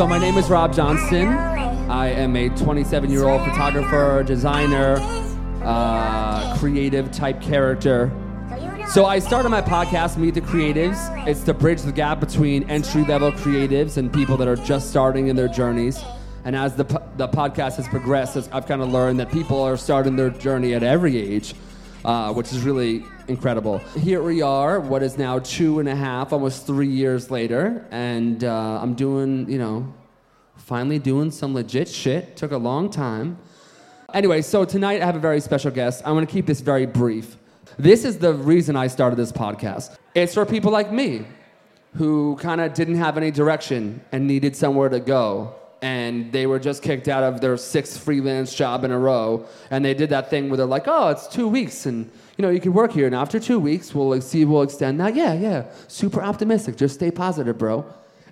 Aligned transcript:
So 0.00 0.06
my 0.06 0.16
name 0.16 0.38
is 0.38 0.48
Rob 0.48 0.72
Johnston. 0.72 1.28
I 1.28 2.06
am 2.06 2.34
a 2.34 2.48
27 2.48 3.10
year 3.10 3.24
old 3.28 3.42
photographer, 3.42 4.24
designer, 4.26 4.96
uh, 5.62 6.56
creative 6.56 7.12
type 7.12 7.42
character. 7.42 8.10
So 8.88 9.04
I 9.04 9.18
started 9.18 9.50
my 9.50 9.60
podcast, 9.60 10.16
Meet 10.16 10.32
the 10.32 10.40
Creatives. 10.40 11.28
It's 11.28 11.42
to 11.42 11.52
bridge 11.52 11.82
the 11.82 11.92
gap 11.92 12.18
between 12.18 12.62
entry 12.70 13.04
level 13.04 13.30
creatives 13.30 13.98
and 13.98 14.10
people 14.10 14.38
that 14.38 14.48
are 14.48 14.56
just 14.56 14.88
starting 14.88 15.28
in 15.28 15.36
their 15.36 15.48
journeys. 15.48 16.02
And 16.46 16.56
as 16.56 16.76
the, 16.76 16.84
the 17.18 17.28
podcast 17.28 17.76
has 17.76 17.86
progressed, 17.86 18.48
I've 18.54 18.66
kind 18.66 18.80
of 18.80 18.88
learned 18.88 19.20
that 19.20 19.30
people 19.30 19.60
are 19.60 19.76
starting 19.76 20.16
their 20.16 20.30
journey 20.30 20.72
at 20.72 20.82
every 20.82 21.18
age, 21.18 21.54
uh, 22.06 22.32
which 22.32 22.54
is 22.54 22.62
really 22.62 23.04
incredible. 23.30 23.78
Here 23.96 24.20
we 24.20 24.42
are, 24.42 24.80
what 24.80 25.04
is 25.04 25.16
now 25.16 25.38
two 25.38 25.78
and 25.78 25.88
a 25.88 25.94
half, 25.94 26.32
almost 26.32 26.66
three 26.66 26.88
years 26.88 27.30
later, 27.30 27.86
and 27.92 28.42
uh, 28.42 28.80
I'm 28.82 28.94
doing, 28.94 29.48
you 29.48 29.58
know, 29.58 29.94
finally 30.56 30.98
doing 30.98 31.30
some 31.30 31.54
legit 31.54 31.88
shit. 31.88 32.36
Took 32.36 32.50
a 32.50 32.56
long 32.56 32.90
time. 32.90 33.38
Anyway, 34.12 34.42
so 34.42 34.64
tonight 34.64 35.00
I 35.00 35.06
have 35.06 35.14
a 35.14 35.20
very 35.20 35.40
special 35.40 35.70
guest. 35.70 36.02
I'm 36.04 36.14
gonna 36.14 36.26
keep 36.26 36.44
this 36.44 36.60
very 36.60 36.86
brief. 36.86 37.36
This 37.78 38.04
is 38.04 38.18
the 38.18 38.34
reason 38.34 38.74
I 38.74 38.88
started 38.88 39.14
this 39.16 39.30
podcast. 39.30 39.96
It's 40.16 40.34
for 40.34 40.44
people 40.44 40.72
like 40.72 40.92
me 40.92 41.24
who 41.94 42.36
kind 42.36 42.60
of 42.60 42.74
didn't 42.74 42.96
have 42.96 43.16
any 43.16 43.30
direction 43.30 44.00
and 44.10 44.26
needed 44.26 44.56
somewhere 44.56 44.88
to 44.88 44.98
go. 44.98 45.54
And 45.82 46.30
they 46.30 46.46
were 46.46 46.58
just 46.58 46.82
kicked 46.82 47.08
out 47.08 47.22
of 47.22 47.40
their 47.40 47.56
sixth 47.56 47.98
freelance 48.02 48.54
job 48.54 48.84
in 48.84 48.90
a 48.90 48.98
row. 48.98 49.46
And 49.70 49.82
they 49.82 49.94
did 49.94 50.10
that 50.10 50.28
thing 50.28 50.50
where 50.50 50.58
they're 50.58 50.66
like, 50.66 50.86
oh, 50.86 51.08
it's 51.08 51.26
two 51.26 51.48
weeks 51.48 51.86
and 51.86 52.10
you 52.40 52.46
know, 52.46 52.48
you 52.50 52.58
can 52.58 52.72
work 52.72 52.92
here. 52.92 53.04
And 53.04 53.14
after 53.14 53.38
two 53.38 53.58
weeks, 53.58 53.94
we'll 53.94 54.08
like, 54.08 54.22
see, 54.22 54.46
we'll 54.46 54.62
extend 54.62 54.98
that. 54.98 55.14
Yeah, 55.14 55.34
yeah. 55.34 55.66
Super 55.88 56.22
optimistic. 56.22 56.74
Just 56.74 56.94
stay 56.94 57.10
positive, 57.10 57.58
bro. 57.58 57.84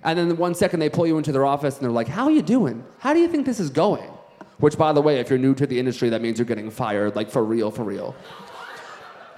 And 0.03 0.17
then 0.17 0.35
one 0.35 0.55
second 0.55 0.79
they 0.79 0.89
pull 0.89 1.05
you 1.05 1.19
into 1.19 1.31
their 1.31 1.45
office 1.45 1.75
and 1.75 1.83
they're 1.83 1.91
like, 1.91 2.07
how 2.07 2.23
are 2.23 2.31
you 2.31 2.41
doing? 2.41 2.83
How 2.97 3.13
do 3.13 3.19
you 3.19 3.27
think 3.27 3.45
this 3.45 3.59
is 3.59 3.69
going? 3.69 4.09
Which, 4.57 4.79
by 4.79 4.93
the 4.93 5.01
way, 5.01 5.19
if 5.19 5.29
you're 5.29 5.37
new 5.37 5.53
to 5.53 5.67
the 5.67 5.77
industry, 5.77 6.09
that 6.09 6.23
means 6.23 6.39
you're 6.39 6.47
getting 6.47 6.71
fired, 6.71 7.15
like 7.15 7.29
for 7.29 7.43
real, 7.43 7.69
for 7.69 7.83
real. 7.83 8.15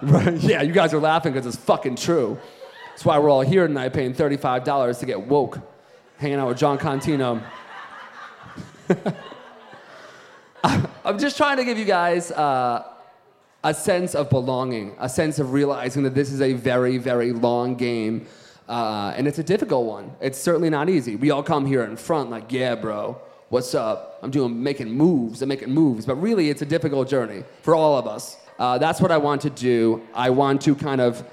Right? 0.03 0.33
Yeah, 0.37 0.63
you 0.63 0.71
guys 0.71 0.95
are 0.95 0.99
laughing 0.99 1.33
because 1.33 1.45
it's 1.45 1.63
fucking 1.63 1.95
true. 1.95 2.39
That's 2.89 3.05
why 3.05 3.19
we're 3.19 3.29
all 3.29 3.41
here 3.41 3.67
tonight 3.67 3.89
paying 3.89 4.15
$35 4.15 4.99
to 4.99 5.05
get 5.05 5.21
woke, 5.21 5.59
hanging 6.17 6.39
out 6.39 6.47
with 6.47 6.57
Jon 6.57 6.79
Contino. 6.79 7.43
I'm 10.63 11.19
just 11.19 11.37
trying 11.37 11.57
to 11.57 11.65
give 11.65 11.77
you 11.77 11.85
guys 11.85 12.31
uh, 12.31 12.90
a 13.63 13.73
sense 13.73 14.15
of 14.15 14.29
belonging, 14.29 14.95
a 14.99 15.07
sense 15.07 15.39
of 15.39 15.53
realizing 15.53 16.03
that 16.03 16.15
this 16.15 16.31
is 16.31 16.41
a 16.41 16.53
very, 16.53 16.97
very 16.97 17.31
long 17.31 17.75
game. 17.75 18.25
Uh, 18.67 19.13
and 19.15 19.27
it's 19.27 19.39
a 19.39 19.43
difficult 19.43 19.85
one. 19.85 20.11
It's 20.21 20.39
certainly 20.39 20.69
not 20.69 20.89
easy. 20.89 21.15
We 21.15 21.31
all 21.31 21.43
come 21.43 21.65
here 21.65 21.83
in 21.83 21.97
front, 21.97 22.29
like, 22.29 22.51
yeah, 22.51 22.75
bro, 22.75 23.19
what's 23.49 23.75
up? 23.75 24.19
I'm 24.23 24.31
doing 24.31 24.63
making 24.63 24.89
moves, 24.89 25.41
I'm 25.41 25.49
making 25.49 25.71
moves. 25.71 26.05
But 26.05 26.15
really, 26.15 26.49
it's 26.49 26.61
a 26.61 26.65
difficult 26.65 27.09
journey 27.09 27.43
for 27.63 27.75
all 27.75 27.97
of 27.97 28.07
us. 28.07 28.37
Uh, 28.57 28.77
that's 28.77 29.01
what 29.01 29.11
I 29.11 29.17
want 29.17 29.41
to 29.41 29.49
do. 29.49 30.01
I 30.13 30.29
want 30.29 30.61
to 30.61 30.75
kind 30.75 31.01
of 31.01 31.23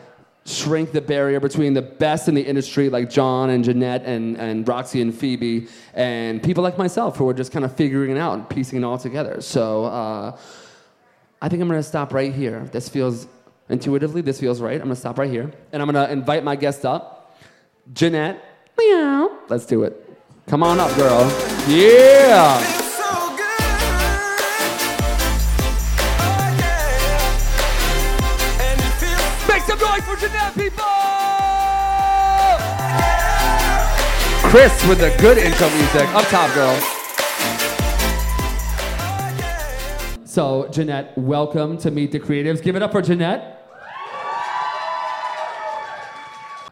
shrink 0.45 0.93
the 0.93 1.01
barrier 1.01 1.41
between 1.41 1.75
the 1.75 1.83
best 1.83 2.27
in 2.27 2.34
the 2.34 2.43
industry, 2.43 2.89
like 2.89 3.11
John 3.11 3.51
and 3.51 3.62
Jeanette 3.62 4.05
and, 4.05 4.37
and 4.39 4.67
Roxy 4.67 5.03
and 5.03 5.15
Phoebe, 5.15 5.69
and 5.95 6.43
people 6.43 6.65
like 6.65 6.79
myself 6.79 7.17
who 7.17 7.29
are 7.29 7.34
just 7.34 7.53
kind 7.53 7.65
of 7.65 7.77
figuring 7.77 8.11
it 8.11 8.19
out 8.19 8.34
and 8.34 8.49
piecing 8.49 8.79
it 8.79 8.84
all 8.84 8.99
together. 8.99 9.41
So 9.43 9.84
uh, 9.84 10.38
I 11.41 11.49
think 11.49 11.62
I'm 11.62 11.69
gonna 11.69 11.82
stop 11.84 12.12
right 12.12 12.34
here. 12.34 12.69
This 12.72 12.88
feels 12.88 13.28
intuitively, 13.69 14.22
this 14.22 14.41
feels 14.41 14.60
right. 14.60 14.75
I'm 14.75 14.88
gonna 14.88 14.97
stop 14.97 15.19
right 15.19 15.31
here, 15.31 15.53
and 15.72 15.81
I'm 15.81 15.87
gonna 15.87 16.09
invite 16.10 16.43
my 16.43 16.56
guest 16.56 16.84
up, 16.84 17.38
Jeanette. 17.93 18.43
Meow. 18.76 19.31
Let's 19.49 19.65
do 19.65 19.84
it. 19.84 20.04
Come 20.49 20.65
on 20.65 20.81
up, 20.81 20.94
girl. 20.97 21.31
Yeah. 21.69 22.59
Make 29.47 29.62
some 29.62 29.78
noise 29.78 30.03
for 30.03 30.16
Jeanette, 30.16 30.55
people! 30.55 30.84
Chris 34.50 34.88
with 34.88 34.99
the 34.99 35.15
good 35.20 35.38
intro 35.38 35.69
music. 35.70 36.09
Up 36.15 36.25
top, 36.28 36.53
girl. 36.55 36.97
So, 40.28 40.69
Jeanette, 40.69 41.16
welcome 41.16 41.78
to 41.78 41.91
Meet 41.91 42.12
the 42.12 42.21
Creatives. 42.21 42.62
Give 42.62 42.77
it 42.77 42.83
up 42.83 42.93
for 42.93 43.00
Jeanette. 43.00 43.66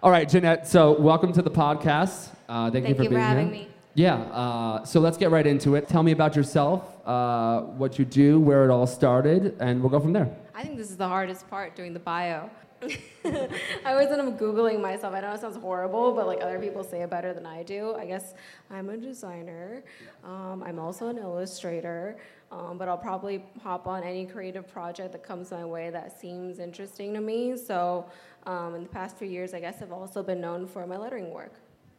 All 0.03 0.11
right, 0.11 0.29
Jeanette, 0.29 0.69
so 0.69 0.93
welcome 1.01 1.33
to 1.33 1.41
the 1.41 1.51
podcast. 1.51 2.29
Uh, 2.51 2.71
thank, 2.71 2.85
Thank 2.85 2.89
you 2.89 2.95
for 2.97 3.03
you 3.05 3.09
for 3.09 3.15
being 3.15 3.23
having 3.23 3.55
here. 3.55 3.65
me. 3.65 3.69
Yeah, 3.95 4.17
uh, 4.17 4.85
so 4.85 5.01
let's 5.01 5.17
get 5.17 5.31
right 5.31 5.47
into 5.47 5.75
it. 5.75 5.89
Tell 5.89 6.03
me 6.03 6.13
about 6.13 6.37
yourself, 6.37 7.01
uh, 7.07 7.63
what 7.63 7.99
you 7.99 8.05
do, 8.05 8.39
where 8.39 8.63
it 8.67 8.71
all 8.71 8.87
started, 8.87 9.57
and 9.59 9.81
we'll 9.81 9.89
go 9.89 10.01
from 10.01 10.13
there. 10.13 10.37
I 10.55 10.63
think 10.63 10.77
this 10.77 10.91
is 10.91 10.99
the 10.99 11.09
hardest 11.09 11.49
part 11.49 11.75
doing 11.75 11.95
the 11.95 12.01
bio. 12.01 12.51
I 12.83 13.49
always 13.87 14.09
end 14.09 14.21
up 14.21 14.39
Googling 14.39 14.83
myself. 14.83 15.15
I 15.15 15.21
know 15.21 15.33
it 15.33 15.41
sounds 15.41 15.57
horrible, 15.57 16.13
but 16.13 16.27
like 16.27 16.43
other 16.43 16.59
people 16.59 16.85
say 16.85 17.01
it 17.01 17.09
better 17.09 17.33
than 17.33 17.47
I 17.47 17.63
do. 17.63 17.95
I 17.95 18.05
guess 18.05 18.35
I'm 18.71 18.91
a 18.91 18.99
designer. 18.99 19.83
Um, 20.23 20.63
I'm 20.65 20.79
also 20.79 21.09
an 21.09 21.17
illustrator, 21.17 22.19
um, 22.51 22.79
but 22.79 22.89
I'll 22.89 22.97
probably 22.97 23.43
hop 23.63 23.87
on 23.87 24.03
any 24.03 24.25
creative 24.25 24.69
project 24.69 25.13
that 25.13 25.23
comes 25.23 25.51
my 25.51 25.65
way 25.65 25.91
that 25.91 26.19
seems 26.19 26.59
interesting 26.59 27.13
to 27.15 27.21
me. 27.21 27.57
So 27.57 28.07
um, 28.47 28.75
in 28.75 28.83
the 28.83 28.89
past 28.89 29.17
few 29.19 29.29
years, 29.29 29.53
I 29.55 29.61
guess 29.61 29.83
I've 29.83 29.93
also 29.93 30.23
been 30.23 30.41
known 30.41 30.67
for 30.67 30.87
my 30.87 30.97
lettering 30.97 31.31
work. 31.31 31.55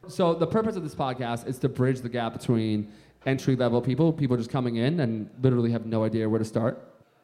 So 0.07 0.33
the 0.33 0.47
purpose 0.47 0.75
of 0.75 0.83
this 0.83 0.95
podcast 0.95 1.47
is 1.47 1.57
to 1.59 1.69
bridge 1.69 2.01
the 2.01 2.09
gap 2.09 2.33
between 2.33 2.91
entry 3.25 3.55
level 3.55 3.81
people, 3.81 4.13
people 4.13 4.37
just 4.37 4.49
coming 4.49 4.77
in 4.77 5.01
and 5.01 5.29
literally 5.41 5.71
have 5.71 5.85
no 5.85 6.03
idea 6.05 6.29
where 6.29 6.39
to 6.39 6.45
start. 6.45 6.81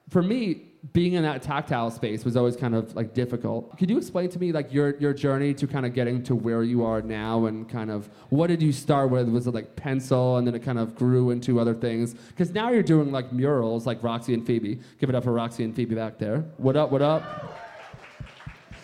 For 0.10 0.22
me, 0.22 0.73
being 0.92 1.14
in 1.14 1.24
that 1.24 1.42
tactile 1.42 1.90
space 1.90 2.26
was 2.26 2.36
always 2.36 2.58
kind 2.58 2.76
of 2.76 2.94
like 2.94 3.14
difficult. 3.14 3.78
Could 3.78 3.90
you 3.90 3.98
explain 3.98 4.30
to 4.30 4.40
me 4.40 4.52
like 4.52 4.74
your 4.74 4.98
your 4.98 5.14
journey 5.14 5.54
to 5.54 5.66
kind 5.66 5.86
of 5.86 5.94
getting 5.94 6.22
to 6.24 6.36
where 6.36 6.64
you 6.64 6.84
are 6.84 7.02
now 7.02 7.46
and 7.46 7.70
kind 7.70 7.90
of 7.90 8.10
what 8.30 8.48
did 8.48 8.62
you 8.62 8.74
start 8.74 9.10
with? 9.10 9.30
Was 9.30 9.48
it 9.48 9.54
like 9.54 9.78
pencil 9.78 10.38
and 10.38 10.46
then 10.46 10.56
it 10.56 10.60
kind 10.60 10.78
of 10.78 10.94
grew 10.96 11.30
into 11.30 11.58
other 11.60 11.74
things? 11.74 12.16
Because 12.16 12.52
now 12.52 12.70
you're 12.70 12.84
doing 12.84 13.14
like 13.14 13.32
murals 13.32 13.86
like 13.88 14.04
Roxy 14.04 14.34
and 14.34 14.46
Phoebe. 14.46 14.82
Give 15.00 15.10
it 15.10 15.16
up 15.16 15.24
for 15.24 15.32
Roxy 15.32 15.64
and 15.64 15.74
Phoebe 15.74 15.96
back 15.96 16.18
there. 16.18 16.40
What 16.58 16.76
up? 16.76 16.92
What 16.92 17.02
up? 17.02 17.60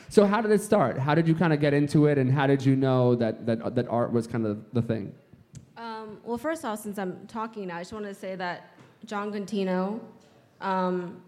So 0.07 0.25
how 0.25 0.41
did 0.41 0.51
it 0.51 0.61
start? 0.61 0.97
How 0.97 1.13
did 1.13 1.27
you 1.27 1.35
kind 1.35 1.53
of 1.53 1.59
get 1.59 1.73
into 1.73 2.07
it, 2.07 2.17
and 2.17 2.31
how 2.31 2.47
did 2.47 2.65
you 2.65 2.75
know 2.75 3.13
that 3.15 3.45
that, 3.45 3.75
that 3.75 3.87
art 3.89 4.11
was 4.11 4.25
kind 4.25 4.45
of 4.45 4.63
the 4.73 4.81
thing? 4.81 5.13
Um, 5.77 6.17
well, 6.23 6.37
first 6.37 6.65
off, 6.65 6.79
since 6.79 6.97
I'm 6.97 7.27
talking 7.27 7.67
now, 7.67 7.77
I 7.77 7.81
just 7.81 7.93
want 7.93 8.05
to 8.05 8.15
say 8.15 8.35
that 8.35 8.71
Jon 9.05 9.31
Contino, 9.31 9.99
um, 10.61 11.21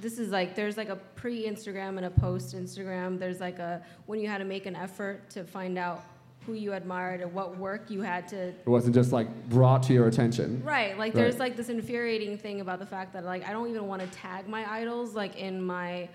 this 0.00 0.18
is 0.18 0.30
like 0.30 0.54
there's 0.54 0.76
like 0.76 0.88
a 0.88 0.96
pre-Instagram 0.96 1.96
and 1.96 2.04
a 2.06 2.10
post-Instagram. 2.10 3.18
There's 3.18 3.40
like 3.40 3.58
a 3.58 3.82
when 4.06 4.20
you 4.20 4.28
had 4.28 4.38
to 4.38 4.44
make 4.44 4.66
an 4.66 4.76
effort 4.76 5.28
to 5.30 5.44
find 5.44 5.78
out 5.78 6.02
who 6.46 6.54
you 6.54 6.72
admired 6.72 7.20
and 7.20 7.32
what 7.34 7.58
work 7.58 7.90
you 7.90 8.00
had 8.00 8.26
to. 8.28 8.36
It 8.48 8.66
wasn't 8.66 8.94
just 8.94 9.12
like 9.12 9.28
brought 9.50 9.82
to 9.84 9.92
your 9.92 10.06
attention. 10.08 10.62
Right, 10.64 10.96
like 10.96 11.14
Right. 11.14 11.14
there's 11.14 11.38
like 11.38 11.56
this 11.56 11.68
infuriating 11.68 12.38
thing 12.38 12.60
about 12.60 12.78
the 12.78 12.86
fact 12.86 13.12
that 13.12 13.24
like 13.24 13.46
I 13.46 13.52
don't 13.52 13.68
even 13.68 13.86
want 13.86 14.00
to 14.02 14.08
tag 14.08 14.48
my 14.48 14.70
idols 14.70 15.14
like 15.14 15.36
in 15.36 15.62
my 15.62 16.08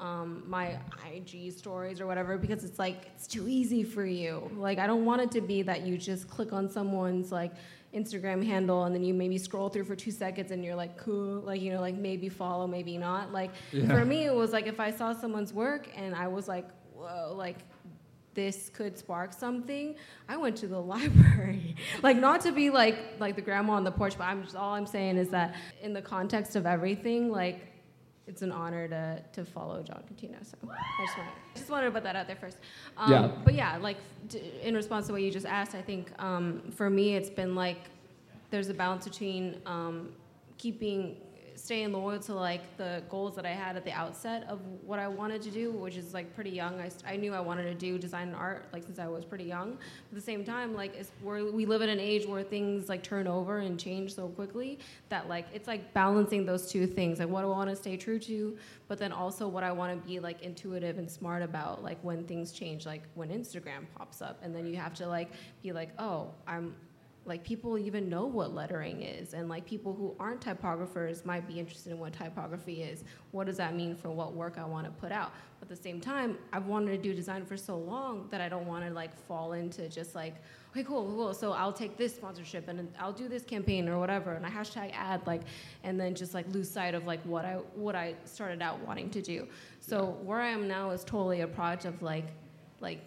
um, 0.00 0.44
my 0.46 0.78
IG 1.12 1.52
stories 1.52 2.00
or 2.00 2.06
whatever 2.06 2.38
because 2.38 2.62
it's 2.62 2.78
like 2.78 3.10
it's 3.16 3.26
too 3.26 3.48
easy 3.48 3.82
for 3.82 4.04
you. 4.04 4.48
Like 4.56 4.78
I 4.78 4.86
don't 4.86 5.04
want 5.04 5.22
it 5.22 5.30
to 5.32 5.40
be 5.40 5.62
that 5.62 5.82
you 5.86 5.96
just 5.98 6.28
click 6.28 6.52
on 6.52 6.68
someone's 6.68 7.32
like 7.32 7.52
Instagram 7.94 8.44
handle 8.44 8.84
and 8.84 8.94
then 8.94 9.02
you 9.02 9.14
maybe 9.14 9.38
scroll 9.38 9.68
through 9.68 9.84
for 9.84 9.96
two 9.96 10.10
seconds 10.10 10.50
and 10.50 10.64
you're 10.64 10.74
like 10.74 10.96
cool, 10.98 11.40
like 11.40 11.60
you 11.60 11.72
know, 11.72 11.80
like 11.80 11.94
maybe 11.96 12.28
follow, 12.28 12.66
maybe 12.66 12.98
not. 12.98 13.32
Like 13.32 13.50
Yeah. 13.72 13.86
for 13.88 14.04
me, 14.04 14.24
it 14.26 14.34
was 14.34 14.52
like 14.52 14.66
if 14.66 14.78
I 14.80 14.90
saw 14.90 15.12
someone's 15.12 15.52
work 15.52 15.88
and 15.96 16.14
I 16.14 16.28
was 16.28 16.48
like, 16.48 16.68
whoa, 16.94 17.32
like 17.36 17.58
this 18.34 18.68
could 18.72 18.96
spark 18.96 19.32
something 19.32 19.96
i 20.28 20.36
went 20.36 20.54
to 20.56 20.68
the 20.68 20.78
library 20.94 21.74
like 22.04 22.16
not 22.16 22.40
to 22.40 22.52
be 22.52 22.70
like 22.70 22.96
like 23.18 23.34
the 23.34 23.42
grandma 23.42 23.72
on 23.72 23.82
the 23.82 23.90
porch 23.90 24.16
but 24.16 24.24
i'm 24.24 24.44
just 24.44 24.54
all 24.54 24.74
i'm 24.74 24.86
saying 24.86 25.16
is 25.16 25.28
that 25.30 25.56
in 25.82 25.92
the 25.92 26.02
context 26.02 26.54
of 26.54 26.64
everything 26.64 27.32
like 27.32 27.66
it's 28.28 28.42
an 28.42 28.52
honor 28.52 28.86
to 28.88 29.22
to 29.32 29.44
follow 29.44 29.82
jon 29.82 30.02
Contino. 30.08 30.36
so 30.44 30.56
i 30.70 31.04
just 31.06 31.16
wanted, 31.18 31.32
just 31.56 31.70
wanted 31.70 31.86
to 31.86 31.92
put 31.92 32.02
that 32.04 32.14
out 32.14 32.26
there 32.26 32.36
first 32.36 32.58
um, 32.96 33.10
Yeah. 33.10 33.30
but 33.44 33.54
yeah 33.54 33.78
like 33.78 33.96
in 34.62 34.74
response 34.74 35.06
to 35.06 35.12
what 35.12 35.22
you 35.22 35.30
just 35.30 35.46
asked 35.46 35.74
i 35.74 35.82
think 35.82 36.12
um, 36.22 36.62
for 36.76 36.88
me 36.90 37.14
it's 37.16 37.30
been 37.30 37.54
like 37.54 37.80
there's 38.50 38.68
a 38.68 38.74
balance 38.74 39.04
between 39.06 39.60
um, 39.66 40.10
keeping 40.58 41.16
staying 41.58 41.92
loyal 41.92 42.18
to 42.20 42.34
like 42.34 42.76
the 42.76 43.02
goals 43.08 43.34
that 43.36 43.44
I 43.44 43.50
had 43.50 43.76
at 43.76 43.84
the 43.84 43.92
outset 43.92 44.46
of 44.48 44.60
what 44.84 44.98
I 44.98 45.08
wanted 45.08 45.42
to 45.42 45.50
do, 45.50 45.72
which 45.72 45.96
is 45.96 46.14
like 46.14 46.34
pretty 46.34 46.50
young. 46.50 46.80
I, 46.80 46.90
I 47.06 47.16
knew 47.16 47.34
I 47.34 47.40
wanted 47.40 47.64
to 47.64 47.74
do 47.74 47.98
design 47.98 48.28
and 48.28 48.36
art 48.36 48.66
like 48.72 48.84
since 48.84 48.98
I 48.98 49.08
was 49.08 49.24
pretty 49.24 49.44
young. 49.44 49.72
At 49.72 50.14
the 50.14 50.20
same 50.20 50.44
time, 50.44 50.74
like 50.74 50.94
it's, 50.94 51.10
we're, 51.22 51.50
we 51.50 51.66
live 51.66 51.82
in 51.82 51.88
an 51.88 52.00
age 52.00 52.26
where 52.26 52.42
things 52.42 52.88
like 52.88 53.02
turn 53.02 53.26
over 53.26 53.58
and 53.58 53.78
change 53.78 54.14
so 54.14 54.28
quickly 54.28 54.78
that 55.08 55.28
like 55.28 55.46
it's 55.52 55.66
like 55.66 55.92
balancing 55.92 56.46
those 56.46 56.70
two 56.70 56.86
things. 56.86 57.18
Like 57.18 57.28
what 57.28 57.42
do 57.42 57.48
I 57.48 57.50
want 57.50 57.70
to 57.70 57.76
stay 57.76 57.96
true 57.96 58.18
to, 58.20 58.56
but 58.86 58.98
then 58.98 59.12
also 59.12 59.48
what 59.48 59.64
I 59.64 59.72
want 59.72 60.00
to 60.00 60.08
be 60.08 60.20
like 60.20 60.42
intuitive 60.42 60.98
and 60.98 61.10
smart 61.10 61.42
about 61.42 61.82
like 61.82 61.98
when 62.02 62.24
things 62.24 62.52
change, 62.52 62.86
like 62.86 63.02
when 63.14 63.30
Instagram 63.30 63.86
pops 63.96 64.22
up, 64.22 64.38
and 64.42 64.54
then 64.54 64.66
you 64.66 64.76
have 64.76 64.94
to 64.94 65.06
like 65.06 65.30
be 65.62 65.72
like, 65.72 65.90
oh, 65.98 66.30
I'm 66.46 66.74
like 67.28 67.44
people 67.44 67.78
even 67.78 68.08
know 68.08 68.26
what 68.26 68.54
lettering 68.54 69.02
is 69.02 69.34
and 69.34 69.48
like 69.48 69.66
people 69.66 69.94
who 69.94 70.14
aren't 70.18 70.40
typographers 70.40 71.24
might 71.24 71.46
be 71.46 71.58
interested 71.58 71.92
in 71.92 71.98
what 71.98 72.12
typography 72.12 72.82
is. 72.82 73.04
What 73.30 73.46
does 73.46 73.58
that 73.58 73.74
mean 73.74 73.94
for 73.94 74.10
what 74.10 74.32
work 74.32 74.56
i 74.58 74.64
want 74.64 74.86
to 74.86 74.90
put 74.92 75.12
out? 75.12 75.32
But 75.60 75.70
at 75.70 75.76
the 75.76 75.82
same 75.82 76.00
time 76.00 76.38
i've 76.52 76.66
wanted 76.66 76.90
to 76.90 76.98
do 76.98 77.14
design 77.14 77.44
for 77.44 77.56
so 77.56 77.76
long 77.76 78.28
that 78.30 78.40
i 78.40 78.48
don't 78.48 78.66
want 78.66 78.84
to 78.86 78.92
like 78.92 79.14
fall 79.26 79.52
into 79.52 79.88
just 79.88 80.14
like 80.14 80.36
okay 80.70 80.84
cool 80.84 81.04
cool 81.04 81.34
so 81.34 81.52
i'll 81.52 81.72
take 81.72 81.96
this 81.96 82.14
sponsorship 82.14 82.68
and 82.68 82.88
i'll 82.98 83.12
do 83.12 83.28
this 83.28 83.42
campaign 83.42 83.88
or 83.88 83.98
whatever 83.98 84.34
and 84.34 84.46
i 84.46 84.50
hashtag 84.50 84.92
ad 84.94 85.20
like 85.26 85.42
and 85.82 85.98
then 85.98 86.14
just 86.14 86.32
like 86.32 86.46
lose 86.52 86.70
sight 86.70 86.94
of 86.94 87.06
like 87.06 87.20
what 87.24 87.44
i 87.44 87.54
what 87.74 87.96
i 87.96 88.14
started 88.24 88.62
out 88.62 88.78
wanting 88.86 89.10
to 89.10 89.20
do. 89.20 89.46
So 89.80 90.16
where 90.22 90.40
i 90.40 90.48
am 90.48 90.68
now 90.68 90.90
is 90.90 91.04
totally 91.04 91.40
a 91.40 91.46
product 91.48 91.84
of 91.84 92.02
like 92.02 92.26
like 92.80 93.00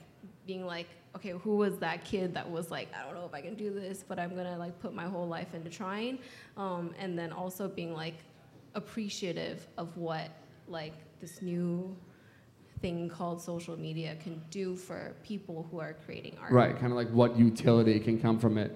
being 0.46 0.66
like 0.66 0.88
okay, 1.16 1.32
who 1.32 1.58
was 1.58 1.78
that 1.80 2.06
kid 2.06 2.34
that 2.34 2.50
was 2.50 2.72
like, 2.72 2.90
I 2.94 3.04
don't 3.06 3.16
know 3.16 3.26
if 3.26 3.34
I 3.34 3.42
can 3.42 3.56
do 3.56 3.74
this, 3.74 4.04
but 4.08 4.20
I'm 4.20 4.36
gonna 4.36 4.58
like 4.58 4.80
put 4.80 4.94
my 4.94 5.06
whole 5.06 5.28
life 5.28 5.54
into 5.54 5.70
trying, 5.70 6.20
um, 6.58 6.94
and 7.00 7.18
then 7.18 7.32
also 7.32 7.68
being 7.68 7.94
like 7.94 8.16
appreciative 8.76 9.68
of 9.78 9.96
what 9.98 10.30
like 10.68 10.94
this 11.20 11.42
new 11.42 11.96
thing 12.82 13.10
called 13.10 13.42
social 13.42 13.78
media 13.78 14.18
can 14.24 14.42
do 14.50 14.76
for 14.76 15.14
people 15.24 15.68
who 15.70 15.80
are 15.80 15.96
creating 16.06 16.36
art. 16.42 16.52
Right, 16.52 16.78
kind 16.78 16.92
of 16.92 16.98
like 16.98 17.10
what 17.10 17.38
utility 17.38 18.00
can 18.00 18.20
come 18.20 18.40
from 18.40 18.58
it. 18.58 18.72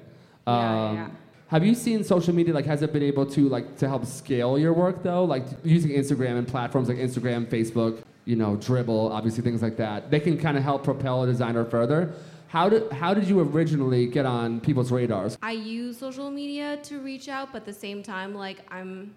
Um, 0.46 0.56
yeah, 0.56 0.94
yeah. 0.94 1.10
Have 1.48 1.64
you 1.64 1.76
seen 1.76 2.04
social 2.04 2.34
media 2.34 2.54
like 2.54 2.66
has 2.66 2.82
it 2.82 2.92
been 2.92 3.04
able 3.04 3.26
to 3.28 3.50
like 3.50 3.78
to 3.78 3.88
help 3.88 4.06
scale 4.06 4.58
your 4.58 4.74
work 4.74 5.04
though? 5.04 5.24
Like 5.24 5.46
using 5.64 5.92
Instagram 5.92 6.38
and 6.38 6.48
platforms 6.48 6.90
like 6.90 6.98
Instagram, 6.98 7.48
Facebook, 7.48 8.02
you 8.25 8.36
know, 8.36 8.57
Dribbble, 8.57 9.12
obviously 9.12 9.44
things 9.44 9.62
like 9.62 9.77
that. 9.77 10.12
They 10.12 10.19
can 10.19 10.38
kind 10.38 10.57
of 10.57 10.63
help 10.63 10.83
propel 10.83 11.24
a 11.24 11.27
designer 11.27 11.63
further. 11.63 12.13
How 12.48 12.69
did 12.69 12.92
how 12.92 13.13
did 13.13 13.25
you 13.25 13.39
originally 13.39 14.07
get 14.07 14.25
on 14.25 14.60
people's 14.60 14.92
radars? 14.92 15.38
I 15.42 15.51
use 15.51 15.98
social 15.98 16.30
media 16.30 16.77
to 16.83 17.00
reach 17.00 17.27
out, 17.27 17.51
but 17.51 17.63
at 17.63 17.66
the 17.66 17.74
same 17.74 18.01
time, 18.04 18.33
like 18.33 18.60
I'm 18.72 19.13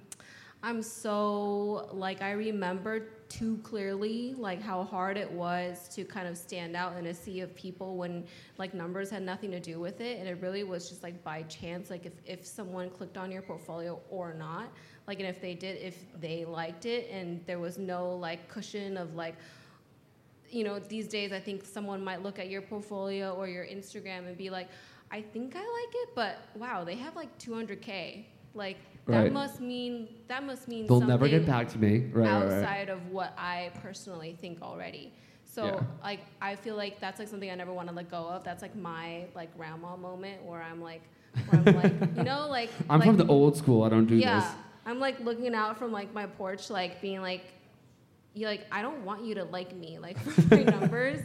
I'm 0.63 0.83
so 0.83 1.89
like 1.93 2.21
I 2.21 2.33
remember 2.33 3.09
too 3.29 3.59
clearly 3.63 4.35
like 4.39 4.61
how 4.61 4.83
hard 4.83 5.17
it 5.17 5.31
was 5.31 5.89
to 5.89 6.05
kind 6.05 6.27
of 6.27 6.37
stand 6.37 6.75
out 6.75 6.97
in 6.97 7.07
a 7.07 7.15
sea 7.15 7.41
of 7.41 7.55
people 7.55 7.97
when 7.97 8.25
like 8.57 8.73
numbers 8.73 9.11
had 9.11 9.23
nothing 9.23 9.51
to 9.51 9.61
do 9.61 9.79
with 9.79 10.01
it 10.01 10.19
and 10.19 10.27
it 10.27 10.39
really 10.41 10.65
was 10.65 10.89
just 10.89 11.03
like 11.03 11.23
by 11.23 11.43
chance 11.43 11.91
like 11.91 12.07
if, 12.07 12.13
if 12.25 12.47
someone 12.47 12.89
clicked 12.89 13.19
on 13.19 13.31
your 13.31 13.43
portfolio 13.43 14.01
or 14.09 14.33
not 14.33 14.73
like 15.09 15.19
and 15.19 15.29
if 15.29 15.41
they 15.41 15.55
did 15.55 15.81
if 15.83 15.97
they 16.21 16.45
liked 16.45 16.85
it 16.87 17.11
and 17.11 17.41
there 17.47 17.59
was 17.59 17.79
no 17.79 18.15
like 18.15 18.47
cushion 18.49 18.97
of 18.97 19.15
like 19.15 19.35
you 20.51 20.63
know 20.63 20.79
these 20.79 21.09
days 21.09 21.33
i 21.33 21.41
think 21.41 21.65
someone 21.65 22.05
might 22.05 22.23
look 22.23 22.39
at 22.39 22.49
your 22.49 22.63
portfolio 22.63 23.33
or 23.35 23.49
your 23.49 23.65
instagram 23.65 24.27
and 24.29 24.37
be 24.37 24.51
like 24.51 24.69
i 25.11 25.21
think 25.21 25.57
i 25.57 25.61
like 25.61 25.95
it 25.95 26.11
but 26.15 26.39
wow 26.55 26.85
they 26.85 26.95
have 26.95 27.17
like 27.17 27.37
200k 27.39 28.25
like 28.55 28.77
that 29.07 29.23
right. 29.23 29.33
must 29.33 29.61
mean 29.61 30.09
that 30.29 30.45
must 30.45 30.69
mean 30.69 30.87
something. 30.87 31.01
they'll 31.01 31.09
never 31.09 31.27
get 31.27 31.47
back 31.47 31.69
to 31.69 31.79
me 31.79 32.11
right, 32.13 32.29
outside 32.29 32.63
right. 32.63 32.89
of 32.91 33.11
what 33.11 33.33
i 33.39 33.71
personally 33.83 34.37
think 34.41 34.61
already 34.61 35.13
so 35.45 35.65
yeah. 35.65 35.81
like 36.03 36.21
i 36.43 36.55
feel 36.55 36.77
like 36.77 37.01
that's 37.01 37.19
like 37.19 37.29
something 37.29 37.51
i 37.51 37.55
never 37.55 37.73
want 37.73 37.89
to 37.89 37.95
let 37.95 38.11
go 38.11 38.29
of 38.29 38.45
that's 38.45 38.61
like 38.61 38.77
my 38.77 39.25
like 39.35 39.55
grandma 39.57 39.97
moment 39.97 40.43
where 40.45 40.63
i'm 40.63 40.83
like 40.83 41.03
where 41.49 41.63
i'm 41.63 41.77
like 41.77 42.17
you 42.17 42.25
know 42.25 42.47
like 42.49 42.71
i'm 42.91 43.01
like, 43.01 43.09
from 43.09 43.17
the 43.17 43.27
old 43.27 43.57
school 43.57 43.83
i 43.83 43.89
don't 43.89 44.07
do 44.07 44.17
yeah, 44.17 44.41
this 44.41 44.49
I'm 44.89 44.99
like 44.99 45.21
looking 45.21 45.55
out 45.55 45.79
from 45.79 45.93
like 45.93 46.15
my 46.15 46.25
porch, 46.25 46.71
like 46.71 47.03
being 47.03 47.21
like, 47.21 47.45
you 48.33 48.47
like 48.47 48.67
I 48.73 48.81
don't 48.81 49.05
want 49.05 49.23
you 49.23 49.35
to 49.35 49.45
like 49.45 49.77
me, 49.77 49.99
like 49.99 50.17
my 50.51 50.63
numbers. 50.79 51.21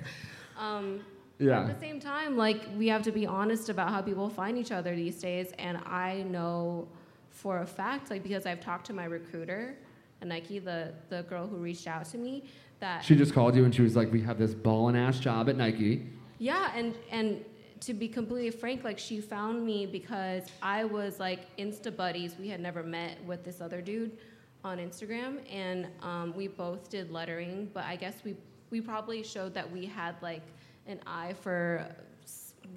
Um, 0.59 0.99
yeah. 1.39 1.61
At 1.61 1.79
the 1.79 1.79
same 1.79 2.01
time, 2.01 2.35
like 2.35 2.61
we 2.77 2.89
have 2.89 3.03
to 3.03 3.11
be 3.13 3.25
honest 3.25 3.69
about 3.69 3.89
how 3.89 4.01
people 4.01 4.29
find 4.29 4.57
each 4.57 4.73
other 4.73 4.93
these 4.95 5.15
days, 5.21 5.53
and 5.59 5.77
I 5.85 6.23
know 6.23 6.89
for 7.29 7.59
a 7.59 7.65
fact, 7.65 8.09
like 8.09 8.21
because 8.21 8.45
I've 8.45 8.59
talked 8.59 8.85
to 8.87 8.93
my 8.93 9.05
recruiter, 9.05 9.77
at 10.21 10.27
Nike, 10.27 10.59
the 10.59 10.91
the 11.07 11.23
girl 11.23 11.47
who 11.47 11.55
reached 11.55 11.87
out 11.87 12.03
to 12.07 12.17
me, 12.17 12.43
that 12.81 13.05
she 13.05 13.15
just 13.15 13.33
called 13.33 13.55
you 13.55 13.63
and 13.63 13.73
she 13.73 13.81
was 13.81 13.95
like, 13.95 14.11
"We 14.11 14.21
have 14.23 14.37
this 14.37 14.53
ball 14.53 14.89
and 14.89 14.97
ass 14.97 15.19
job 15.19 15.47
at 15.47 15.55
Nike." 15.55 16.05
Yeah, 16.37 16.69
and 16.75 16.95
and 17.09 17.45
to 17.85 17.93
be 17.93 18.07
completely 18.07 18.51
frank, 18.51 18.83
like 18.83 18.97
she 18.97 19.19
found 19.19 19.65
me 19.65 19.85
because 19.85 20.43
I 20.61 20.85
was 20.85 21.19
like 21.19 21.55
Insta 21.57 21.95
buddies. 21.95 22.35
We 22.39 22.47
had 22.47 22.59
never 22.59 22.83
met 22.83 23.23
with 23.25 23.43
this 23.43 23.61
other 23.61 23.81
dude 23.81 24.17
on 24.63 24.77
Instagram, 24.77 25.39
and 25.51 25.87
um, 26.01 26.33
we 26.35 26.47
both 26.47 26.89
did 26.89 27.11
lettering. 27.11 27.69
But 27.73 27.85
I 27.85 27.95
guess 27.95 28.15
we 28.23 28.35
we 28.69 28.81
probably 28.81 29.21
showed 29.23 29.53
that 29.53 29.69
we 29.69 29.85
had 29.85 30.15
like 30.21 30.43
an 30.87 30.99
eye 31.05 31.33
for 31.41 31.85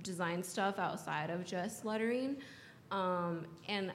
design 0.02 0.42
stuff 0.42 0.78
outside 0.78 1.30
of 1.30 1.44
just 1.44 1.84
lettering. 1.84 2.36
Um, 2.90 3.46
and 3.68 3.92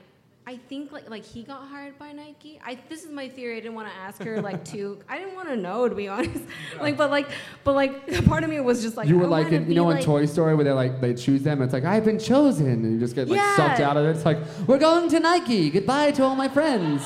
I 0.48 0.58
think 0.58 0.92
like 0.92 1.08
like 1.10 1.24
he 1.24 1.44
got 1.44 1.68
hired 1.68 2.00
by 2.00 2.12
Nike. 2.14 2.60
I 2.66 2.78
this 2.90 3.04
is 3.04 3.12
my 3.12 3.30
theory. 3.30 3.58
I 3.58 3.60
didn't 3.60 3.76
want 3.76 3.90
to 3.90 3.94
ask 3.94 4.22
her 4.24 4.42
like 4.42 4.66
too. 4.74 5.00
I 5.08 5.18
didn't 5.20 5.36
want 5.36 5.50
to 5.50 5.56
know 5.56 5.88
to 5.88 5.94
be 5.94 6.08
honest. 6.08 6.44
like 6.80 6.98
but 6.98 7.12
like 7.12 7.28
but 7.64 7.74
like 7.74 8.26
part 8.26 8.44
of 8.44 8.50
me 8.50 8.60
was 8.60 8.82
just 8.82 8.98
like 8.98 9.08
you 9.08 9.20
were 9.20 9.28
like 9.28 9.52
in, 9.52 9.70
you 9.70 9.76
know 9.76 9.86
like, 9.86 10.00
in 10.00 10.04
Toy 10.04 10.26
Story 10.26 10.56
where 10.56 10.64
they 10.64 10.72
like 10.72 11.00
they 11.00 11.14
choose 11.14 11.44
them. 11.44 11.62
it's 11.62 11.74
like 11.74 11.86
I've 11.86 12.06
been 12.06 12.20
chosen, 12.20 12.68
and 12.68 12.94
you 12.94 13.00
just 13.00 13.14
get 13.14 13.28
like 13.28 13.38
yeah. 13.38 13.56
sucked 13.56 13.82
out 13.82 13.98
of 13.98 14.06
it. 14.06 14.16
It's 14.16 14.26
like 14.26 14.40
we're 14.68 14.80
going 14.80 15.10
to 15.10 15.20
Nike. 15.20 15.70
Goodbye 15.70 16.12
to 16.12 16.24
all 16.24 16.36
my 16.36 16.50
friends. 16.50 17.04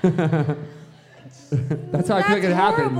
That's 1.50 2.08
how 2.08 2.16
That's 2.16 2.20
I 2.20 2.22
feel 2.22 2.36
like 2.36 2.44
it 2.44 2.54
happens. 2.54 2.98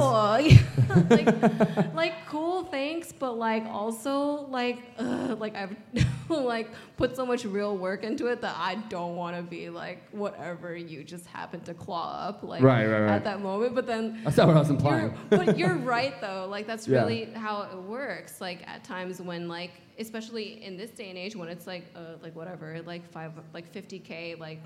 like, 1.11 1.95
like, 1.95 2.27
cool, 2.27 2.48
thanks, 2.71 3.13
but 3.13 3.33
like 3.33 3.65
also 3.67 4.47
like, 4.49 4.79
ugh, 4.99 5.39
like 5.39 5.55
I've 5.55 5.77
like 6.29 6.71
put 6.97 7.17
so 7.17 7.25
much 7.25 7.45
real 7.45 7.77
work 7.77 8.05
into 8.05 8.27
it 8.27 8.41
that 8.43 8.57
I 8.57 8.77
don't 8.89 9.17
want 9.17 9.37
to 9.37 9.43
be 9.43 9.71
like 9.71 10.09
whatever 10.11 10.77
you 10.77 11.05
just 11.05 11.27
happen 11.27 11.61
to 11.63 11.75
claw 11.75 12.29
up 12.29 12.43
like 12.43 12.63
right, 12.63 12.87
right, 12.87 13.01
right. 13.01 13.11
at 13.11 13.25
that 13.25 13.41
moment. 13.41 13.75
But 13.75 13.87
then 13.87 14.21
that's 14.25 14.37
not 14.37 14.49
what 14.49 14.57
I 14.57 14.61
was 14.61 14.71
implying. 14.71 15.13
You're, 15.13 15.15
but 15.45 15.59
you're 15.59 15.77
right 15.77 16.21
though. 16.21 16.47
Like 16.49 16.67
that's 16.67 16.89
really 16.89 17.31
yeah. 17.31 17.39
how 17.39 17.63
it 17.63 17.77
works. 17.77 18.41
Like 18.41 18.67
at 18.67 18.85
times 18.85 19.21
when 19.21 19.49
like, 19.49 19.73
especially 19.99 20.63
in 20.65 20.77
this 20.77 20.91
day 20.91 21.09
and 21.09 21.19
age 21.19 21.35
when 21.37 21.49
it's 21.49 21.67
like 21.67 21.85
uh, 21.95 22.17
like 22.23 22.37
whatever 22.37 22.81
like 22.83 23.11
five 23.11 23.33
like 23.53 23.73
50k 23.73 24.39
like 24.39 24.61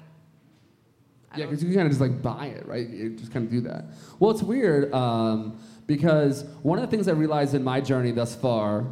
yeah, 1.36 1.46
because 1.46 1.64
you 1.64 1.74
kind 1.74 1.86
of 1.86 1.90
just 1.90 2.00
like 2.00 2.20
buy 2.20 2.46
it, 2.46 2.66
right? 2.66 2.88
You 2.88 3.10
just 3.10 3.32
kind 3.32 3.46
of 3.46 3.50
do 3.50 3.60
that. 3.62 3.86
Well, 4.18 4.30
it's 4.30 4.42
weird 4.42 4.92
um, 4.92 5.58
because 5.96 6.44
one 6.62 6.78
of 6.78 6.88
the 6.88 6.90
things 6.90 7.06
I 7.06 7.12
realized 7.12 7.54
in 7.54 7.62
my 7.62 7.78
journey 7.78 8.12
thus 8.12 8.34
far, 8.34 8.86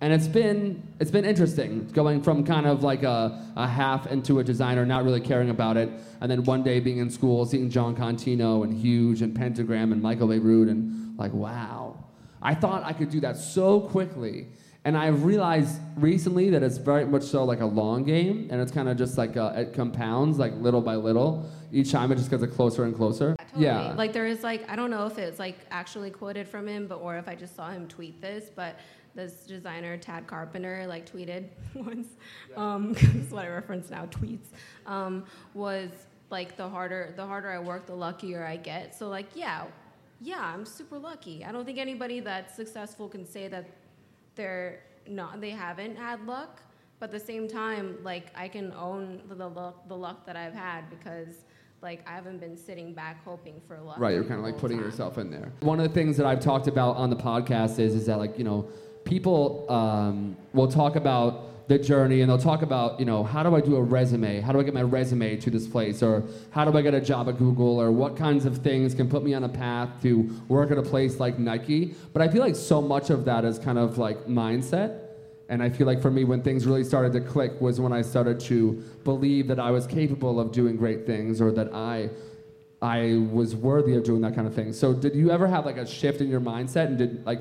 and 0.00 0.12
it's 0.12 0.28
been 0.28 0.80
it's 1.00 1.10
been 1.10 1.24
interesting 1.24 1.88
going 1.88 2.22
from 2.22 2.44
kind 2.44 2.64
of 2.64 2.84
like 2.84 3.02
a, 3.02 3.44
a 3.56 3.66
half 3.66 4.06
into 4.06 4.38
a 4.38 4.44
designer, 4.44 4.86
not 4.86 5.02
really 5.02 5.20
caring 5.20 5.50
about 5.50 5.76
it, 5.76 5.90
and 6.20 6.30
then 6.30 6.44
one 6.44 6.62
day 6.62 6.78
being 6.78 6.98
in 6.98 7.10
school, 7.10 7.44
seeing 7.44 7.68
Jon 7.70 7.96
Contino 7.96 8.62
and 8.62 8.72
Huge 8.72 9.20
and 9.20 9.34
Pentagram 9.34 9.90
and 9.90 10.00
Michael 10.00 10.28
Bierut, 10.28 10.70
and 10.70 11.18
like, 11.18 11.32
wow, 11.32 11.96
I 12.40 12.54
thought 12.54 12.84
I 12.84 12.92
could 12.92 13.10
do 13.10 13.18
that 13.20 13.36
so 13.36 13.80
quickly. 13.80 14.46
And 14.84 14.96
I've 14.96 15.24
realized 15.24 15.80
recently 15.96 16.50
that 16.50 16.62
it's 16.62 16.78
very 16.78 17.04
much 17.04 17.24
so 17.24 17.42
like 17.44 17.60
a 17.60 17.66
long 17.66 18.04
game, 18.04 18.46
and 18.52 18.60
it's 18.60 18.70
kind 18.70 18.88
of 18.88 18.96
just 18.96 19.18
like 19.18 19.36
uh, 19.36 19.54
it 19.56 19.72
compounds 19.72 20.38
like 20.38 20.52
little 20.54 20.80
by 20.80 20.94
little. 20.94 21.50
Each 21.72 21.92
time 21.92 22.12
it 22.12 22.16
just 22.16 22.30
gets 22.30 22.44
closer 22.54 22.84
and 22.84 22.94
closer. 22.94 23.36
Yeah, 23.38 23.44
totally. 23.44 23.64
yeah. 23.64 23.94
Like 23.94 24.12
there 24.12 24.26
is 24.26 24.42
like 24.42 24.68
I 24.70 24.76
don't 24.76 24.90
know 24.90 25.06
if 25.06 25.18
it's 25.18 25.38
like 25.38 25.58
actually 25.70 26.10
quoted 26.10 26.48
from 26.48 26.66
him, 26.66 26.86
but 26.86 26.96
or 26.96 27.16
if 27.16 27.28
I 27.28 27.34
just 27.34 27.54
saw 27.56 27.70
him 27.70 27.86
tweet 27.88 28.20
this, 28.20 28.50
but 28.54 28.78
this 29.14 29.46
designer 29.46 29.96
Tad 29.96 30.26
Carpenter 30.26 30.86
like 30.86 31.10
tweeted 31.10 31.48
once. 31.74 32.08
Yeah. 32.50 32.56
Um, 32.74 32.92
this 32.94 33.14
is 33.14 33.30
what 33.30 33.44
I 33.44 33.48
reference 33.48 33.90
now. 33.90 34.06
Tweets 34.06 34.48
um, 34.86 35.24
was 35.54 35.90
like 36.30 36.56
the 36.56 36.68
harder 36.68 37.12
the 37.16 37.26
harder 37.26 37.50
I 37.50 37.58
work, 37.58 37.86
the 37.86 37.94
luckier 37.94 38.44
I 38.44 38.56
get. 38.56 38.94
So 38.94 39.08
like 39.08 39.26
yeah, 39.34 39.64
yeah, 40.20 40.40
I'm 40.40 40.64
super 40.64 40.98
lucky. 40.98 41.44
I 41.44 41.52
don't 41.52 41.64
think 41.64 41.78
anybody 41.78 42.20
that's 42.20 42.54
successful 42.54 43.08
can 43.08 43.26
say 43.26 43.48
that 43.48 43.68
they're 44.34 44.80
not 45.08 45.40
they 45.40 45.50
haven't 45.50 45.96
had 45.96 46.24
luck 46.26 46.62
but 47.00 47.06
at 47.06 47.12
the 47.12 47.20
same 47.20 47.48
time 47.48 47.96
like 48.02 48.26
i 48.34 48.46
can 48.48 48.72
own 48.72 49.20
the, 49.28 49.34
the 49.34 49.48
luck 49.48 49.88
the 49.88 49.96
luck 49.96 50.26
that 50.26 50.36
i've 50.36 50.54
had 50.54 50.88
because 50.90 51.44
like 51.82 52.06
i 52.08 52.12
haven't 52.12 52.38
been 52.38 52.56
sitting 52.56 52.92
back 52.92 53.22
hoping 53.24 53.60
for 53.66 53.78
luck 53.80 53.98
right 53.98 54.14
you're 54.14 54.24
kind 54.24 54.38
of 54.38 54.44
like 54.44 54.58
putting 54.58 54.78
time. 54.78 54.86
yourself 54.86 55.18
in 55.18 55.30
there. 55.30 55.52
One 55.60 55.80
of 55.80 55.88
the 55.88 55.94
things 55.94 56.16
that 56.16 56.26
i've 56.26 56.40
talked 56.40 56.66
about 56.66 56.96
on 56.96 57.10
the 57.10 57.16
podcast 57.16 57.78
is 57.78 57.94
is 57.94 58.06
that 58.06 58.18
like 58.18 58.38
you 58.38 58.44
know 58.44 58.68
people 59.04 59.70
um, 59.70 60.36
will 60.52 60.70
talk 60.70 60.96
about 60.96 61.68
the 61.68 61.78
journey 61.78 62.22
and 62.22 62.30
they'll 62.30 62.38
talk 62.38 62.62
about 62.62 62.98
you 62.98 63.06
know 63.06 63.22
how 63.22 63.42
do 63.42 63.54
i 63.54 63.60
do 63.60 63.76
a 63.76 63.82
resume? 63.82 64.40
How 64.40 64.52
do 64.52 64.60
i 64.60 64.62
get 64.62 64.74
my 64.74 64.82
resume 64.82 65.36
to 65.36 65.50
this 65.50 65.66
place? 65.66 66.02
Or 66.02 66.24
how 66.50 66.64
do 66.64 66.76
i 66.76 66.82
get 66.82 66.94
a 66.94 67.00
job 67.00 67.28
at 67.28 67.38
google? 67.38 67.80
Or 67.80 67.92
what 67.92 68.16
kinds 68.16 68.46
of 68.46 68.58
things 68.58 68.94
can 68.94 69.08
put 69.08 69.22
me 69.22 69.34
on 69.34 69.44
a 69.44 69.48
path 69.48 69.90
to 70.02 70.30
work 70.48 70.70
at 70.70 70.78
a 70.78 70.82
place 70.82 71.20
like 71.20 71.38
nike? 71.38 71.94
But 72.12 72.22
i 72.22 72.28
feel 72.28 72.40
like 72.42 72.56
so 72.56 72.80
much 72.80 73.10
of 73.10 73.24
that 73.26 73.44
is 73.44 73.58
kind 73.58 73.78
of 73.78 73.98
like 73.98 74.26
mindset 74.26 75.07
and 75.48 75.62
i 75.62 75.68
feel 75.68 75.86
like 75.86 76.00
for 76.00 76.10
me 76.10 76.24
when 76.24 76.42
things 76.42 76.66
really 76.66 76.84
started 76.84 77.12
to 77.12 77.20
click 77.20 77.60
was 77.60 77.80
when 77.80 77.92
i 77.92 78.02
started 78.02 78.38
to 78.38 78.72
believe 79.04 79.48
that 79.48 79.58
i 79.58 79.70
was 79.70 79.86
capable 79.86 80.38
of 80.40 80.52
doing 80.52 80.76
great 80.76 81.06
things 81.06 81.40
or 81.40 81.50
that 81.50 81.72
i 81.74 82.08
I 82.80 83.26
was 83.32 83.56
worthy 83.56 83.96
of 83.96 84.04
doing 84.04 84.20
that 84.20 84.34
kind 84.34 84.46
of 84.46 84.54
thing. 84.54 84.72
So 84.72 84.92
did 84.92 85.14
you 85.14 85.30
ever 85.30 85.48
have 85.48 85.66
like 85.66 85.78
a 85.78 85.86
shift 85.86 86.20
in 86.20 86.28
your 86.28 86.40
mindset 86.40 86.86
and 86.86 86.98
did 86.98 87.26
like 87.26 87.40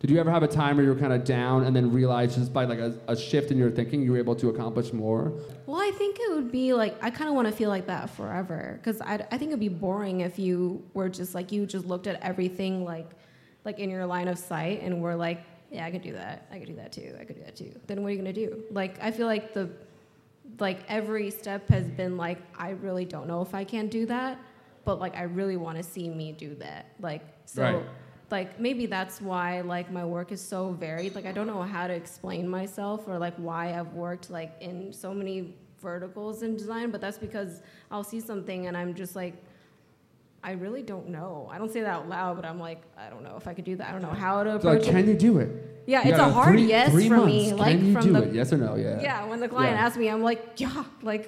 Did 0.00 0.10
you 0.10 0.20
ever 0.20 0.30
have 0.30 0.42
a 0.42 0.48
time 0.48 0.76
where 0.76 0.84
you 0.84 0.92
were 0.92 1.00
kind 1.00 1.14
of 1.14 1.24
down 1.24 1.64
and 1.64 1.74
then 1.74 1.90
realized 1.90 2.34
just 2.36 2.52
by 2.52 2.66
like 2.66 2.78
a, 2.78 2.94
a 3.08 3.16
shift 3.16 3.50
in 3.50 3.56
your 3.56 3.70
thinking, 3.70 4.02
you 4.02 4.12
were 4.12 4.18
able 4.18 4.36
to 4.36 4.50
accomplish 4.50 4.92
more? 4.92 5.32
Well, 5.64 5.80
I 5.80 5.90
think 5.92 6.18
it 6.20 6.30
would 6.34 6.52
be 6.52 6.74
like 6.74 7.02
I 7.02 7.08
kind 7.08 7.30
of 7.30 7.34
want 7.34 7.48
to 7.48 7.54
feel 7.54 7.70
like 7.70 7.86
that 7.86 8.10
forever 8.10 8.78
because 8.78 9.00
I, 9.00 9.14
I 9.32 9.38
think 9.38 9.48
it'd 9.48 9.60
be 9.60 9.70
boring 9.70 10.20
if 10.20 10.38
you 10.38 10.82
were 10.92 11.08
just 11.08 11.34
like 11.34 11.50
you 11.50 11.64
just 11.64 11.86
looked 11.86 12.06
at 12.06 12.20
everything 12.20 12.84
like 12.84 13.10
like 13.64 13.78
in 13.78 13.88
your 13.88 14.04
line 14.04 14.28
of 14.28 14.38
sight 14.38 14.82
and 14.82 15.00
were 15.00 15.16
like 15.16 15.40
yeah 15.74 15.84
I 15.86 15.90
could 15.90 16.02
do 16.02 16.12
that. 16.12 16.46
I 16.52 16.58
could 16.58 16.68
do 16.68 16.76
that 16.76 16.92
too. 16.92 17.14
I 17.20 17.24
could 17.24 17.36
do 17.36 17.42
that 17.44 17.56
too. 17.56 17.72
Then 17.86 18.02
what 18.02 18.08
are 18.08 18.12
you 18.12 18.18
gonna 18.18 18.32
do? 18.32 18.62
Like 18.70 18.98
I 19.02 19.10
feel 19.10 19.26
like 19.26 19.52
the 19.52 19.68
like 20.60 20.80
every 20.88 21.30
step 21.30 21.68
has 21.68 21.86
been 21.88 22.16
like 22.16 22.38
I 22.56 22.70
really 22.70 23.04
don't 23.04 23.26
know 23.26 23.42
if 23.42 23.54
I 23.54 23.64
can 23.64 23.88
do 23.88 24.06
that 24.06 24.38
but 24.84 25.00
like 25.00 25.16
I 25.16 25.22
really 25.22 25.56
want 25.56 25.76
to 25.78 25.82
see 25.82 26.08
me 26.08 26.32
do 26.32 26.54
that. 26.56 26.86
Like 27.00 27.22
so 27.46 27.62
Right. 27.62 27.82
like 28.30 28.60
maybe 28.60 28.86
that's 28.86 29.20
why 29.20 29.62
like 29.62 29.90
my 29.90 30.04
work 30.04 30.30
is 30.32 30.40
so 30.40 30.70
varied. 30.72 31.14
Like 31.14 31.26
i 31.26 31.32
don't 31.32 31.46
know 31.46 31.62
how 31.62 31.86
to 31.86 31.94
explain 31.94 32.48
myself 32.48 33.08
or 33.08 33.18
like 33.18 33.34
why 33.36 33.78
i've 33.78 33.92
worked 33.94 34.30
like 34.30 34.52
in 34.60 34.92
so 34.92 35.12
many 35.14 35.54
verticals 35.80 36.42
in 36.42 36.56
design 36.56 36.90
but 36.90 37.00
that's 37.00 37.18
because 37.18 37.60
i'll 37.90 38.02
see 38.12 38.18
something 38.20 38.68
and 38.68 38.74
i'm 38.76 38.94
just 38.94 39.14
like 39.14 39.34
i 40.44 40.52
really 40.52 40.82
don't 40.82 41.08
know 41.08 41.48
i 41.50 41.58
don't 41.58 41.72
say 41.72 41.80
that 41.80 41.90
out 41.90 42.08
loud 42.08 42.36
but 42.36 42.44
i'm 42.44 42.60
like 42.60 42.80
i 42.96 43.08
don't 43.10 43.24
know 43.24 43.34
if 43.36 43.48
i 43.48 43.52
could 43.54 43.64
do 43.64 43.74
that 43.76 43.88
i 43.88 43.92
don't 43.92 44.02
know 44.02 44.08
how 44.26 44.44
to 44.44 44.50
approach 44.50 44.62
So 44.62 44.68
like, 44.68 44.78
approach 44.82 44.94
can 45.04 45.08
you 45.08 45.16
do 45.18 45.38
it? 45.38 45.48
yeah 45.86 46.02
You 46.04 46.10
it's 46.10 46.18
a 46.20 46.28
hard 46.30 46.50
three, 46.54 46.66
yes 46.66 46.90
three 46.92 47.08
for 47.08 47.16
months. 47.16 47.32
me 47.34 47.52
like 47.54 47.80
you 47.80 47.92
from 47.94 48.02
do 48.04 48.12
the 48.12 48.22
it? 48.28 48.34
Yes 48.34 48.52
or 48.52 48.58
no? 48.58 48.76
Yeah. 48.76 49.00
yeah 49.00 49.24
when 49.26 49.40
the 49.40 49.48
client 49.48 49.74
Yeah. 49.76 49.84
asks 49.86 49.98
me 49.98 50.08
i'm 50.08 50.22
like 50.22 50.40
yeah 50.60 50.84
like 51.02 51.24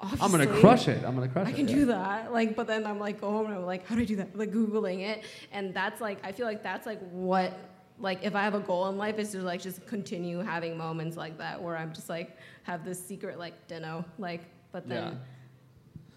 obviously. 0.00 0.24
I'm 0.24 0.30
gonna 0.32 0.60
crush 0.60 0.88
it. 0.88 1.04
I'm 1.04 1.14
gonna 1.14 1.28
crush 1.28 1.46
I 1.46 1.50
it. 1.50 1.52
I 1.52 1.56
can 1.56 1.68
yeah. 1.68 1.74
do 1.74 1.84
that. 1.86 2.32
Like, 2.32 2.56
but 2.56 2.66
then 2.66 2.86
I'm 2.86 2.98
like, 2.98 3.20
go 3.20 3.30
home 3.30 3.44
and 3.48 3.54
I'm 3.54 3.66
like, 3.66 3.86
how 3.86 3.94
do 3.96 4.00
I 4.00 4.06
do 4.06 4.16
that? 4.16 4.34
Like 4.34 4.50
Googling 4.50 5.00
it. 5.00 5.24
And 5.52 5.74
that's 5.74 6.00
like, 6.00 6.18
I 6.24 6.32
feel 6.32 6.46
like 6.46 6.62
that's 6.62 6.86
like 6.86 7.00
what, 7.10 7.52
like 7.98 8.20
if 8.22 8.34
I 8.34 8.42
have 8.44 8.54
a 8.54 8.60
goal 8.60 8.88
in 8.88 8.96
life 8.96 9.18
is 9.18 9.32
to 9.32 9.42
like 9.42 9.60
just 9.60 9.84
continue 9.86 10.38
having 10.38 10.78
moments 10.78 11.18
like 11.18 11.36
that 11.36 11.60
where 11.62 11.76
I'm 11.76 11.92
just 11.92 12.08
like, 12.08 12.34
have 12.62 12.82
this 12.82 12.98
secret 13.04 13.38
like, 13.38 13.52
dunno, 13.68 14.06
like, 14.18 14.40
but 14.72 14.88
then 14.88 15.04
Yeah. 15.04 15.18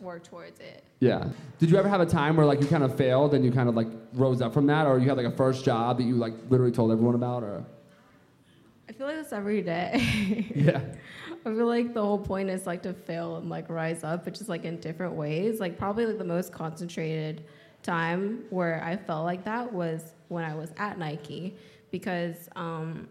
Work 0.03 0.23
towards 0.23 0.59
it. 0.59 0.83
Yeah. 0.99 1.27
Did 1.59 1.69
you 1.69 1.77
ever 1.77 1.89
have 1.89 2.01
a 2.01 2.05
time 2.05 2.35
where 2.35 2.45
like 2.45 2.61
you 2.61 2.67
kind 2.67 2.83
of 2.83 2.95
failed 2.95 3.33
and 3.33 3.43
you 3.43 3.51
kind 3.51 3.69
of 3.69 3.75
like 3.75 3.87
rose 4.13 4.41
up 4.41 4.53
from 4.53 4.67
that, 4.67 4.85
or 4.85 4.99
you 4.99 5.07
had 5.07 5.17
like 5.17 5.25
a 5.25 5.31
first 5.35 5.65
job 5.65 5.97
that 5.97 6.03
you 6.03 6.15
like 6.15 6.33
literally 6.49 6.71
told 6.71 6.91
everyone 6.91 7.15
about, 7.15 7.43
or? 7.43 7.63
I 8.87 8.91
feel 8.91 9.07
like 9.07 9.15
that's 9.15 9.33
every 9.33 9.61
day. 9.61 10.51
Yeah. 10.55 10.81
I 11.45 11.49
feel 11.49 11.67
like 11.67 11.93
the 11.93 12.01
whole 12.01 12.19
point 12.19 12.49
is 12.49 12.65
like 12.65 12.83
to 12.83 12.93
fail 12.93 13.35
and 13.35 13.49
like 13.49 13.69
rise 13.69 14.03
up, 14.03 14.23
but 14.23 14.33
just 14.33 14.47
like 14.47 14.63
in 14.63 14.79
different 14.79 15.13
ways. 15.13 15.59
Like 15.59 15.77
probably 15.77 16.05
like 16.05 16.17
the 16.17 16.23
most 16.23 16.53
concentrated 16.53 17.45
time 17.81 18.45
where 18.49 18.81
I 18.81 18.95
felt 18.95 19.25
like 19.25 19.43
that 19.43 19.73
was 19.73 20.13
when 20.29 20.45
I 20.45 20.55
was 20.55 20.71
at 20.77 20.97
Nike, 20.97 21.57
because 21.91 22.47
um, 22.55 23.09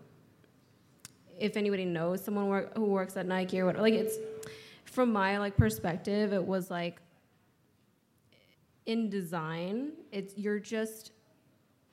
if 1.39 1.57
anybody 1.59 1.85
knows 1.85 2.25
someone 2.25 2.49
work, 2.49 2.75
who 2.75 2.87
works 2.87 3.17
at 3.19 3.27
Nike 3.27 3.61
or 3.61 3.67
whatever, 3.67 3.83
like 3.83 3.95
it's 3.95 4.17
from 4.93 5.13
my 5.13 5.39
like 5.39 5.57
perspective, 5.57 6.33
it 6.33 6.47
was 6.47 6.71
like 6.71 7.01
in 8.87 9.09
design, 9.09 9.93
it's 10.11 10.37
you're 10.37 10.59
just 10.59 11.13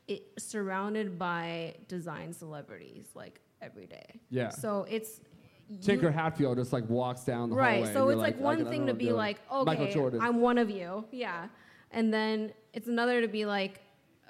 it, 0.08 0.24
surrounded 0.38 1.18
by 1.18 1.76
design 1.88 2.34
celebrities 2.34 3.08
like 3.16 3.40
every 3.62 3.88
day. 3.88 4.20
Yeah. 4.30 4.50
So 4.50 4.86
it's 4.90 5.22
you- 5.70 5.78
Tinker 5.80 6.12
Hatfield 6.12 6.58
just 6.58 6.74
like 6.74 6.88
walks 6.90 7.24
down 7.24 7.50
the 7.50 7.56
hallway. 7.56 7.84
right. 7.84 7.94
So 7.94 8.10
it's 8.10 8.20
like, 8.20 8.38
I 8.38 8.42
one 8.42 8.66
thing 8.66 8.88
to 8.88 8.94
be 8.94 9.12
like, 9.12 9.38
Michael 9.50 9.86
okay, 9.86 9.94
Jordan. 9.94 10.20
I'm 10.22 10.42
one 10.42 10.58
of 10.58 10.70
you, 10.70 11.06
yeah, 11.12 11.48
and 11.92 12.14
then 12.14 12.52
it's 12.74 12.88
another 12.88 13.22
to 13.22 13.28
be 13.28 13.46
like, 13.46 13.82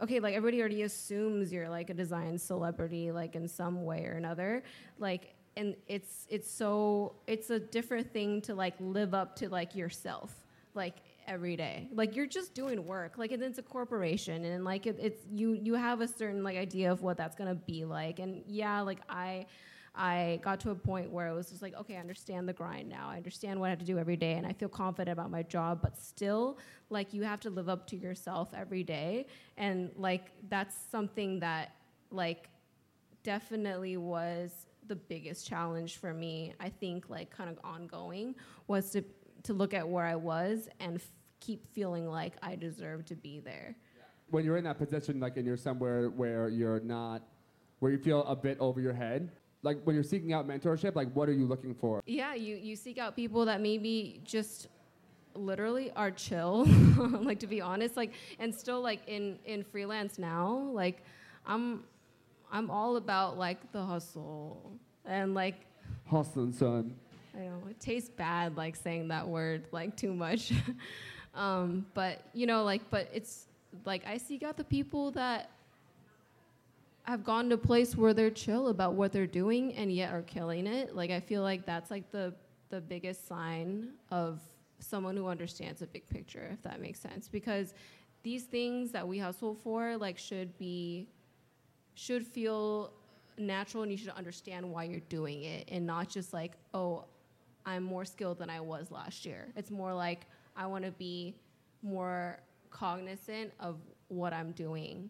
okay, 0.02 0.20
like 0.20 0.36
everybody 0.36 0.60
already 0.60 0.84
assumes 0.84 1.52
you're 1.52 1.70
like 1.70 1.90
a 1.90 1.94
design 1.94 2.38
celebrity, 2.38 3.12
like 3.12 3.36
in 3.36 3.48
some 3.48 3.84
way 3.84 4.06
or 4.06 4.14
another, 4.14 4.64
like. 5.00 5.34
And 5.58 5.76
it's 5.88 6.26
it's 6.30 6.50
so 6.50 7.16
it's 7.28 7.50
a 7.50 7.60
different 7.60 8.12
thing 8.14 8.42
to 8.42 8.56
like 8.56 8.76
live 8.80 9.14
up 9.14 9.36
to 9.38 9.50
like 9.50 9.76
yourself 9.76 10.34
like 10.74 10.96
every 11.28 11.56
day. 11.56 11.90
Like 11.94 12.16
you're 12.16 12.28
just 12.28 12.54
doing 12.54 12.86
work. 12.86 13.18
Like 13.18 13.32
and 13.32 13.44
it's 13.44 13.58
a 13.60 13.64
corporation 13.64 14.46
and 14.46 14.64
like 14.64 14.88
it, 14.88 14.98
it's 15.00 15.22
you 15.32 15.54
you 15.54 15.74
have 15.74 16.02
a 16.02 16.08
certain 16.08 16.44
like 16.44 16.58
idea 16.58 16.92
of 16.92 17.02
what 17.02 17.18
that's 17.18 17.36
gonna 17.36 17.56
be 17.56 17.86
like. 17.86 18.20
And 18.20 18.44
yeah 18.48 18.82
like 18.82 19.00
i 19.10 19.46
i 19.96 20.40
got 20.44 20.60
to 20.60 20.70
a 20.70 20.76
point 20.76 21.10
where 21.10 21.28
it 21.28 21.34
was 21.34 21.50
just 21.50 21.64
like 21.64 21.74
okay 21.76 21.98
i 21.98 22.00
understand 22.00 22.48
the 22.48 22.54
grind 22.54 22.88
now. 22.88 23.10
I 23.10 23.18
understand 23.18 23.60
what 23.60 23.68
i 23.68 23.70
have 23.72 23.80
to 23.80 23.86
do 23.86 23.98
every 23.98 24.16
day 24.16 24.34
and 24.34 24.46
i 24.46 24.54
feel 24.54 24.70
confident 24.70 25.12
about 25.18 25.32
my 25.32 25.42
job 25.42 25.82
but 25.82 25.98
still 25.98 26.60
like 26.90 27.14
you 27.14 27.24
have 27.24 27.40
to 27.42 27.50
live 27.50 27.70
up 27.70 27.88
to 27.88 27.96
yourself 27.96 28.50
every 28.54 28.84
day. 28.84 29.28
And 29.58 29.92
like 29.96 30.32
that's 30.50 30.76
something 30.92 31.40
that 31.40 31.74
like 32.12 32.50
definitely 33.24 33.98
was 33.98 34.52
the 34.90 34.96
biggest 34.96 35.48
challenge 35.48 35.98
for 35.98 36.14
me 36.14 36.54
i 36.60 36.68
think 36.68 37.10
like 37.10 37.30
kind 37.30 37.50
of 37.50 37.58
ongoing 37.64 38.36
was 38.68 38.92
to 38.92 39.02
to 39.44 39.54
look 39.54 39.74
at 39.74 39.88
where 39.88 40.06
i 40.06 40.16
was 40.16 40.68
and 40.82 40.96
f- 40.96 41.08
keep 41.40 41.66
feeling 41.74 42.06
like 42.08 42.34
i 42.42 42.56
deserve 42.56 43.06
to 43.06 43.16
be 43.16 43.40
there 43.40 43.76
when 44.32 44.46
you're 44.46 44.58
in 44.58 44.64
that 44.66 44.78
position, 44.78 45.20
like 45.20 45.38
and 45.38 45.46
you're 45.46 45.58
somewhere 45.58 46.10
where 46.10 46.50
you're 46.50 46.80
not, 46.82 47.24
where 47.80 47.92
you 47.92 47.98
feel 47.98 48.24
a 48.26 48.36
bit 48.36 48.58
over 48.60 48.80
your 48.80 48.94
head, 48.94 49.32
like 49.64 49.82
when 49.84 49.96
you're 49.96 50.04
seeking 50.04 50.34
out 50.34 50.48
mentorship, 50.48 50.96
like 50.96 51.12
what 51.14 51.28
are 51.30 51.34
you 51.34 51.46
looking 51.46 51.74
for? 51.74 52.02
yeah 52.06 52.34
you 52.34 52.56
you 52.56 52.76
seek 52.76 52.98
out 52.98 53.16
people 53.16 53.46
that 53.46 53.62
maybe 53.62 54.22
just 54.24 54.68
literally 55.36 55.92
are 55.96 56.12
chill 56.12 56.66
like 57.22 57.40
to 57.40 57.48
be 57.48 57.62
honest 57.62 57.96
like 57.96 58.14
and 58.40 58.54
still 58.54 58.82
like 58.82 59.00
in 59.08 59.38
in 59.46 59.64
freelance 59.64 60.18
now 60.18 60.70
like 60.74 61.04
i'm 61.46 61.84
i'm 62.52 62.70
all 62.70 62.98
about 62.98 63.38
like 63.38 63.72
the 63.72 63.84
hustle 63.84 64.72
and 65.06 65.34
like 65.34 65.66
Hustling, 66.10 66.52
son. 66.52 66.96
I 67.36 67.42
know 67.42 67.62
it 67.70 67.80
tastes 67.80 68.10
bad 68.10 68.58
like 68.58 68.76
saying 68.76 69.10
that 69.10 69.28
word 69.28 69.66
like 69.72 69.96
too 69.96 70.14
much. 70.14 70.52
um, 71.36 71.86
but 71.94 72.24
you 72.34 72.48
know, 72.48 72.64
like, 72.64 72.90
but 72.90 73.10
it's 73.14 73.46
like 73.86 74.06
I 74.08 74.18
seek 74.18 74.42
out 74.42 74.58
the 74.58 74.64
people 74.64 75.12
that 75.12 75.52
have 77.04 77.24
gone 77.24 77.50
to 77.50 77.56
a 77.56 77.58
place 77.58 77.96
where 77.96 78.14
they're 78.14 78.32
chill 78.32 78.70
about 78.70 78.94
what 78.96 79.12
they're 79.12 79.28
doing 79.28 79.74
and 79.76 79.92
yet 79.92 80.12
are 80.12 80.24
killing 80.24 80.66
it. 80.66 80.96
Like 80.96 81.12
I 81.12 81.20
feel 81.20 81.44
like 81.44 81.66
that's 81.66 81.92
like 81.92 82.12
the 82.12 82.34
the 82.70 82.82
biggest 82.82 83.28
sign 83.28 83.90
of 84.10 84.40
someone 84.80 85.16
who 85.16 85.28
understands 85.28 85.82
the 85.82 85.88
big 85.88 86.08
picture, 86.10 86.50
if 86.52 86.62
that 86.64 86.82
makes 86.82 87.00
sense. 87.00 87.28
Because 87.28 87.76
these 88.24 88.46
things 88.46 88.92
that 88.92 89.08
we 89.08 89.20
hustle 89.20 89.54
for 89.54 89.96
like 89.96 90.18
should 90.18 90.58
be 90.58 91.08
should 92.00 92.26
feel 92.26 92.94
natural 93.38 93.84
and 93.84 93.92
you 93.92 93.98
should 93.98 94.10
understand 94.12 94.70
why 94.70 94.86
you're 94.86 95.02
doing 95.10 95.44
it 95.44 95.68
and 95.70 95.86
not 95.86 96.08
just 96.08 96.34
like, 96.34 96.54
oh, 96.74 97.06
I'm 97.66 97.84
more 97.84 98.06
skilled 98.06 98.40
than 98.40 98.50
I 98.50 98.62
was 98.62 98.90
last 98.90 99.26
year. 99.26 99.50
It's 99.58 99.70
more 99.70 99.94
like 99.94 100.26
I 100.56 100.66
want 100.66 100.86
to 100.86 100.92
be 100.92 101.36
more 101.82 102.40
cognizant 102.70 103.52
of 103.60 103.76
what 104.08 104.34
I'm 104.34 104.52
doing 104.54 105.10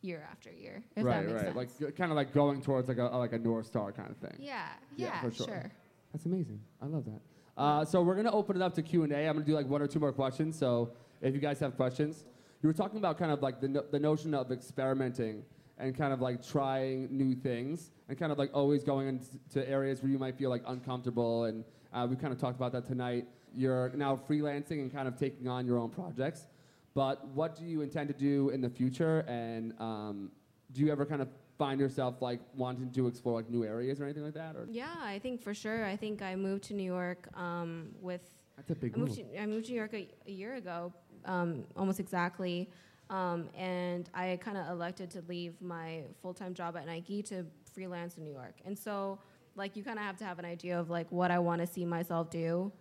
year 0.00 0.26
after 0.30 0.50
year. 0.52 0.84
If 0.94 1.04
right, 1.04 1.14
that 1.14 1.22
makes 1.22 1.32
right. 1.42 1.54
sense. 1.68 1.80
Like 1.82 1.96
kind 1.96 2.12
of 2.12 2.16
like 2.16 2.32
going 2.32 2.62
towards 2.62 2.88
like 2.88 2.98
a 2.98 3.04
like 3.04 3.32
a 3.32 3.38
north 3.38 3.66
star 3.66 3.90
kind 3.90 4.10
of 4.10 4.16
thing. 4.18 4.36
yeah, 4.38 4.68
Yeah, 4.94 5.06
yeah, 5.06 5.20
for 5.22 5.32
sure. 5.32 5.46
sure. 5.46 5.72
That's 6.12 6.24
amazing. 6.24 6.60
I 6.80 6.86
love 6.86 7.04
that. 7.06 7.20
Uh, 7.56 7.84
so 7.84 8.02
we're 8.02 8.14
gonna 8.14 8.30
open 8.30 8.54
it 8.54 8.62
up 8.62 8.74
to 8.74 8.82
Q 8.82 9.02
and 9.02 9.12
A. 9.12 9.26
I'm 9.26 9.34
gonna 9.34 9.44
do 9.44 9.54
like 9.54 9.66
one 9.66 9.82
or 9.82 9.88
two 9.88 9.98
more 9.98 10.12
questions. 10.12 10.56
So 10.56 10.92
if 11.20 11.34
you 11.34 11.40
guys 11.40 11.58
have 11.60 11.74
questions, 11.74 12.24
you 12.62 12.68
were 12.68 12.74
talking 12.74 12.98
about 12.98 13.18
kind 13.18 13.32
of 13.32 13.42
like 13.42 13.60
the 13.60 13.68
no- 13.68 13.84
the 13.90 13.98
notion 13.98 14.34
of 14.34 14.52
experimenting 14.52 15.42
and 15.78 15.96
kind 15.96 16.12
of 16.12 16.20
like 16.20 16.46
trying 16.46 17.08
new 17.10 17.34
things 17.34 17.90
and 18.08 18.18
kind 18.18 18.32
of 18.32 18.38
like 18.38 18.50
always 18.54 18.82
going 18.82 19.08
into 19.08 19.68
areas 19.68 20.02
where 20.02 20.10
you 20.10 20.18
might 20.18 20.36
feel 20.36 20.50
like 20.50 20.62
uncomfortable. 20.66 21.44
And 21.44 21.64
uh, 21.92 22.06
we 22.08 22.16
kind 22.16 22.32
of 22.32 22.40
talked 22.40 22.56
about 22.56 22.72
that 22.72 22.86
tonight. 22.86 23.26
You're 23.54 23.90
now 23.94 24.18
freelancing 24.28 24.80
and 24.80 24.92
kind 24.92 25.08
of 25.08 25.18
taking 25.18 25.48
on 25.48 25.66
your 25.66 25.78
own 25.78 25.90
projects. 25.90 26.46
But 26.94 27.26
what 27.28 27.56
do 27.56 27.64
you 27.64 27.82
intend 27.82 28.08
to 28.08 28.14
do 28.14 28.48
in 28.50 28.60
the 28.60 28.70
future? 28.70 29.20
And 29.28 29.74
um, 29.78 30.30
do 30.72 30.80
you 30.80 30.90
ever 30.90 31.04
kind 31.04 31.20
of 31.20 31.28
find 31.58 31.78
yourself 31.78 32.22
like 32.22 32.40
wanting 32.54 32.90
to 32.92 33.06
explore 33.06 33.36
like 33.36 33.50
new 33.50 33.64
areas 33.64 34.00
or 34.00 34.04
anything 34.04 34.24
like 34.24 34.34
that? 34.34 34.56
Or 34.56 34.66
Yeah, 34.70 34.94
I 35.02 35.18
think 35.18 35.42
for 35.42 35.52
sure. 35.52 35.84
I 35.84 35.96
think 35.96 36.22
I 36.22 36.36
moved 36.36 36.64
to 36.64 36.74
New 36.74 36.84
York 36.84 37.28
um, 37.34 37.88
with 38.00 38.22
that's 38.56 38.70
a 38.70 38.74
big 38.74 38.94
I 38.94 38.98
moved 38.98 39.18
move. 39.18 39.32
to, 39.32 39.42
I 39.42 39.46
moved 39.46 39.66
to 39.66 39.72
New 39.72 39.78
York 39.78 39.92
a, 39.92 40.08
a 40.26 40.30
year 40.30 40.54
ago, 40.54 40.92
um, 41.26 41.64
almost 41.76 42.00
exactly. 42.00 42.70
Um, 43.08 43.48
and 43.56 44.10
I 44.14 44.38
kind 44.42 44.56
of 44.56 44.68
elected 44.68 45.10
to 45.12 45.22
leave 45.28 45.60
my 45.60 46.02
full 46.22 46.34
time 46.34 46.54
job 46.54 46.76
at 46.76 46.86
Nike 46.86 47.22
to 47.24 47.46
freelance 47.72 48.16
in 48.16 48.24
New 48.24 48.32
York. 48.32 48.56
And 48.64 48.76
so, 48.76 49.18
like, 49.54 49.76
you 49.76 49.84
kind 49.84 49.98
of 49.98 50.04
have 50.04 50.16
to 50.18 50.24
have 50.24 50.38
an 50.38 50.44
idea 50.44 50.78
of 50.78 50.90
like 50.90 51.10
what 51.10 51.30
I 51.30 51.38
want 51.38 51.60
to 51.60 51.66
see 51.66 51.84
myself 51.84 52.30
do 52.30 52.72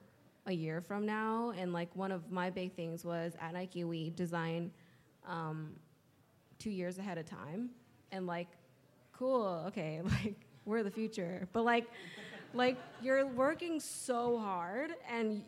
a 0.47 0.51
year 0.51 0.81
from 0.81 1.05
now. 1.05 1.53
And 1.57 1.73
like, 1.73 1.95
one 1.95 2.11
of 2.11 2.31
my 2.31 2.49
big 2.49 2.73
things 2.73 3.05
was 3.05 3.33
at 3.39 3.53
Nike, 3.53 3.83
we 3.83 4.09
design 4.11 4.71
um, 5.27 5.71
two 6.57 6.71
years 6.71 6.97
ahead 6.97 7.17
of 7.17 7.25
time. 7.25 7.69
And 8.11 8.25
like, 8.25 8.47
cool, 9.13 9.63
okay, 9.67 10.01
like, 10.23 10.35
we're 10.65 10.81
the 10.81 10.91
future. 10.91 11.47
But 11.53 11.63
like, 11.63 11.87
like 12.53 12.77
you're 13.01 13.27
working 13.27 13.79
so 13.79 14.39
hard 14.39 14.91
and 15.09 15.43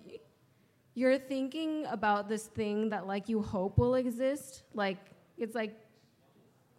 you're 0.97 1.19
thinking 1.19 1.85
about 1.85 2.27
this 2.27 2.47
thing 2.47 2.89
that 2.89 3.05
like 3.05 3.29
you 3.29 3.39
hope 3.39 3.77
will 3.77 3.93
exist 3.93 4.63
like 4.73 4.97
it's 5.37 5.53
like 5.53 5.75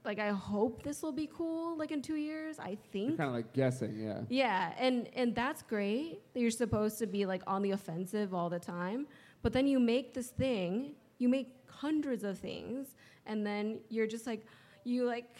like 0.05 0.19
I 0.19 0.31
hope 0.31 0.83
this 0.83 1.03
will 1.03 1.13
be 1.13 1.29
cool 1.33 1.77
like 1.77 1.93
in 1.93 2.03
two 2.03 2.17
years. 2.17 2.59
I 2.59 2.79
think. 2.93 3.17
kind 3.19 3.29
of 3.29 3.35
like 3.35 3.53
guessing, 3.53 3.95
yeah. 3.97 4.23
Yeah, 4.29 4.73
and 4.79 5.09
and 5.15 5.35
that's 5.35 5.63
great. 5.63 6.21
that 6.33 6.41
You're 6.41 6.51
supposed 6.51 6.99
to 6.99 7.07
be 7.07 7.27
like 7.27 7.43
on 7.47 7.63
the 7.63 7.73
offensive 7.73 8.35
all 8.35 8.49
the 8.49 8.59
time, 8.59 9.07
but 9.43 9.53
then 9.53 9.67
you 9.69 9.79
make 9.79 10.15
this 10.15 10.29
thing, 10.29 10.95
you 11.19 11.29
make 11.29 11.55
hundreds 11.69 12.25
of 12.25 12.39
things, 12.39 12.97
and 13.27 13.47
then 13.47 13.81
you're 13.89 14.07
just 14.07 14.27
like, 14.27 14.47
you 14.83 15.05
like, 15.05 15.31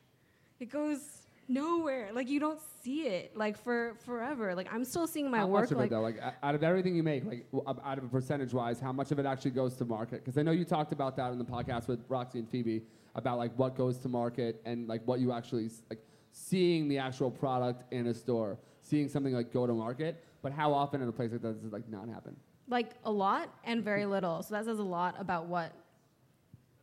it 0.60 0.68
goes 0.68 1.17
nowhere. 1.48 2.10
Like 2.12 2.28
you 2.28 2.40
don't 2.40 2.60
see 2.82 3.02
it 3.02 3.36
like 3.36 3.56
for 3.56 3.94
forever. 4.04 4.54
Like 4.54 4.72
I'm 4.72 4.84
still 4.84 5.06
seeing 5.06 5.30
my 5.30 5.38
how 5.38 5.46
work 5.46 5.62
much 5.62 5.72
of 5.72 5.78
like 5.78 5.86
it 5.86 5.90
though? 5.90 6.00
Like 6.00 6.20
out 6.42 6.54
of 6.54 6.62
everything 6.62 6.94
you 6.94 7.02
make, 7.02 7.24
like 7.24 7.46
out 7.84 7.98
of 7.98 8.04
a 8.04 8.08
percentage 8.08 8.52
wise, 8.52 8.80
how 8.80 8.92
much 8.92 9.10
of 9.10 9.18
it 9.18 9.26
actually 9.26 9.52
goes 9.52 9.74
to 9.76 9.84
market? 9.84 10.24
Because 10.24 10.38
I 10.38 10.42
know 10.42 10.52
you 10.52 10.64
talked 10.64 10.92
about 10.92 11.16
that 11.16 11.32
in 11.32 11.38
the 11.38 11.44
podcast 11.44 11.88
with 11.88 12.04
Roxy 12.08 12.38
and 12.38 12.48
Phoebe 12.48 12.82
about 13.14 13.38
like 13.38 13.52
what 13.56 13.76
goes 13.76 13.98
to 13.98 14.08
market 14.08 14.60
and 14.64 14.86
like 14.86 15.02
what 15.06 15.20
you 15.20 15.32
actually 15.32 15.70
like 15.90 16.00
seeing 16.30 16.88
the 16.88 16.98
actual 16.98 17.30
product 17.30 17.92
in 17.92 18.06
a 18.06 18.14
store, 18.14 18.58
seeing 18.82 19.08
something 19.08 19.32
like 19.32 19.52
go 19.52 19.66
to 19.66 19.72
market. 19.72 20.22
But 20.42 20.52
how 20.52 20.72
often 20.72 21.02
in 21.02 21.08
a 21.08 21.12
place 21.12 21.32
like 21.32 21.42
that 21.42 21.54
does 21.54 21.64
it 21.64 21.72
like 21.72 21.88
not 21.88 22.08
happen? 22.08 22.36
like 22.68 22.90
a 23.04 23.10
lot 23.10 23.52
and 23.64 23.82
very 23.82 24.06
little. 24.06 24.42
So 24.42 24.54
that 24.54 24.64
says 24.64 24.78
a 24.78 24.82
lot 24.82 25.16
about 25.18 25.46
what 25.46 25.72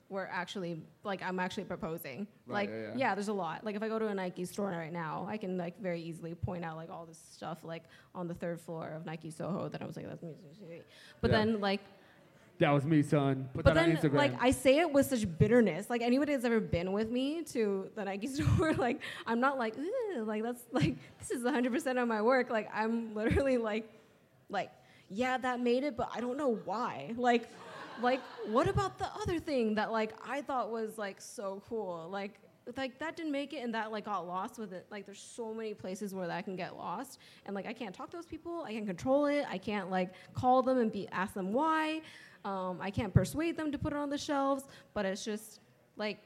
we're 0.10 0.28
actually 0.28 0.80
like 1.04 1.22
I'm 1.24 1.40
actually 1.40 1.64
proposing. 1.64 2.28
Right, 2.48 2.54
like 2.54 2.70
yeah, 2.70 2.92
yeah. 2.96 3.16
there's 3.16 3.28
a 3.28 3.34
lot. 3.34 3.64
Like 3.66 3.76
if 3.76 3.82
I 3.84 3.88
go 3.88 3.98
to 3.98 4.08
a 4.08 4.14
Nike 4.14 4.46
store 4.46 4.70
right 4.70 4.94
now, 4.94 5.26
I 5.28 5.38
can 5.38 5.58
like 5.58 5.82
very 5.82 6.02
easily 6.02 6.36
point 6.36 6.64
out 6.64 6.76
like 6.78 6.90
all 6.92 7.06
this 7.06 7.20
stuff 7.32 7.60
like 7.64 7.84
on 8.14 8.28
the 8.28 8.34
third 8.36 8.62
floor 8.62 8.90
of 8.96 9.06
Nike 9.06 9.32
Soho 9.32 9.68
that 9.70 9.82
I 9.82 9.86
was 9.86 9.96
like 9.98 10.08
that's 10.08 10.22
me. 10.22 10.36
But 11.22 11.32
Yeah. 11.32 11.38
then 11.38 11.60
like 11.60 11.82
That 12.60 12.70
was 12.72 12.86
me, 12.86 13.02
son. 13.02 13.50
Put 13.54 13.66
but 13.66 13.74
then 13.74 13.98
Instagram. 13.98 14.14
like 14.14 14.34
I 14.40 14.52
say 14.52 14.78
it 14.78 14.92
with 14.94 15.08
such 15.08 15.26
bitterness. 15.40 15.90
Like 15.90 16.02
anybody 16.02 16.34
that's 16.34 16.46
ever 16.46 16.60
been 16.60 16.92
with 16.94 17.10
me 17.10 17.44
to 17.54 17.90
the 17.96 18.06
Nike 18.06 18.28
store, 18.36 18.74
like 18.74 19.02
I'm 19.26 19.40
not 19.40 19.58
like 19.58 19.76
like 20.20 20.44
that's 20.44 20.64
like 20.72 20.96
this 21.20 21.32
is 21.32 21.44
100% 21.44 22.02
of 22.02 22.08
my 22.08 22.22
work. 22.22 22.50
Like 22.52 22.70
I'm 22.74 23.14
literally 23.16 23.58
like 23.58 23.90
like 24.50 24.72
yeah 25.10 25.38
that 25.40 25.60
made 25.60 25.84
it, 25.84 25.98
but 25.98 26.10
I 26.16 26.22
don't 26.22 26.38
know 26.38 26.56
why. 26.64 27.14
Like 27.18 27.50
like 28.02 28.22
what 28.48 28.68
about 28.68 28.98
the 28.98 29.08
other 29.22 29.40
thing 29.40 29.75
that 29.75 29.92
like 29.92 30.14
I 30.28 30.42
thought 30.42 30.72
was 30.72 30.98
like 30.98 31.22
so 31.22 31.62
cool? 31.68 32.08
Like 32.12 32.40
like 32.78 32.98
that 33.00 33.16
didn't 33.16 33.32
make 33.32 33.54
it 33.54 33.58
and 33.58 33.74
that 33.75 33.92
like 33.92 34.06
got 34.06 34.28
lost 34.28 34.58
with 34.58 34.74
it. 34.74 34.86
Like 34.90 35.06
there's 35.06 35.20
so 35.20 35.54
many 35.54 35.74
places 35.74 36.14
where 36.14 36.28
that 36.28 36.46
can 36.46 36.56
get 36.56 36.75
lost 36.75 37.20
and 37.46 37.56
like 37.56 37.66
I 37.66 37.74
can't 37.74 37.94
talk 37.94 38.10
to 38.12 38.18
those 38.18 38.25
people. 38.25 38.64
I 38.64 38.74
can't 38.74 38.88
control 38.88 39.25
it. 39.28 39.46
I 39.50 39.58
can't 39.58 39.92
like 39.92 40.12
call 40.34 40.62
them 40.62 40.80
and 40.80 40.92
be 40.92 41.08
ask 41.12 41.34
them 41.34 41.54
why. 41.54 42.02
Um, 42.44 42.78
I 42.80 42.92
can't 42.92 43.14
persuade 43.14 43.58
them 43.58 43.72
to 43.72 43.78
put 43.78 43.92
it 43.92 43.98
on 43.98 44.10
the 44.10 44.20
shelves, 44.20 44.66
but 44.94 45.04
it's 45.04 45.25
just 45.25 45.62
like, 45.98 46.20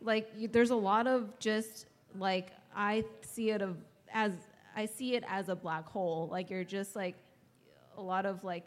like 0.00 0.30
you, 0.36 0.46
there's 0.46 0.70
a 0.70 0.76
lot 0.76 1.08
of 1.08 1.36
just 1.40 1.86
like 2.16 2.52
I 2.74 3.04
see 3.22 3.50
it 3.50 3.62
of 3.62 3.76
as 4.12 4.32
I 4.76 4.86
see 4.86 5.16
it 5.16 5.24
as 5.26 5.48
a 5.48 5.56
black 5.56 5.88
hole. 5.88 6.28
Like 6.30 6.50
you're 6.50 6.62
just 6.62 6.94
like 6.94 7.16
a 7.96 8.02
lot 8.02 8.26
of 8.26 8.44
like, 8.44 8.64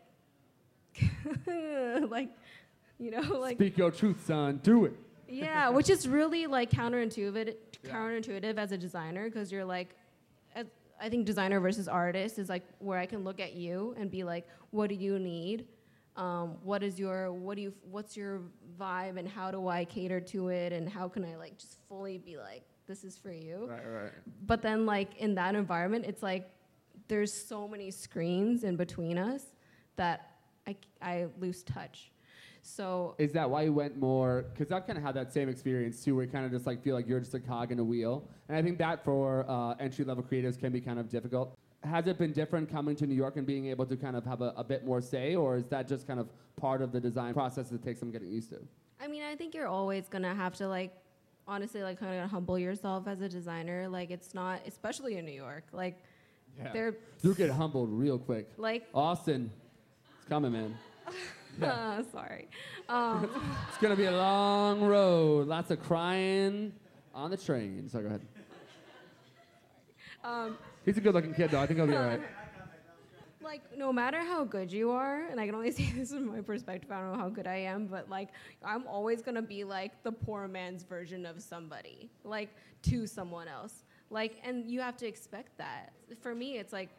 like, 2.10 2.30
you 3.00 3.12
know, 3.12 3.22
like 3.40 3.58
Speak 3.58 3.78
your 3.78 3.92
truth, 3.92 4.26
son. 4.26 4.60
Do 4.64 4.86
it. 4.86 4.94
yeah, 5.28 5.70
which 5.70 5.90
is 5.90 6.08
really 6.08 6.48
like 6.48 6.70
counterintuitive, 6.72 7.56
Yeah. 7.84 7.92
counterintuitive 7.92 8.58
as 8.58 8.72
a 8.72 8.78
designer 8.78 9.26
because 9.30 9.52
you're 9.52 9.66
like, 9.66 9.96
as, 10.56 10.66
I 11.02 11.10
think 11.10 11.26
designer 11.26 11.60
versus 11.60 11.88
artist 11.88 12.40
is 12.40 12.50
like 12.50 12.64
where 12.80 13.00
I 13.00 13.06
can 13.06 13.24
look 13.24 13.40
at 13.40 13.54
you 13.54 13.96
and 13.98 14.10
be 14.12 14.24
like, 14.24 14.48
what 14.72 14.90
do 14.90 14.96
you 14.96 15.18
need? 15.20 15.66
Um, 16.16 16.58
what 16.64 16.84
is 16.84 17.00
your 17.00 17.32
what 17.32 17.56
do 17.56 17.62
you 17.62 17.74
what's 17.90 18.18
your 18.18 18.42
vibe 18.78 19.18
and 19.18 19.26
how 19.28 19.52
do 19.52 19.70
I 19.70 19.86
cater 19.86 20.20
to 20.20 20.50
it 20.50 20.74
and 20.74 20.90
how 20.90 21.08
can 21.08 21.24
I 21.24 21.38
like 21.38 21.58
just 21.58 21.78
fully 21.88 22.18
be 22.18 22.36
like 22.38 22.64
this 22.88 23.06
is 23.06 23.18
for 23.18 23.32
you? 23.32 23.68
Right, 23.70 23.88
right. 23.88 24.12
But 24.46 24.62
then 24.62 24.86
like 24.86 25.16
in 25.18 25.36
that 25.36 25.56
environment, 25.56 26.04
it's 26.06 26.22
like 26.22 26.50
there's 27.08 27.32
so 27.32 27.68
many 27.70 27.90
screens 27.90 28.66
in 28.66 28.76
between 28.76 29.18
us 29.18 29.44
that 29.96 30.29
I, 30.70 30.76
I 31.02 31.28
lose 31.40 31.64
touch. 31.64 32.12
So 32.62 33.16
Is 33.18 33.32
that 33.34 33.50
why 33.50 33.64
you 33.64 33.74
went 33.74 33.98
more? 33.98 34.46
Because 34.54 34.72
I've 34.72 34.86
kind 34.86 34.98
of 34.98 35.04
had 35.04 35.16
that 35.16 35.32
same 35.34 35.50
experience 35.50 36.04
too, 36.04 36.16
where 36.16 36.26
you 36.26 36.32
kind 36.32 36.46
of 36.46 36.52
just 36.52 36.68
like 36.68 36.84
feel 36.84 36.94
like 36.96 37.08
you're 37.08 37.20
just 37.20 37.34
a 37.34 37.40
cog 37.40 37.72
in 37.72 37.80
a 37.80 37.84
wheel. 37.84 38.28
And 38.48 38.58
I 38.58 38.62
think 38.62 38.78
that 38.80 39.04
for 39.04 39.46
uh, 39.50 39.76
entry 39.80 40.06
level 40.06 40.24
creatives 40.24 40.60
can 40.60 40.72
be 40.72 40.82
kind 40.82 41.00
of 41.00 41.10
difficult. 41.10 41.58
Has 41.84 42.08
it 42.08 42.18
been 42.18 42.34
different 42.34 42.70
coming 42.70 42.96
to 42.98 43.08
New 43.08 43.16
York 43.16 43.38
and 43.38 43.48
being 43.48 43.68
able 43.68 43.86
to 43.86 43.96
kind 43.96 44.16
of 44.18 44.26
have 44.26 44.42
a, 44.42 44.54
a 44.58 44.64
bit 44.64 44.86
more 44.86 45.02
say, 45.02 45.36
or 45.36 45.56
is 45.56 45.68
that 45.68 45.88
just 45.88 46.06
kind 46.06 46.20
of 46.20 46.28
part 46.58 46.82
of 46.82 46.92
the 46.92 47.00
design 47.00 47.34
process 47.34 47.70
that 47.70 47.82
takes 47.82 48.00
some 48.02 48.12
getting 48.12 48.30
used 48.30 48.50
to? 48.50 48.60
I 49.00 49.08
mean, 49.08 49.24
I 49.24 49.36
think 49.36 49.56
you're 49.56 49.68
always 49.68 50.10
gonna 50.10 50.36
have 50.36 50.54
to 50.56 50.68
like, 50.68 50.92
honestly, 51.48 51.82
like 51.82 51.98
kind 51.98 52.20
of 52.22 52.30
humble 52.30 52.60
yourself 52.60 53.08
as 53.08 53.22
a 53.22 53.30
designer. 53.30 53.88
Like, 53.88 54.12
it's 54.12 54.34
not, 54.34 54.60
especially 54.68 55.16
in 55.18 55.26
New 55.26 55.32
York. 55.32 55.64
Like, 55.72 56.04
they're 56.74 56.98
You 57.22 57.34
get 57.34 57.50
humbled 57.50 57.90
real 57.92 58.20
quick. 58.20 58.50
like, 58.58 58.88
Austin, 58.94 59.50
it's 59.66 59.69
coming, 60.30 60.52
man. 60.52 60.78
uh, 61.64 62.04
sorry. 62.12 62.48
Um, 62.88 63.30
It's 63.70 63.78
gonna 63.80 63.96
be 63.96 64.06
a 64.06 64.12
long 64.12 64.82
road. 64.82 65.48
Lots 65.48 65.72
of 65.72 65.82
crying 65.82 66.72
on 67.14 67.32
the 67.32 67.38
train. 67.38 67.90
So 67.90 68.00
go 68.02 68.08
ahead. 68.08 68.22
um, 70.24 70.58
He's 70.86 70.98
a 70.98 71.02
good-looking 71.02 71.34
kid, 71.34 71.52
though. 71.52 71.60
I 71.60 71.66
think 71.68 71.78
he'll 71.78 71.88
be 71.88 71.96
all 71.96 72.04
right. 72.04 72.22
like, 73.42 73.62
no 73.78 73.92
matter 73.92 74.20
how 74.20 74.44
good 74.44 74.72
you 74.72 74.92
are, 74.92 75.26
and 75.26 75.40
I 75.40 75.46
can 75.46 75.56
only 75.56 75.72
say 75.72 75.92
this 75.96 76.12
from 76.12 76.28
my 76.28 76.42
perspective. 76.42 76.92
I 76.92 77.00
don't 77.00 77.14
know 77.14 77.20
how 77.20 77.30
good 77.30 77.48
I 77.48 77.58
am, 77.58 77.88
but 77.88 78.10
like, 78.10 78.30
I'm 78.64 78.86
always 78.88 79.22
gonna 79.22 79.42
be 79.42 79.64
like 79.64 80.04
the 80.04 80.12
poor 80.12 80.48
man's 80.48 80.84
version 80.84 81.26
of 81.26 81.42
somebody, 81.42 82.10
like 82.24 82.50
to 82.84 83.08
someone 83.08 83.48
else. 83.48 83.84
Like, 84.12 84.40
and 84.44 84.70
you 84.70 84.82
have 84.82 84.98
to 84.98 85.08
expect 85.08 85.58
that. 85.58 85.94
For 86.22 86.34
me, 86.34 86.58
it's 86.58 86.74
like 86.74 86.90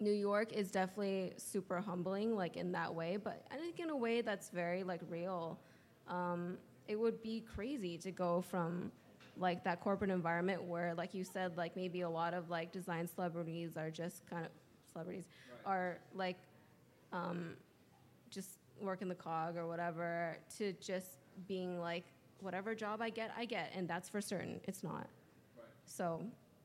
New 0.00 0.12
York 0.12 0.52
is 0.52 0.70
definitely 0.70 1.32
super 1.36 1.80
humbling, 1.80 2.36
like 2.36 2.56
in 2.56 2.72
that 2.72 2.94
way, 2.94 3.16
but 3.16 3.46
I 3.50 3.56
think 3.56 3.80
in 3.80 3.90
a 3.90 3.96
way 3.96 4.20
that's 4.20 4.48
very 4.50 4.82
like 4.84 5.00
real. 5.08 5.58
Um, 6.06 6.56
it 6.86 6.98
would 6.98 7.22
be 7.22 7.44
crazy 7.54 7.98
to 7.98 8.10
go 8.10 8.40
from 8.40 8.90
like 9.36 9.62
that 9.64 9.80
corporate 9.80 10.10
environment 10.10 10.62
where, 10.62 10.94
like 10.94 11.14
you 11.14 11.24
said, 11.24 11.56
like 11.56 11.76
maybe 11.76 12.02
a 12.02 12.08
lot 12.08 12.34
of 12.34 12.48
like 12.50 12.72
design 12.72 13.06
celebrities 13.06 13.76
are 13.76 13.90
just 13.90 14.26
kind 14.28 14.44
of 14.44 14.50
celebrities 14.92 15.24
are 15.66 15.98
like 16.14 16.38
um, 17.12 17.54
just 18.30 18.58
working 18.80 19.08
the 19.08 19.14
cog 19.14 19.56
or 19.56 19.66
whatever 19.66 20.38
to 20.56 20.72
just 20.74 21.18
being 21.46 21.78
like 21.80 22.04
whatever 22.40 22.74
job 22.74 23.02
I 23.02 23.10
get, 23.10 23.32
I 23.36 23.44
get, 23.44 23.72
and 23.74 23.88
that's 23.88 24.08
for 24.08 24.20
certain. 24.20 24.60
It's 24.64 24.82
not. 24.82 25.08
So 25.86 26.22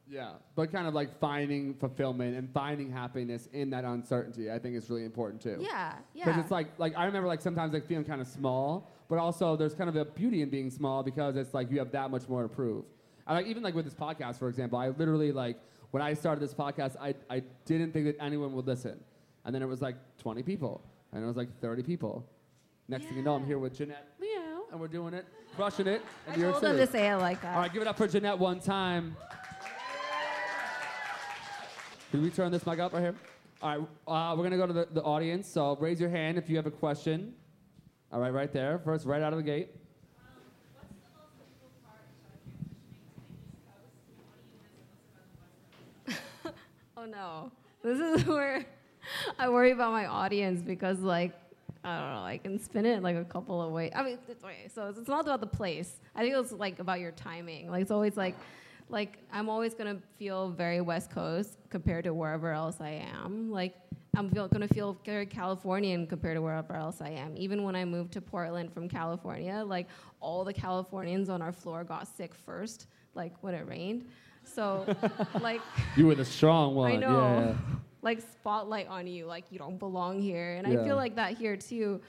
Yeah, 0.08 0.32
but 0.56 0.72
kind 0.72 0.88
of 0.88 0.94
like 0.94 1.20
finding 1.20 1.74
fulfillment 1.76 2.36
and 2.36 2.52
finding 2.54 2.92
happiness 2.92 3.48
in 3.54 3.70
that 3.72 3.86
uncertainty, 3.86 4.52
I 4.52 4.60
think 4.60 4.76
is 4.76 4.89
really 4.89 5.06
important 5.06 5.42
too. 5.42 5.58
yeah, 5.62 5.94
yeah. 6.13 6.26
Because 6.26 6.42
it's 6.42 6.52
like, 6.52 6.68
like 6.78 6.94
I 6.98 7.06
remember 7.06 7.28
like 7.28 7.42
sometimes 7.42 7.74
like 7.74 7.88
feeling 7.88 8.04
kind 8.04 8.22
of 8.22 8.28
small, 8.28 8.89
but 9.10 9.18
also 9.18 9.56
there's 9.56 9.74
kind 9.74 9.89
of 9.89 9.96
a 9.96 10.06
beauty 10.06 10.42
in 10.42 10.50
being 10.50 10.70
small 10.70 11.04
because 11.04 11.36
it's 11.36 11.54
like 11.54 11.72
you 11.72 11.80
have 11.80 11.92
that 11.92 12.12
much 12.12 12.28
more 12.28 12.44
to 12.44 12.50
prove. 12.50 12.86
I 13.26 13.34
like 13.34 13.48
even 13.48 13.63
like 13.63 13.76
with 13.76 13.86
this 13.86 13.94
podcast, 13.94 14.38
for 14.39 14.50
example, 14.50 14.78
I 14.78 14.89
literally 14.89 15.32
like 15.32 15.58
when 15.92 16.04
I 16.04 16.13
started 16.16 16.42
this 16.42 16.54
podcast, 16.54 16.96
I, 17.00 17.16
I 17.30 17.44
didn't 17.66 17.94
think 17.94 18.06
that 18.06 18.18
anyone 18.20 18.54
would 18.54 18.68
listen, 18.68 19.00
and 19.46 19.56
then 19.56 19.62
it 19.62 19.68
was 19.68 19.82
like 19.82 19.96
20 20.18 20.44
people, 20.44 20.84
and 21.13 21.24
it 21.24 21.28
was 21.28 21.38
like 21.38 21.50
30 21.62 21.84
people. 21.84 22.28
Next 22.89 23.06
thing 23.06 23.16
you 23.16 23.24
know, 23.24 23.36
I'm 23.36 23.46
here 23.46 23.60
with 23.60 23.78
Jeanette 23.78 24.10
Leo, 24.20 24.66
and 24.72 24.80
we're 24.82 24.88
doing 24.89 25.13
it, 25.13 25.26
crushing 25.56 25.88
it 25.88 26.02
I 26.30 26.36
told 26.36 26.62
them 26.62 26.76
to 26.78 26.88
say 26.88 27.10
it 27.10 27.16
like 27.18 27.42
that. 27.44 27.56
All 27.56 27.62
right, 27.62 27.72
give 27.72 27.82
it 27.82 27.88
up 27.88 27.98
for 27.98 28.08
Jeanette 28.08 28.38
one 28.38 28.60
time. 28.60 29.16
Can 32.13 32.21
we 32.21 32.30
turn 32.30 32.52
this 32.52 32.63
mic 32.67 32.78
up 32.78 32.93
right 32.93 32.99
here? 32.99 33.15
All 33.60 33.69
right, 33.69 33.88
uh, 34.08 34.36
we're 34.36 34.43
gonna 34.43 34.56
go 34.56 34.67
to 34.67 34.73
the, 34.73 34.88
the 34.91 35.02
audience. 35.02 35.47
So 35.47 35.76
raise 35.78 35.99
your 35.99 36.12
hand 36.12 36.38
if 36.38 36.47
you 36.47 36.56
have 36.58 36.67
a 36.67 36.71
question. 36.71 37.34
All 38.12 38.19
right, 38.19 38.32
right 38.32 38.54
there. 38.54 38.78
First, 38.78 39.08
right 39.08 39.19
out 39.19 39.34
of 39.34 39.38
the 39.38 39.43
gate. 39.43 39.69
Oh 46.95 47.06
no. 47.06 47.52
This 47.82 47.97
is 47.97 48.28
where 48.28 48.63
I 49.39 49.49
worry 49.49 49.71
about 49.71 49.91
my 49.91 50.06
audience 50.06 50.62
because 50.62 50.99
like 50.99 51.32
I 51.84 51.99
don't 51.99 52.13
know, 52.13 52.23
I 52.26 52.38
can 52.38 52.60
spin 52.60 52.86
it 52.86 53.02
like 53.02 53.15
a 53.15 53.26
couple 53.26 53.60
of 53.60 53.71
ways. 53.71 53.91
I 53.95 54.04
mean, 54.04 54.19
it's, 54.30 54.43
okay, 54.43 54.69
so 54.71 54.88
it's, 54.88 54.99
it's 54.99 55.10
not 55.10 55.21
about 55.21 55.41
the 55.41 55.47
place. 55.47 55.95
I 56.15 56.21
think 56.21 56.36
it's 56.36 56.52
like 56.52 56.78
about 56.78 56.99
your 56.99 57.12
timing. 57.13 57.71
Like 57.71 57.82
it's 57.82 57.91
always 57.91 58.15
like, 58.15 58.36
like 58.89 59.19
I'm 59.32 59.50
always 59.50 59.74
gonna 59.74 59.98
feel 60.17 60.50
very 60.50 60.82
West 60.82 61.12
Coast 61.12 61.58
compared 61.69 62.04
to 62.06 62.13
wherever 62.13 62.52
else 62.52 62.78
I 62.80 63.04
am. 63.13 63.52
Like 63.52 63.76
I'm 64.15 64.30
feel, 64.30 64.48
gonna 64.48 64.67
feel 64.67 64.98
very 65.06 65.26
Californian 65.26 66.06
compared 66.06 66.38
to 66.38 66.41
wherever 66.41 66.76
else 66.76 67.02
I 67.02 67.10
am. 67.10 67.36
Even 67.36 67.63
when 67.63 67.76
I 67.76 67.84
moved 67.86 68.13
to 68.13 68.22
Portland 68.22 68.72
from 68.72 68.88
California, 68.88 69.63
like 69.65 69.88
all 70.19 70.43
the 70.43 70.54
Californians 70.54 71.30
on 71.30 71.41
our 71.41 71.52
floor 71.52 71.84
got 71.84 72.08
sick 72.08 72.34
first, 72.36 72.88
like 73.15 73.34
when 73.41 73.54
it 73.56 73.67
rained. 73.67 74.06
So, 74.43 74.86
like. 75.41 75.62
You 75.96 76.06
were 76.08 76.15
the 76.15 76.26
strong 76.26 76.76
one. 76.76 76.91
I 76.91 76.96
know. 76.98 77.56
Yeah. 77.58 77.76
like 78.02 78.22
spotlight 78.22 78.88
on 78.88 79.08
you, 79.08 79.26
like 79.26 79.46
you 79.52 79.58
don't 79.58 79.80
belong 79.80 80.22
here. 80.22 80.56
And 80.56 80.72
Yeah. 80.72 80.82
I 80.82 80.84
feel 80.84 80.96
like 80.96 81.15
that 81.15 81.38
here 81.38 81.58
too. 81.58 82.02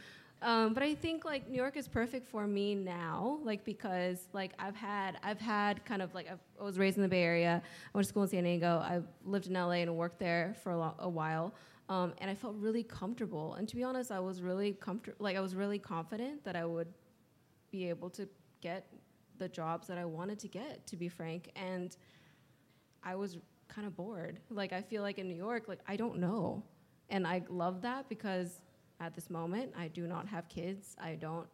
Um, 0.45 0.75
but 0.75 0.83
I 0.83 0.95
think 0.95 1.25
like 1.25 1.49
New 1.49 1.57
York 1.57 1.75
is 1.75 1.89
perfect 1.89 2.29
for 2.29 2.47
me 2.47 2.75
now, 2.75 3.39
like 3.43 3.65
because 3.65 4.29
like 4.35 4.53
I've 4.59 4.77
had 4.77 5.17
I've 5.23 5.41
had 5.41 5.83
kind 5.87 6.03
of 6.03 6.15
like 6.15 6.31
I've, 6.31 6.39
i 6.61 6.63
was 6.63 6.79
raised 6.79 6.99
in 6.99 7.03
the 7.03 7.09
Bay 7.09 7.23
Area. 7.23 7.63
I 7.65 7.91
went 7.97 8.05
to 8.05 8.09
school 8.11 8.25
in 8.25 8.29
San 8.29 8.45
Diego. 8.45 8.77
I 8.85 9.01
lived 9.25 9.47
in 9.47 9.55
LA 9.55 9.81
and 9.85 9.97
worked 9.97 10.19
there 10.19 10.55
for 10.63 10.73
a, 10.73 10.79
lo- 10.79 10.95
a 10.99 11.09
while. 11.09 11.55
Um, 11.89 12.13
and 12.19 12.31
I 12.31 12.35
felt 12.35 12.57
really 12.57 12.83
comfortable. 12.83 13.55
And 13.55 13.67
to 13.69 13.75
be 13.75 13.85
honest, 13.85 14.13
I 14.13 14.21
was 14.21 14.43
really 14.43 14.75
comfortable. 14.75 15.25
Like 15.25 15.35
I 15.35 15.41
was 15.41 15.55
really 15.55 15.79
confident 15.79 16.45
that 16.45 16.57
I 16.57 16.67
would 16.67 16.89
be 17.71 17.89
able 17.89 18.11
to 18.11 18.29
get 18.61 18.87
the 19.39 19.49
jobs 19.49 19.87
that 19.89 19.97
I 19.97 20.05
wanted 20.05 20.39
to 20.41 20.49
get. 20.49 20.87
To 20.89 20.97
be 20.97 21.09
frank, 21.09 21.53
and 21.57 21.97
I 23.03 23.15
was 23.15 23.39
kind 23.69 23.87
of 23.87 23.97
bored. 23.97 24.41
Like 24.51 24.75
I 24.75 24.83
feel 24.83 25.01
like 25.01 25.19
in 25.19 25.27
New 25.27 25.37
York, 25.37 25.69
like 25.69 25.81
I 25.89 25.97
don't 25.97 26.19
know, 26.19 26.63
and 27.09 27.27
I 27.27 27.43
love 27.49 27.81
that 27.81 28.11
because 28.11 28.61
at 29.01 29.15
this 29.15 29.31
moment. 29.31 29.73
I 29.77 29.89
do 29.89 30.07
not 30.07 30.29
have 30.29 30.49
kids. 30.49 30.97
I 31.01 31.15
don't. 31.15 31.47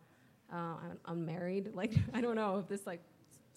Uh, 0.53 0.75
I'm 0.83 0.99
unmarried. 1.07 1.71
Like 1.75 1.95
I 2.13 2.21
don't 2.21 2.37
know 2.37 2.59
if 2.59 2.69
this 2.69 2.87
like, 2.87 3.01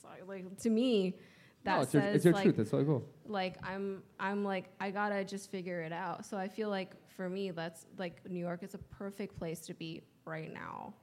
sorry, 0.01 0.21
like 0.27 0.57
to 0.59 0.69
me, 0.69 1.15
that 1.63 1.75
no, 1.75 1.81
it's 1.81 1.91
says 1.91 2.03
your, 2.03 2.13
it's 2.13 2.25
your 2.25 2.33
like, 2.33 2.43
truth. 2.43 2.57
That's 2.57 2.71
so 2.71 2.83
cool. 2.83 3.03
like 3.25 3.55
I'm 3.63 4.03
I'm 4.19 4.43
like 4.43 4.69
I 4.79 4.91
gotta 4.91 5.23
just 5.23 5.49
figure 5.49 5.81
it 5.81 5.91
out. 5.91 6.25
So 6.25 6.37
I 6.37 6.47
feel 6.47 6.69
like 6.69 6.91
for 7.15 7.29
me, 7.29 7.51
that's 7.51 7.85
like 7.97 8.27
New 8.29 8.39
York 8.39 8.63
is 8.63 8.73
a 8.73 8.77
perfect 8.77 9.37
place 9.37 9.59
to 9.61 9.73
be 9.73 10.01
right 10.25 10.53
now. 10.53 10.93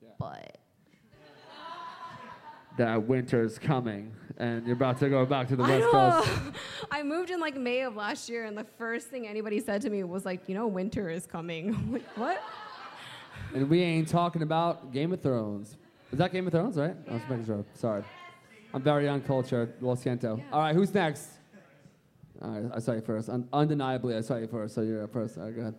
Yeah. 0.00 0.10
But 0.18 0.58
That 2.78 3.02
winter's 3.06 3.58
coming, 3.58 4.14
and 4.38 4.66
you're 4.66 4.74
about 4.76 4.98
to 5.00 5.10
go 5.10 5.26
back 5.26 5.46
to 5.48 5.56
the 5.56 5.62
I 5.62 5.68
West 5.78 5.92
know. 5.92 6.22
Coast. 6.24 6.30
I 6.90 7.02
moved 7.02 7.28
in 7.30 7.38
like 7.38 7.54
May 7.56 7.82
of 7.82 7.96
last 7.96 8.28
year, 8.30 8.44
and 8.46 8.56
the 8.56 8.64
first 8.78 9.08
thing 9.08 9.26
anybody 9.26 9.60
said 9.60 9.82
to 9.82 9.90
me 9.90 10.04
was 10.04 10.24
like, 10.24 10.48
you 10.48 10.54
know, 10.54 10.66
winter 10.66 11.10
is 11.10 11.26
coming. 11.26 11.76
Like, 11.92 12.04
what? 12.16 12.42
And 13.54 13.68
we 13.68 13.82
ain't 13.82 14.08
talking 14.08 14.40
about 14.42 14.90
Game 14.92 15.12
of 15.12 15.20
Thrones. 15.20 15.76
Is 16.10 16.18
that 16.18 16.32
Game 16.32 16.46
of 16.46 16.52
Thrones, 16.52 16.76
right? 16.78 16.96
I 17.10 17.12
was 17.12 17.22
making 17.28 17.44
sure. 17.44 17.64
Sorry. 17.74 18.02
I'm 18.72 18.80
very 18.82 19.06
uncultured. 19.08 19.74
Lo 19.82 19.94
siento. 19.94 20.38
Yeah. 20.38 20.44
All 20.52 20.60
right, 20.60 20.74
who's 20.74 20.94
next? 20.94 21.28
All 22.40 22.50
right, 22.50 22.70
I 22.74 22.78
saw 22.78 22.92
you 22.92 23.02
first. 23.02 23.28
Un- 23.28 23.46
undeniably, 23.52 24.16
I 24.16 24.22
saw 24.22 24.36
you 24.36 24.46
first, 24.48 24.74
so 24.74 24.80
you're 24.80 25.04
up 25.04 25.12
first. 25.12 25.36
All 25.36 25.44
right, 25.44 25.54
go 25.54 25.60
ahead. 25.60 25.74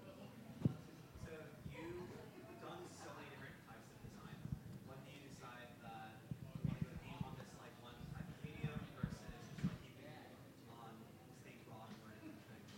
So 0.64 1.32
you've 1.74 2.62
done 2.62 2.78
so 2.94 3.10
many 3.18 3.30
different 3.34 3.58
types 3.66 3.90
of 3.90 3.98
design. 4.06 4.38
When 4.86 4.98
do 5.04 5.12
you 5.18 5.26
decide 5.28 5.68
that 5.82 6.14
you 6.54 6.70
want 6.70 6.78
to 6.80 6.88
aim 7.10 7.20
on 7.26 7.34
this 7.42 7.50
like 7.60 7.74
one 7.82 7.98
type 8.14 8.24
of 8.30 8.38
medium 8.46 8.78
versus 8.96 9.18
just 9.58 9.66
like 9.66 9.76
keeping 9.82 10.08
it 10.08 10.30
on 10.78 10.94
staying 11.42 11.60
broad 11.68 11.90
and 11.90 12.00
learning 12.06 12.32
new 12.32 12.38
things? 12.48 12.70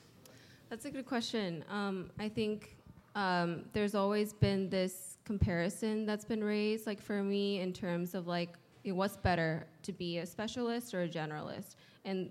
That's 0.75 0.83
a 0.83 0.91
good 0.91 1.05
question. 1.05 1.63
Um, 1.69 2.11
I 2.19 2.27
think 2.27 2.75
um, 3.15 3.63
there's 3.71 3.95
always 3.95 4.33
been 4.33 4.69
this 4.69 5.15
comparison 5.23 6.05
that's 6.05 6.25
been 6.25 6.43
raised, 6.43 6.85
like 6.85 7.01
for 7.01 7.23
me, 7.23 7.61
in 7.61 7.71
terms 7.71 8.13
of 8.13 8.27
like 8.27 8.49
what's 8.83 9.15
better 9.15 9.67
to 9.83 9.93
be 9.93 10.17
a 10.17 10.25
specialist 10.25 10.93
or 10.93 11.03
a 11.03 11.07
generalist, 11.07 11.77
and 12.03 12.29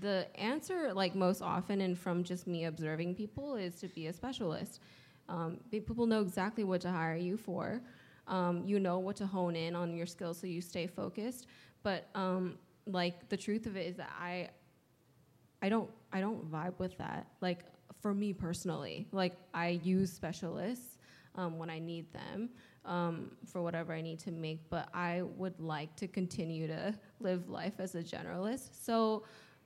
the 0.00 0.26
answer, 0.36 0.94
like 0.94 1.14
most 1.14 1.42
often, 1.42 1.82
and 1.82 1.98
from 1.98 2.24
just 2.24 2.46
me 2.46 2.64
observing 2.64 3.14
people, 3.14 3.56
is 3.56 3.74
to 3.80 3.88
be 3.88 4.06
a 4.06 4.12
specialist. 4.14 4.80
Um, 5.28 5.58
people 5.70 6.06
know 6.06 6.22
exactly 6.22 6.64
what 6.64 6.80
to 6.80 6.90
hire 6.90 7.16
you 7.16 7.36
for. 7.36 7.82
Um, 8.26 8.62
you 8.64 8.80
know 8.80 9.00
what 9.00 9.16
to 9.16 9.26
hone 9.26 9.54
in 9.54 9.76
on 9.76 9.94
your 9.94 10.06
skills 10.06 10.38
so 10.38 10.46
you 10.46 10.62
stay 10.62 10.86
focused. 10.86 11.46
But 11.82 12.08
um, 12.14 12.56
like 12.86 13.28
the 13.28 13.36
truth 13.36 13.66
of 13.66 13.76
it 13.76 13.86
is 13.86 13.96
that 13.96 14.12
I 14.18 14.48
I 15.60 15.68
don't 15.68 15.90
I 16.10 16.20
don't 16.22 16.50
vibe 16.50 16.78
with 16.78 16.96
that. 16.96 17.26
Like 17.42 17.66
for 18.02 18.12
me 18.12 18.32
personally, 18.32 19.06
like 19.12 19.34
I 19.54 19.80
use 19.84 20.12
specialists 20.12 20.98
um, 21.36 21.56
when 21.56 21.70
I 21.70 21.78
need 21.78 22.12
them 22.12 22.50
um, 22.84 23.30
for 23.46 23.62
whatever 23.62 23.92
I 23.92 24.02
need 24.02 24.18
to 24.20 24.32
make, 24.32 24.68
but 24.68 24.88
I 24.92 25.22
would 25.22 25.58
like 25.60 25.94
to 25.96 26.08
continue 26.08 26.66
to 26.66 26.94
live 27.20 27.48
life 27.48 27.74
as 27.78 27.94
a 27.94 28.02
generalist. 28.02 28.70
So, 28.84 29.22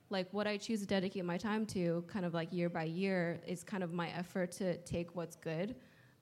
like 0.09 0.29
what 0.33 0.47
I 0.47 0.57
choose 0.57 0.81
to 0.81 0.87
dedicate 0.87 1.25
my 1.25 1.37
time 1.37 1.67
to, 1.67 2.05
kind 2.07 2.25
of 2.25 2.33
like 2.33 2.53
year 2.53 2.69
by 2.69 2.85
year, 2.85 3.41
is 3.45 3.65
kind 3.65 3.83
of 3.83 3.93
my 3.93 4.11
effort 4.11 4.53
to 4.53 4.77
take 4.79 5.17
what's 5.17 5.35
good 5.35 5.75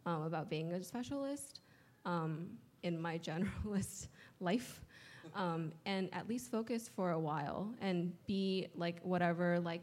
um, 0.06 0.22
about 0.22 0.48
being 0.48 0.72
a 0.72 0.82
specialist 0.82 1.60
um, 2.06 2.46
in 2.82 2.98
my 2.98 3.18
generalist 3.28 4.08
life 4.40 4.80
um, 5.34 5.72
and 5.84 6.08
at 6.12 6.28
least 6.28 6.50
focus 6.50 6.88
for 6.94 7.10
a 7.10 7.18
while 7.18 7.74
and 7.80 8.12
be 8.26 8.68
like 8.74 9.00
whatever 9.02 9.58
like 9.60 9.82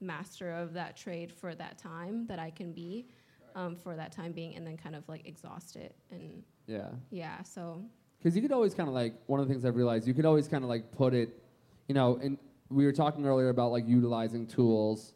master 0.00 0.50
of 0.52 0.72
that 0.74 0.96
trade 0.96 1.32
for 1.32 1.54
that 1.54 1.78
time 1.78 2.26
that 2.26 2.38
I 2.38 2.50
can 2.50 2.72
be 2.72 3.06
um, 3.54 3.76
for 3.76 3.96
that 3.96 4.12
time 4.12 4.32
being, 4.32 4.54
and 4.56 4.66
then 4.66 4.76
kind 4.76 4.94
of 4.94 5.08
like 5.08 5.26
exhaust 5.26 5.76
it 5.76 5.94
and 6.10 6.42
Yeah. 6.66 6.88
yeah. 7.10 7.42
So 7.42 7.82
Because 8.18 8.36
you 8.36 8.42
could 8.42 8.52
always 8.52 8.74
kind 8.74 8.88
of 8.88 8.94
like, 8.94 9.14
one 9.26 9.40
of 9.40 9.48
the 9.48 9.52
things 9.52 9.64
I've 9.64 9.76
realized, 9.76 10.06
you 10.06 10.14
could 10.14 10.26
always 10.26 10.46
kind 10.48 10.62
of 10.62 10.70
like 10.70 10.92
put 10.92 11.14
it, 11.14 11.42
you 11.88 11.94
know, 11.94 12.18
and 12.22 12.38
we 12.70 12.84
were 12.84 12.92
talking 12.92 13.26
earlier 13.26 13.48
about 13.48 13.72
like 13.72 13.86
utilizing 13.88 14.46
tools 14.46 15.12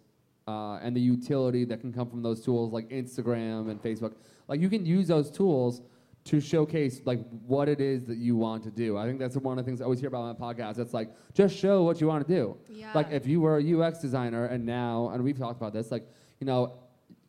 uh, 0.48 0.76
and 0.82 0.96
the 0.96 1.00
utility 1.00 1.64
that 1.64 1.80
can 1.80 1.92
come 1.92 2.08
from 2.10 2.22
those 2.22 2.44
tools 2.44 2.72
like 2.72 2.88
Instagram 2.88 3.70
and 3.70 3.82
Facebook. 3.82 4.14
Like 4.48 4.60
you 4.60 4.68
can 4.68 4.84
use 4.84 5.06
those 5.08 5.30
tools 5.30 5.80
to 6.24 6.40
showcase 6.40 7.02
like 7.04 7.20
what 7.46 7.68
it 7.68 7.80
is 7.80 8.04
that 8.06 8.16
you 8.16 8.34
want 8.34 8.62
to 8.64 8.70
do. 8.70 8.96
I 8.96 9.06
think 9.06 9.18
that's 9.18 9.36
one 9.36 9.58
of 9.58 9.64
the 9.64 9.68
things 9.68 9.80
I 9.82 9.84
always 9.84 10.00
hear 10.00 10.08
about 10.08 10.38
my 10.38 10.52
podcast. 10.54 10.78
It's 10.78 10.94
like 10.94 11.10
just 11.34 11.54
show 11.54 11.82
what 11.82 12.00
you 12.00 12.06
want 12.06 12.26
to 12.26 12.34
do. 12.34 12.56
yeah. 12.70 12.90
Like 12.94 13.12
if 13.12 13.26
you 13.26 13.40
were 13.40 13.58
a 13.58 13.80
UX 13.80 13.98
designer 13.98 14.46
and 14.46 14.64
now, 14.64 15.10
and 15.12 15.22
we've 15.22 15.38
talked 15.38 15.58
about 15.58 15.74
this, 15.74 15.90
like, 15.90 16.06
you 16.40 16.46
know, 16.46 16.72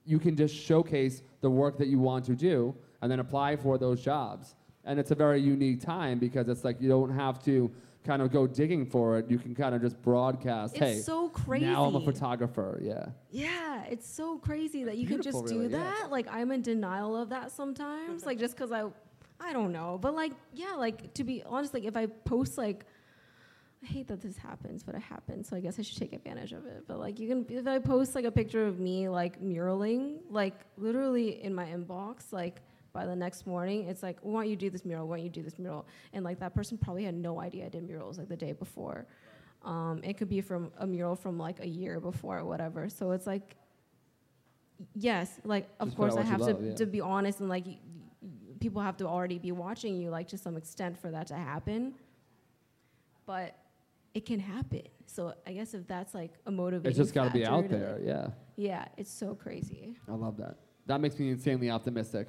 you 0.06 0.18
can 0.18 0.38
just 0.38 0.56
showcase 0.56 1.24
the 1.42 1.50
work 1.50 1.78
that 1.78 1.88
you 1.88 2.00
want 2.00 2.24
to 2.26 2.36
do 2.36 2.74
and 3.02 3.12
then 3.12 3.20
apply 3.20 3.58
for 3.58 3.78
those 3.78 4.02
jobs. 4.02 4.56
And 4.86 5.00
it's 5.00 5.12
a 5.12 5.16
very 5.16 5.42
unique 5.42 5.82
time 5.82 6.18
because 6.20 6.48
it's 6.48 6.64
like 6.64 6.80
you 6.80 6.88
don't 6.88 7.10
have 7.12 7.44
to 7.46 7.72
kind 8.06 8.22
of 8.22 8.32
go 8.32 8.48
digging 8.48 8.86
for 8.86 9.18
it. 9.18 9.30
You 9.30 9.38
can 9.38 9.56
kind 9.56 9.76
of 9.76 9.82
just 9.82 10.02
broadcast, 10.02 10.76
it's 10.76 10.86
hey, 10.86 11.00
so 11.00 11.30
crazy. 11.30 11.66
now 11.66 11.86
I'm 11.86 11.96
a 11.96 12.02
photographer. 12.02 12.80
Yeah. 12.82 13.08
Yeah, 13.32 13.84
it's 13.90 14.08
so 14.08 14.38
crazy 14.38 14.84
that 14.84 14.98
you 14.98 15.08
beautiful, 15.08 15.42
just 15.42 15.54
do 15.54 15.62
really, 15.62 15.74
yeah. 15.74 15.84
that. 15.84 16.12
Like 16.12 16.28
I'm 16.32 16.52
in 16.52 16.62
denial 16.62 17.18
of 17.18 17.30
that 17.30 17.52
sometimes. 17.52 18.26
like 18.26 18.40
just 18.40 18.56
because 18.56 18.72
I, 18.72 18.86
I 19.40 19.52
don't 19.54 19.72
know. 19.72 19.98
But 20.02 20.16
like 20.16 20.34
yeah, 20.54 20.74
like 20.74 21.14
to 21.16 21.24
be 21.24 21.44
honest, 21.44 21.74
like 21.74 21.84
if 21.84 21.98
I 21.98 22.06
post 22.06 22.58
like, 22.58 22.86
I 23.84 23.88
hate 23.88 24.08
that 24.08 24.22
this 24.22 24.38
happens, 24.38 24.84
but 24.84 24.96
it 24.96 25.02
happens. 25.02 25.50
So 25.50 25.56
I 25.56 25.60
guess 25.60 25.78
I 25.78 25.82
should 25.82 25.98
take 25.98 26.14
advantage 26.14 26.54
of 26.54 26.66
it. 26.66 26.86
But 26.88 27.00
like 27.00 27.20
you 27.20 27.28
can, 27.28 27.46
if 27.50 27.68
I 27.68 27.80
post 27.80 28.16
like 28.16 28.26
a 28.26 28.32
picture 28.32 28.66
of 28.66 28.80
me 28.80 29.10
like 29.10 29.42
muraling, 29.42 30.20
like 30.30 30.56
literally 30.78 31.44
in 31.44 31.54
my 31.54 31.66
inbox, 31.66 32.32
like 32.32 32.62
by 32.96 33.06
the 33.06 33.16
next 33.16 33.46
morning, 33.46 33.88
it's 33.90 34.02
like, 34.02 34.18
why 34.22 34.42
don't 34.42 34.50
you 34.50 34.56
do 34.56 34.70
this 34.72 34.86
mural? 34.86 35.08
Why 35.08 35.18
don't 35.18 35.26
you 35.26 35.30
do 35.30 35.44
this 35.44 35.60
mural? 35.60 35.86
And 36.14 36.24
like 36.24 36.40
that 36.40 36.56
person 36.56 36.78
probably 36.78 37.04
had 37.04 37.14
no 37.14 37.40
idea 37.42 37.66
I 37.66 37.70
did 37.70 37.84
murals 37.84 38.18
like 38.18 38.30
the 38.30 38.38
day 38.38 38.54
before. 38.54 39.06
Um, 39.64 40.00
it 40.04 40.18
could 40.18 40.30
be 40.30 40.42
from 40.42 40.72
a 40.80 40.88
mural 40.88 41.16
from 41.16 41.38
like 41.38 41.60
a 41.60 41.68
year 41.68 42.00
before 42.00 42.40
or 42.40 42.46
whatever. 42.46 42.88
So 42.90 43.12
it's 43.12 43.28
like, 43.28 43.56
yes, 44.96 45.40
like 45.44 45.68
of 45.80 45.90
Just 45.90 45.98
course 45.98 46.16
I 46.16 46.24
have 46.24 46.40
love, 46.40 46.60
to 46.60 46.66
yeah. 46.68 46.76
to 46.76 46.86
be 46.86 47.02
honest 47.02 47.42
and 47.42 47.50
like 47.50 47.66
people 48.60 48.82
have 48.82 48.98
to 48.98 49.06
already 49.08 49.38
be 49.38 49.52
watching 49.52 50.00
you 50.02 50.10
like 50.10 50.30
to 50.30 50.38
some 50.38 50.56
extent 50.56 50.98
for 50.98 51.12
that 51.12 51.28
to 51.28 51.36
happen. 51.36 51.96
But 53.26 53.58
it 54.14 54.26
can 54.26 54.40
happen. 54.40 54.84
So 55.08 55.34
I 55.46 55.52
guess 55.52 55.74
if 55.74 55.86
that's 55.88 56.14
like 56.14 56.34
a 56.46 56.52
motivating, 56.52 56.92
It's 56.92 56.98
just 56.98 57.14
got 57.14 57.26
to 57.26 57.32
be 57.32 57.46
out 57.46 57.68
there. 57.70 58.00
Yeah. 58.02 58.28
Yeah, 58.56 58.86
it's 58.96 59.12
so 59.12 59.36
crazy. 59.36 59.98
I 60.08 60.14
love 60.14 60.38
that. 60.38 60.56
That 60.86 61.02
makes 61.02 61.18
me 61.20 61.30
insanely 61.30 61.70
optimistic. 61.70 62.28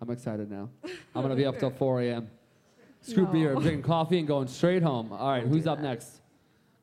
I'm 0.00 0.10
excited 0.10 0.50
now. 0.50 0.70
I'm 1.14 1.28
to 1.28 1.34
be 1.34 1.44
up 1.46 1.58
till 1.58 1.70
4 1.70 2.02
a.m. 2.02 2.30
Scoop 3.00 3.28
No. 3.28 3.32
beer, 3.32 3.52
I'm 3.54 3.62
drinking 3.62 3.82
coffee, 3.82 4.18
and 4.18 4.28
going 4.28 4.48
straight 4.48 4.82
home. 4.82 5.12
All 5.12 5.28
right, 5.30 5.44
who's 5.44 5.66
up 5.66 5.80
next? 5.80 6.20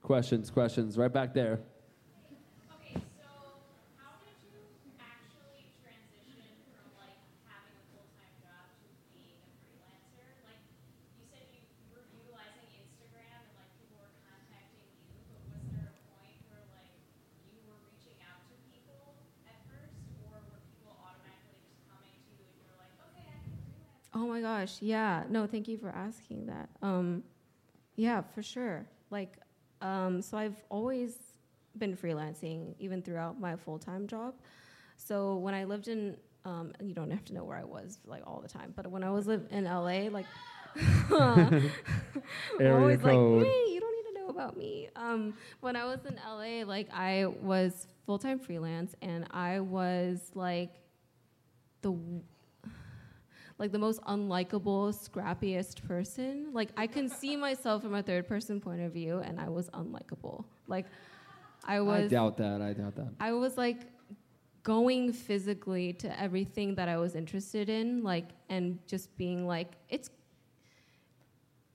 Questions, 0.01 0.49
questions, 0.49 0.97
right 0.97 1.12
back 1.12 1.34
there. 1.34 1.60
Okay, 2.80 2.99
so 3.17 3.25
how 3.97 4.15
did 4.21 4.36
you 4.45 4.62
actually 5.01 5.65
transition 5.82 6.56
from 6.75 6.88
like 7.01 7.17
having 7.49 7.73
a 7.73 7.84
full-time 7.89 8.36
job 8.43 8.69
to 8.84 8.88
being 9.17 9.41
a 9.43 9.49
freelancer? 9.65 10.30
Like 10.45 10.62
you 11.19 11.25
said 11.34 11.47
you 11.51 11.63
were 11.89 12.06
utilizing 12.15 12.69
Instagram 12.86 13.49
and 13.49 13.56
like 13.58 13.71
people 13.82 13.97
were 13.97 14.13
contacting 14.30 14.86
you, 15.10 15.19
but 15.34 15.41
was 15.58 15.63
there 15.73 15.89
a 15.89 15.97
point 16.15 16.38
where 16.54 16.63
like 16.69 16.93
you 17.49 17.60
were 17.65 17.82
reaching 17.89 18.21
out 18.30 18.45
to 18.45 18.56
people 18.69 19.17
at 19.49 19.58
first 19.65 19.97
or 20.21 20.38
were 20.54 20.62
people 20.69 20.93
automatically 21.01 21.60
just 21.65 21.82
coming 21.89 22.13
to 22.13 22.30
you 22.38 22.45
and 22.45 22.54
you 22.62 22.65
were 22.69 22.78
like, 22.78 22.93
okay, 23.10 23.25
I 23.25 23.41
can 23.41 23.58
freelance? 23.73 24.05
Oh 24.15 24.25
my 24.25 24.39
gosh, 24.39 24.78
yeah. 24.82 25.23
No, 25.30 25.45
thank 25.45 25.67
you 25.67 25.78
for 25.78 25.89
asking 25.89 26.45
that. 26.45 26.69
Um, 26.82 27.21
yeah, 27.97 28.21
for 28.34 28.41
sure. 28.41 28.88
Like, 29.12 29.38
um, 29.82 30.21
so 30.21 30.38
I've 30.38 30.63
always 30.69 31.17
been 31.78 31.97
freelancing, 31.97 32.75
even 32.80 33.01
throughout 33.01 33.39
my 33.41 33.58
full 33.58 33.78
time 33.78 34.08
job. 34.08 34.36
So 34.95 35.36
when 35.36 35.54
I 35.54 35.65
lived 35.65 35.89
in, 35.89 36.15
um, 36.45 36.71
you 36.82 36.93
don't 36.93 37.12
have 37.12 37.25
to 37.25 37.34
know 37.34 37.43
where 37.43 37.58
I 37.58 37.65
was 37.65 37.99
like 38.06 38.23
all 38.25 38.39
the 38.39 38.47
time, 38.47 38.71
but 38.73 38.88
when 38.88 39.04
I 39.04 39.12
was 39.12 39.28
live 39.28 39.47
in 39.51 39.65
LA, 39.65 40.08
like, 40.10 40.25
always 41.12 43.01
code. 43.01 43.41
like, 43.41 43.47
hey, 43.47 43.65
you 43.67 43.80
don't 43.82 43.95
need 43.95 44.13
to 44.13 44.19
know 44.19 44.28
about 44.30 44.56
me. 44.56 44.89
Um, 44.95 45.34
when 45.60 45.75
I 45.75 45.84
was 45.84 45.99
in 46.06 46.15
LA, 46.25 46.65
like 46.65 46.88
I 46.93 47.25
was 47.25 47.88
full 48.06 48.17
time 48.17 48.39
freelance, 48.39 48.95
and 49.01 49.25
I 49.32 49.60
was 49.60 50.32
like 50.34 50.71
the 51.82 51.93
like 53.57 53.71
the 53.71 53.79
most 53.79 54.01
unlikable, 54.01 54.93
scrappiest 54.93 55.87
person. 55.87 56.49
Like 56.53 56.69
I 56.75 56.87
can 56.87 57.09
see 57.09 57.35
myself 57.47 57.81
from 57.83 57.95
a 57.95 58.03
third 58.03 58.27
person 58.27 58.59
point 58.59 58.81
of 58.81 58.91
view, 58.91 59.19
and 59.19 59.39
I 59.39 59.49
was 59.49 59.69
unlikable. 59.69 60.45
Like 60.67 60.85
I 61.63 61.81
was. 61.81 62.05
I 62.05 62.07
doubt 62.07 62.37
that. 62.37 62.61
I 62.61 62.73
doubt 62.73 62.95
that. 62.95 63.09
I 63.19 63.33
was 63.33 63.57
like 63.57 63.81
going 64.65 65.13
physically 65.13 65.93
to 65.93 66.19
everything 66.19 66.75
that 66.75 66.89
I 66.89 66.97
was 66.97 67.15
interested 67.15 67.69
in, 67.69 68.03
like, 68.03 68.25
and 68.49 68.79
just 68.87 69.15
being 69.15 69.45
like, 69.45 69.73
it's, 69.89 70.09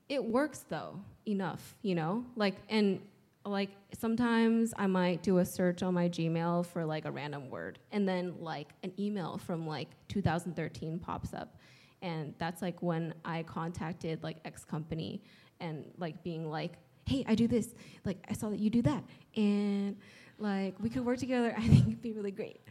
it 0.09 0.23
works 0.23 0.65
though, 0.67 0.99
enough, 1.25 1.77
you 1.81 1.95
know? 1.95 2.25
Like, 2.35 2.55
and 2.67 2.99
like 3.45 3.69
sometimes 3.97 4.73
I 4.77 4.87
might 4.87 5.23
do 5.23 5.37
a 5.37 5.45
search 5.45 5.81
on 5.81 5.93
my 5.93 6.09
Gmail 6.09 6.65
for 6.65 6.85
like 6.85 7.05
a 7.05 7.11
random 7.11 7.49
word, 7.49 7.79
and 7.93 8.07
then 8.07 8.35
like 8.39 8.67
an 8.83 8.91
email 8.99 9.37
from 9.37 9.65
like 9.65 9.87
2013 10.09 10.99
pops 10.99 11.33
up. 11.33 11.55
And 12.01 12.33
that's 12.37 12.61
like 12.61 12.81
when 12.81 13.13
I 13.23 13.43
contacted 13.43 14.23
like 14.23 14.37
X 14.45 14.63
company 14.63 15.21
and 15.59 15.85
like 15.97 16.23
being 16.23 16.49
like, 16.49 16.73
hey, 17.05 17.23
I 17.27 17.35
do 17.35 17.47
this. 17.47 17.75
Like, 18.05 18.17
I 18.29 18.33
saw 18.33 18.49
that 18.49 18.59
you 18.59 18.69
do 18.69 18.81
that. 18.83 19.03
And 19.35 19.97
like, 20.39 20.75
we 20.79 20.89
could 20.89 21.05
work 21.05 21.17
together. 21.19 21.53
I 21.57 21.61
think 21.61 21.87
it'd 21.87 22.01
be 22.01 22.13
really 22.13 22.31
great. 22.31 22.61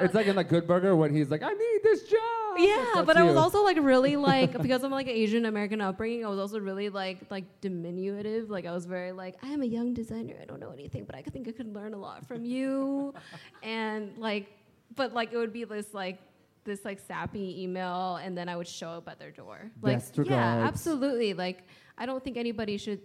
It's 0.00 0.14
like 0.14 0.26
in 0.26 0.36
the 0.36 0.44
Good 0.44 0.66
Burger 0.66 0.94
when 0.96 1.14
he's 1.14 1.30
like, 1.30 1.42
I 1.42 1.52
need 1.52 1.80
this 1.82 2.02
job. 2.04 2.20
Yeah, 2.56 2.84
That's 2.94 3.06
but 3.06 3.16
I 3.16 3.22
was 3.22 3.36
also 3.36 3.64
like 3.64 3.78
really 3.80 4.16
like 4.16 4.52
because 4.62 4.84
I'm 4.84 4.92
like 4.92 5.06
an 5.06 5.14
Asian 5.14 5.46
American 5.46 5.80
upbringing. 5.80 6.24
I 6.24 6.28
was 6.28 6.38
also 6.38 6.60
really 6.60 6.88
like 6.88 7.18
like 7.30 7.60
diminutive. 7.60 8.48
Like 8.50 8.66
I 8.66 8.72
was 8.72 8.86
very 8.86 9.12
like 9.12 9.36
I 9.42 9.48
am 9.48 9.62
a 9.62 9.66
young 9.66 9.92
designer. 9.92 10.36
I 10.40 10.44
don't 10.44 10.60
know 10.60 10.70
anything, 10.70 11.04
but 11.04 11.16
I 11.16 11.22
think 11.22 11.48
I 11.48 11.52
could 11.52 11.74
learn 11.74 11.94
a 11.94 11.98
lot 11.98 12.26
from 12.26 12.44
you. 12.44 13.14
and 13.62 14.16
like, 14.18 14.52
but 14.94 15.14
like 15.14 15.32
it 15.32 15.36
would 15.36 15.52
be 15.52 15.64
this 15.64 15.92
like 15.94 16.20
this 16.64 16.84
like 16.84 16.98
sappy 16.98 17.62
email, 17.62 18.16
and 18.16 18.36
then 18.36 18.48
I 18.48 18.56
would 18.56 18.68
show 18.68 18.90
up 18.90 19.08
at 19.08 19.18
their 19.18 19.30
door. 19.30 19.70
Like 19.82 19.96
Best 19.96 20.16
yeah, 20.16 20.22
regards. 20.22 20.68
absolutely. 20.68 21.34
Like 21.34 21.64
I 21.98 22.06
don't 22.06 22.22
think 22.22 22.36
anybody 22.36 22.76
should 22.78 23.00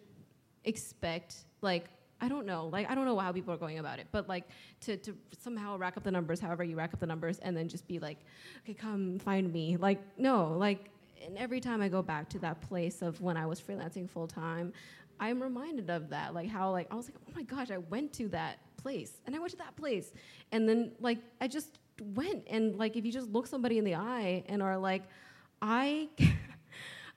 expect 0.65 1.35
like 1.61 1.85
I 2.21 2.27
don't 2.27 2.45
know, 2.45 2.67
like 2.67 2.89
I 2.89 2.95
don't 2.95 3.05
know 3.05 3.17
how 3.17 3.31
people 3.31 3.53
are 3.53 3.57
going 3.57 3.79
about 3.79 3.99
it, 3.99 4.07
but 4.11 4.27
like 4.27 4.43
to, 4.81 4.97
to 4.97 5.15
somehow 5.41 5.77
rack 5.77 5.95
up 5.95 6.03
the 6.03 6.11
numbers, 6.11 6.39
however 6.39 6.63
you 6.63 6.75
rack 6.75 6.93
up 6.93 6.99
the 6.99 7.07
numbers, 7.07 7.39
and 7.39 7.55
then 7.55 7.69
just 7.69 7.87
be 7.87 7.99
like, 7.99 8.17
okay, 8.63 8.73
come 8.73 9.19
find 9.19 9.51
me. 9.53 9.77
Like 9.77 10.01
no, 10.17 10.53
like 10.57 10.89
and 11.25 11.37
every 11.37 11.59
time 11.59 11.81
I 11.81 11.87
go 11.89 12.01
back 12.01 12.29
to 12.29 12.39
that 12.39 12.61
place 12.61 13.01
of 13.01 13.21
when 13.21 13.37
I 13.37 13.45
was 13.45 13.61
freelancing 13.61 14.09
full 14.09 14.27
time, 14.27 14.73
I'm 15.19 15.41
reminded 15.41 15.89
of 15.89 16.09
that, 16.09 16.33
like 16.33 16.49
how 16.49 16.71
like 16.71 16.87
I 16.91 16.95
was 16.95 17.07
like, 17.07 17.15
oh 17.27 17.31
my 17.35 17.43
gosh, 17.43 17.71
I 17.71 17.77
went 17.77 18.13
to 18.13 18.27
that 18.29 18.59
place, 18.77 19.13
and 19.25 19.35
I 19.35 19.39
went 19.39 19.51
to 19.51 19.57
that 19.57 19.75
place, 19.75 20.11
and 20.51 20.67
then 20.67 20.91
like 20.99 21.19
I 21.39 21.47
just 21.47 21.78
went, 22.01 22.43
and 22.49 22.75
like 22.77 22.95
if 22.95 23.05
you 23.05 23.11
just 23.11 23.29
look 23.29 23.47
somebody 23.47 23.77
in 23.77 23.83
the 23.83 23.95
eye 23.95 24.43
and 24.47 24.61
are 24.61 24.77
like, 24.77 25.03
I. 25.61 26.09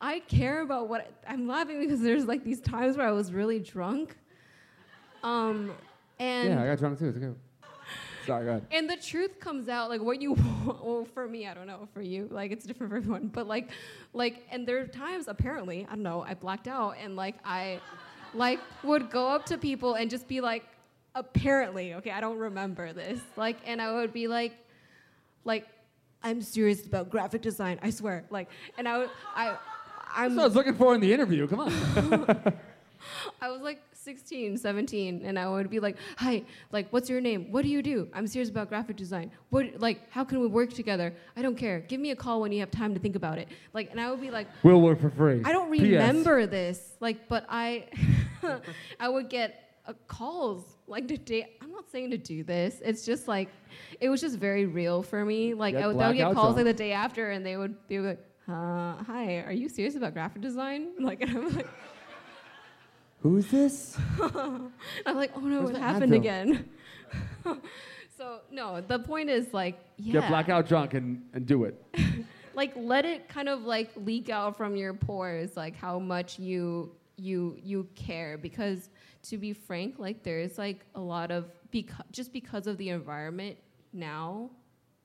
I 0.05 0.19
care 0.19 0.63
about 0.63 0.89
what 0.89 1.13
I'm 1.29 1.47
laughing 1.47 1.79
because 1.79 2.01
there's 2.01 2.25
like 2.25 2.43
these 2.43 2.61
times 2.61 2.97
where 2.97 3.07
I 3.07 3.13
was 3.13 3.33
really 3.33 3.61
drunk. 3.61 4.17
Um, 5.23 5.71
and 6.19 6.49
Yeah, 6.49 6.63
I 6.63 6.67
got 6.67 6.79
drunk 6.81 6.99
too. 6.99 7.07
It's 7.07 7.19
okay. 7.19 7.31
Sorry, 8.27 8.45
go 8.45 8.51
ahead. 8.51 8.67
and 8.73 8.91
the 8.91 8.97
truth 8.97 9.39
comes 9.41 9.69
out 9.69 9.91
like 9.91 10.01
what 10.01 10.21
you 10.23 10.35
well 10.65 11.05
for 11.13 11.27
me 11.27 11.47
i 11.49 11.55
don't 11.55 11.67
know 11.67 11.89
for 11.93 12.01
you 12.03 12.29
like 12.31 12.53
it's 12.53 12.65
different 12.65 12.91
for 12.91 12.97
everyone 12.97 13.27
but 13.27 13.49
like 13.49 13.71
like 14.13 14.47
and 14.51 14.67
there 14.67 14.79
are 14.81 14.87
times 14.87 15.27
apparently 15.27 15.85
i 15.91 15.95
don't 15.95 16.05
know 16.05 16.23
i 16.23 16.33
blacked 16.33 16.69
out 16.69 16.95
and 17.03 17.17
like 17.17 17.35
i 17.45 17.81
like 18.33 18.61
would 18.85 19.11
go 19.11 19.27
up 19.29 19.45
to 19.47 19.59
people 19.59 19.95
and 19.95 20.09
just 20.09 20.29
be 20.29 20.41
like 20.41 20.65
apparently 21.17 21.95
okay 21.95 22.13
i 22.13 22.21
don't 22.21 22.39
remember 22.39 22.93
this 22.93 23.21
like 23.37 23.57
and 23.67 23.83
i 23.83 23.93
would 23.93 24.13
be 24.13 24.29
like 24.29 24.53
like 25.45 25.67
i'm 26.23 26.41
serious 26.41 26.87
about 26.87 27.11
graphic 27.11 27.43
design 27.43 27.79
i 27.83 27.91
swear 27.91 28.25
like 28.31 28.49
and 28.79 28.89
i 28.89 28.99
would 28.99 29.11
i 29.35 29.57
i'm 30.15 30.35
That's 30.35 30.37
what 30.37 30.43
I 30.43 30.47
was 30.47 30.55
looking 30.57 30.75
for 30.75 30.95
in 30.95 31.01
the 31.01 31.13
interview. 31.13 31.47
Come 31.49 31.61
on. 31.61 31.73
I 33.41 33.51
was 33.51 33.63
like 33.63 33.81
16, 33.95 34.59
17, 34.59 35.23
and 35.25 35.39
I 35.39 35.49
would 35.49 35.71
be 35.71 35.81
like, 35.81 35.97
"Hi, 36.19 36.43
like, 36.71 36.89
what's 36.93 37.09
your 37.09 37.21
name? 37.21 37.51
What 37.51 37.63
do 37.63 37.69
you 37.69 37.83
do? 37.83 38.09
I'm 38.13 38.27
serious 38.27 38.51
about 38.51 38.69
graphic 38.69 38.97
design. 38.97 39.31
What, 39.51 39.81
like, 39.81 40.11
how 40.11 40.23
can 40.23 40.41
we 40.41 40.47
work 40.47 40.73
together? 40.73 41.15
I 41.37 41.43
don't 41.43 41.57
care. 41.57 41.81
Give 41.81 41.99
me 42.01 42.11
a 42.11 42.17
call 42.17 42.41
when 42.43 42.53
you 42.53 42.61
have 42.61 42.71
time 42.71 42.95
to 42.95 43.01
think 43.01 43.17
about 43.17 43.39
it." 43.39 43.49
Like, 43.73 43.91
and 43.91 44.01
I 44.01 44.11
would 44.11 44.21
be 44.21 44.31
like, 44.31 44.49
we'll 44.63 44.81
work 44.81 45.01
for 45.01 45.11
free. 45.11 45.41
"I 45.45 45.51
don't 45.53 45.73
PS. 45.73 45.81
remember 45.81 46.47
this." 46.47 46.93
Like, 47.01 47.27
but 47.29 47.45
I, 47.49 47.87
I 49.01 49.09
would 49.09 49.29
get 49.31 49.72
uh, 49.87 49.93
calls 50.07 50.77
like 50.87 51.09
the 51.09 51.19
day. 51.19 51.57
I'm 51.61 51.71
not 51.71 51.91
saying 51.91 52.11
to 52.11 52.19
do 52.19 52.45
this. 52.45 52.81
It's 52.85 53.05
just 53.05 53.29
like, 53.29 53.49
it 54.01 54.09
was 54.09 54.21
just 54.21 54.39
very 54.39 54.67
real 54.67 55.03
for 55.03 55.25
me. 55.25 55.55
Like, 55.55 55.75
I 55.75 55.87
would, 55.87 55.97
I 55.97 56.09
would 56.09 56.17
get 56.17 56.35
calls 56.35 56.57
like 56.57 56.65
the 56.65 56.73
day 56.73 56.93
after, 56.93 57.31
and 57.31 57.45
they 57.45 57.57
would 57.57 57.75
they 57.89 57.99
would. 57.99 58.19
be 58.47 58.53
like, 58.53 58.59
Uh, 58.59 59.03
hi, 59.05 59.39
are 59.47 59.53
you 59.53 59.69
serious 59.69 59.95
about 59.97 60.13
graphic 60.15 60.43
design? 60.43 60.93
Like, 61.01 61.23
and 61.23 61.37
I'm 61.37 61.57
like, 61.57 61.69
Who's 63.21 63.47
this? 63.49 63.97
I'm 64.21 64.73
like, 65.17 65.31
oh 65.37 65.41
no, 65.41 65.63
Where's 65.63 65.77
it 65.77 65.81
happened 65.81 66.13
again. 66.13 66.69
so 68.17 68.41
no, 68.51 68.81
the 68.81 68.99
point 68.99 69.31
is 69.31 69.55
like, 69.55 69.79
yeah, 69.97 70.21
Get 70.21 70.29
blackout 70.29 70.67
drunk 70.67 70.95
and, 70.95 71.23
and 71.33 71.47
do 71.47 71.65
it. 71.65 71.81
like 72.55 72.73
let 72.77 73.05
it 73.05 73.29
kind 73.29 73.49
of 73.49 73.63
like 73.63 73.91
leak 73.97 74.29
out 74.29 74.57
from 74.57 74.75
your 74.75 74.93
pores, 74.93 75.57
like 75.57 75.77
how 75.77 76.01
much 76.01 76.39
you 76.39 76.93
you 77.17 77.57
you 77.63 77.87
care. 77.95 78.37
Because 78.37 78.91
to 79.23 79.39
be 79.39 79.53
frank, 79.53 79.99
like 79.99 80.23
there's 80.23 80.59
like 80.59 80.85
a 80.95 81.01
lot 81.01 81.31
of 81.31 81.47
because 81.71 82.05
just 82.11 82.33
because 82.33 82.67
of 82.67 82.77
the 82.79 82.89
environment 82.91 83.57
now, 83.93 84.51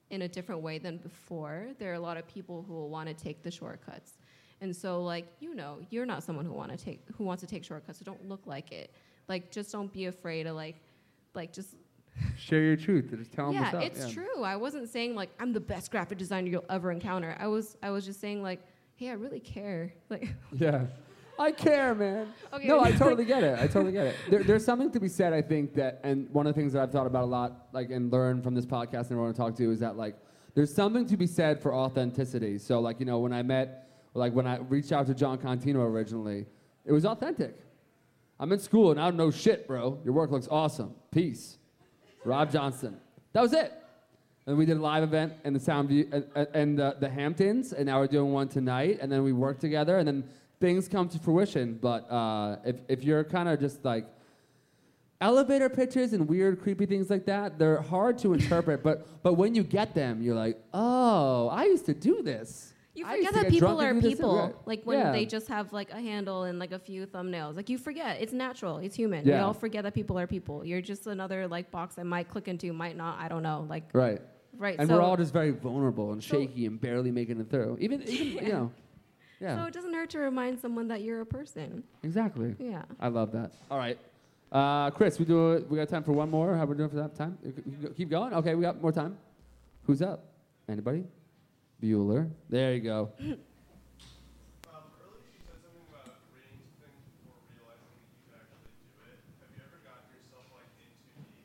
in 0.09 0.23
a 0.23 0.27
different 0.27 0.61
way 0.61 0.77
than 0.77 0.97
before, 0.97 1.67
there 1.79 1.91
are 1.91 1.95
a 1.95 1.99
lot 1.99 2.17
of 2.17 2.27
people 2.27 2.63
who 2.67 2.73
will 2.73 2.89
want 2.89 3.07
to 3.09 3.13
take 3.13 3.43
the 3.43 3.51
shortcuts. 3.51 4.13
And 4.61 4.75
so 4.75 5.03
like, 5.03 5.27
you 5.39 5.53
know, 5.53 5.79
you're 5.89 6.05
not 6.05 6.23
someone 6.23 6.45
who 6.45 6.53
want 6.53 6.71
to 6.71 6.77
take 6.77 7.03
who 7.17 7.23
wants 7.23 7.41
to 7.41 7.47
take 7.47 7.63
shortcuts, 7.63 7.99
so 7.99 8.05
don't 8.05 8.27
look 8.27 8.41
like 8.45 8.71
it. 8.71 8.93
Like 9.27 9.51
just 9.51 9.71
don't 9.71 9.91
be 9.91 10.05
afraid 10.05 10.47
of 10.47 10.55
like 10.55 10.77
like 11.33 11.53
just 11.53 11.75
Share 12.35 12.61
your 12.61 12.75
truth. 12.75 13.13
Just 13.15 13.31
tell 13.31 13.47
them 13.51 13.55
yeah, 13.55 13.77
up. 13.77 13.83
it's 13.83 14.09
true. 14.09 14.43
I 14.43 14.55
wasn't 14.55 14.89
saying 14.89 15.15
like 15.15 15.29
I'm 15.39 15.53
the 15.53 15.59
best 15.59 15.91
graphic 15.91 16.17
designer 16.17 16.49
you'll 16.49 16.65
ever 16.69 16.91
encounter. 16.91 17.35
I 17.39 17.47
was 17.47 17.77
I 17.83 17.91
was 17.91 18.05
just 18.05 18.19
saying 18.19 18.41
like, 18.41 18.61
hey, 18.95 19.09
I 19.09 19.13
really 19.13 19.39
care. 19.39 19.93
Like 20.09 20.29
Yeah. 20.53 20.85
I 21.39 21.51
care, 21.51 21.93
man. 21.93 22.33
Okay. 22.51 22.67
No, 22.67 22.79
I 22.83 22.91
totally 23.03 23.25
get 23.25 23.43
it. 23.43 23.59
I 23.59 23.67
totally 23.67 23.91
get 23.91 24.07
it. 24.07 24.15
There, 24.29 24.43
there's 24.43 24.65
something 24.65 24.91
to 24.91 24.99
be 24.99 25.07
said, 25.07 25.33
I 25.33 25.41
think, 25.41 25.73
that, 25.75 25.99
and 26.03 26.29
one 26.31 26.47
of 26.47 26.55
the 26.55 26.59
things 26.59 26.73
that 26.73 26.81
I've 26.81 26.91
thought 26.91 27.05
about 27.07 27.23
a 27.23 27.27
lot, 27.27 27.67
like, 27.73 27.91
and 27.91 28.11
learned 28.11 28.43
from 28.43 28.55
this 28.55 28.65
podcast 28.65 29.03
and 29.03 29.11
everyone 29.13 29.29
I 29.29 29.33
talk 29.33 29.55
to 29.57 29.71
is 29.71 29.79
that, 29.81 29.97
like, 29.97 30.15
there's 30.55 30.73
something 30.73 31.05
to 31.07 31.17
be 31.17 31.27
said 31.27 31.61
for 31.61 31.73
authenticity. 31.73 32.57
So, 32.57 32.79
like, 32.79 32.99
you 32.99 33.05
know, 33.05 33.19
when 33.19 33.33
I 33.33 33.43
met, 33.43 33.89
like, 34.15 34.33
when 34.33 34.47
I 34.47 34.57
reached 34.57 34.91
out 34.91 35.05
to 35.07 35.13
Jon 35.13 35.37
Contino 35.37 35.75
originally, 35.85 36.45
it 36.85 36.91
was 36.91 37.05
authentic. 37.05 37.55
I'm 38.39 38.51
in 38.51 38.59
school 38.59 38.91
and 38.91 38.99
I 38.99 39.03
don't 39.05 39.17
know 39.17 39.29
shit, 39.31 39.67
bro. 39.67 39.99
Your 40.03 40.13
work 40.13 40.31
looks 40.31 40.47
awesome. 40.49 40.93
Peace. 41.11 41.57
Rob 42.25 42.51
Johnston. 42.51 42.97
That 43.33 43.41
was 43.41 43.53
it. 43.53 43.71
And 44.47 44.57
we 44.57 44.65
did 44.65 44.77
a 44.77 44.81
live 44.81 45.03
event 45.03 45.33
in 45.43 45.53
the 45.53 45.59
Soundview 45.59 46.11
and, 46.11 46.25
and- 46.35 46.47
and 46.53 46.79
the, 46.79 46.95
the 46.99 47.09
Hamptons, 47.09 47.73
and 47.73 47.85
now 47.85 47.99
we're 47.99 48.07
doing 48.07 48.31
one 48.31 48.47
tonight. 48.47 48.99
And 49.01 49.11
then 49.11 49.23
we 49.23 49.33
work 49.33 49.59
together, 49.59 49.97
and 49.97 50.07
then 50.07 50.23
things 50.59 50.87
come 50.87 51.07
to 51.09 51.19
fruition. 51.19 51.77
But 51.81 52.09
uh, 52.11 52.57
if, 52.65 52.75
if 52.87 53.03
you're 53.03 53.23
kind 53.23 53.49
of 53.49 53.59
just 53.59 53.83
like 53.85 54.05
elevator 55.21 55.69
pitches 55.69 56.13
and 56.13 56.27
weird, 56.27 56.61
creepy 56.61 56.85
things 56.85 57.09
like 57.09 57.25
that, 57.25 57.57
they're 57.57 57.81
hard 57.81 58.17
to 58.19 58.33
interpret. 58.33 58.83
but 58.83 59.07
but 59.23 59.33
when 59.33 59.55
you 59.55 59.63
get 59.63 59.93
them, 59.93 60.21
you're 60.21 60.35
like, 60.35 60.57
oh, 60.73 61.47
I 61.49 61.65
used 61.65 61.85
to 61.87 61.93
do 61.93 62.21
this. 62.21 62.73
you 62.93 63.05
forget 63.05 63.33
that 63.33 63.49
people 63.49 63.79
are 63.81 63.93
do 63.93 64.01
this 64.01 64.11
and 64.11 64.17
people. 64.19 64.63
Like 64.65 64.81
when 64.83 64.99
Yeah. 64.99 65.11
they 65.11 65.25
just 65.25 65.47
have 65.47 65.71
like 65.73 65.91
a 65.91 66.01
handle 66.01 66.43
and 66.43 66.59
like 66.59 66.71
a 66.71 66.79
few 66.79 67.05
thumbnails. 67.07 67.55
Like 67.55 67.69
you 67.69 67.77
forget. 67.77 68.21
It's 68.21 68.33
natural. 68.33 68.77
It's 68.77 68.95
human. 68.95 69.25
We 69.25 69.33
all 69.33 69.53
forget 69.53 69.83
that 69.83 69.93
people 69.93 70.17
are 70.19 70.27
people. 70.27 70.65
You're 70.65 70.81
just 70.81 71.07
another 71.07 71.47
like 71.47 71.71
box 71.71 71.97
I 71.99 72.03
might 72.03 72.29
click 72.29 72.47
into, 72.47 72.71
might 72.73 72.97
not. 72.97 73.19
I 73.19 73.27
don't 73.27 73.43
know. 73.43 73.65
Like 73.69 73.89
Right. 73.93 74.21
right. 74.57 74.75
And 74.79 74.87
so, 74.89 74.95
we're 74.95 75.01
all 75.01 75.17
just 75.17 75.33
very 75.33 75.51
vulnerable 75.51 76.11
and 76.13 76.23
So- 76.23 76.37
shaky 76.41 76.65
and 76.65 76.79
barely 76.81 77.11
making 77.11 77.39
it 77.39 77.49
through. 77.49 77.77
Even, 77.79 78.01
even 78.03 78.45
you 78.45 78.51
know. 78.53 78.71
Yeah. 79.39 79.55
So 79.57 79.65
it 79.65 79.73
doesn't 79.73 79.93
hurt 79.93 80.09
to 80.11 80.19
remind 80.19 80.59
someone 80.59 80.87
that 80.87 81.01
you're 81.01 81.21
a 81.21 81.25
person. 81.25 81.83
exactly. 82.03 82.55
Yeah. 82.59 82.81
I 82.99 83.07
love 83.09 83.31
that. 83.33 83.51
All 83.69 83.77
right. 83.77 83.97
Uh, 84.51 84.89
Chris, 84.91 85.19
we 85.19 85.25
do. 85.25 85.65
We 85.69 85.77
got 85.77 85.89
time 85.89 86.03
for 86.03 86.13
one 86.13 86.29
more. 86.31 86.55
How 86.55 86.65
we 86.65 86.75
doing 86.75 86.89
for 86.89 86.95
that 86.95 87.15
time? 87.15 87.37
You 87.43 87.51
c- 87.51 87.63
you 87.69 87.77
go- 87.87 87.93
Keep 87.93 88.09
going. 88.09 88.33
Okay, 88.33 88.55
we 88.55 88.61
got 88.61 88.81
more 88.81 88.91
time. 88.93 89.17
Who's 89.85 90.01
up? 90.01 90.23
Anybody? 90.69 91.03
Bueller. 91.83 92.29
There 92.49 92.73
you 92.73 92.79
go. 92.81 93.11
Um, 93.19 93.35
earlier 95.03 95.27
you 95.35 95.41
said 95.45 95.59
something 95.61 95.83
about 95.91 96.15
agreeing 96.15 96.57
to 96.63 96.69
things 96.79 96.97
before 97.11 97.37
realizing 97.51 97.91
that 97.91 98.07
you 98.07 98.17
could 98.23 98.39
actually 98.39 98.71
do 98.87 99.03
it. 99.03 99.19
Have 99.37 99.51
you 99.53 99.61
ever 99.67 99.79
gotten 99.85 100.07
yourself 100.15 100.45
like 100.55 100.71
into 100.81 101.11
the 101.27 101.43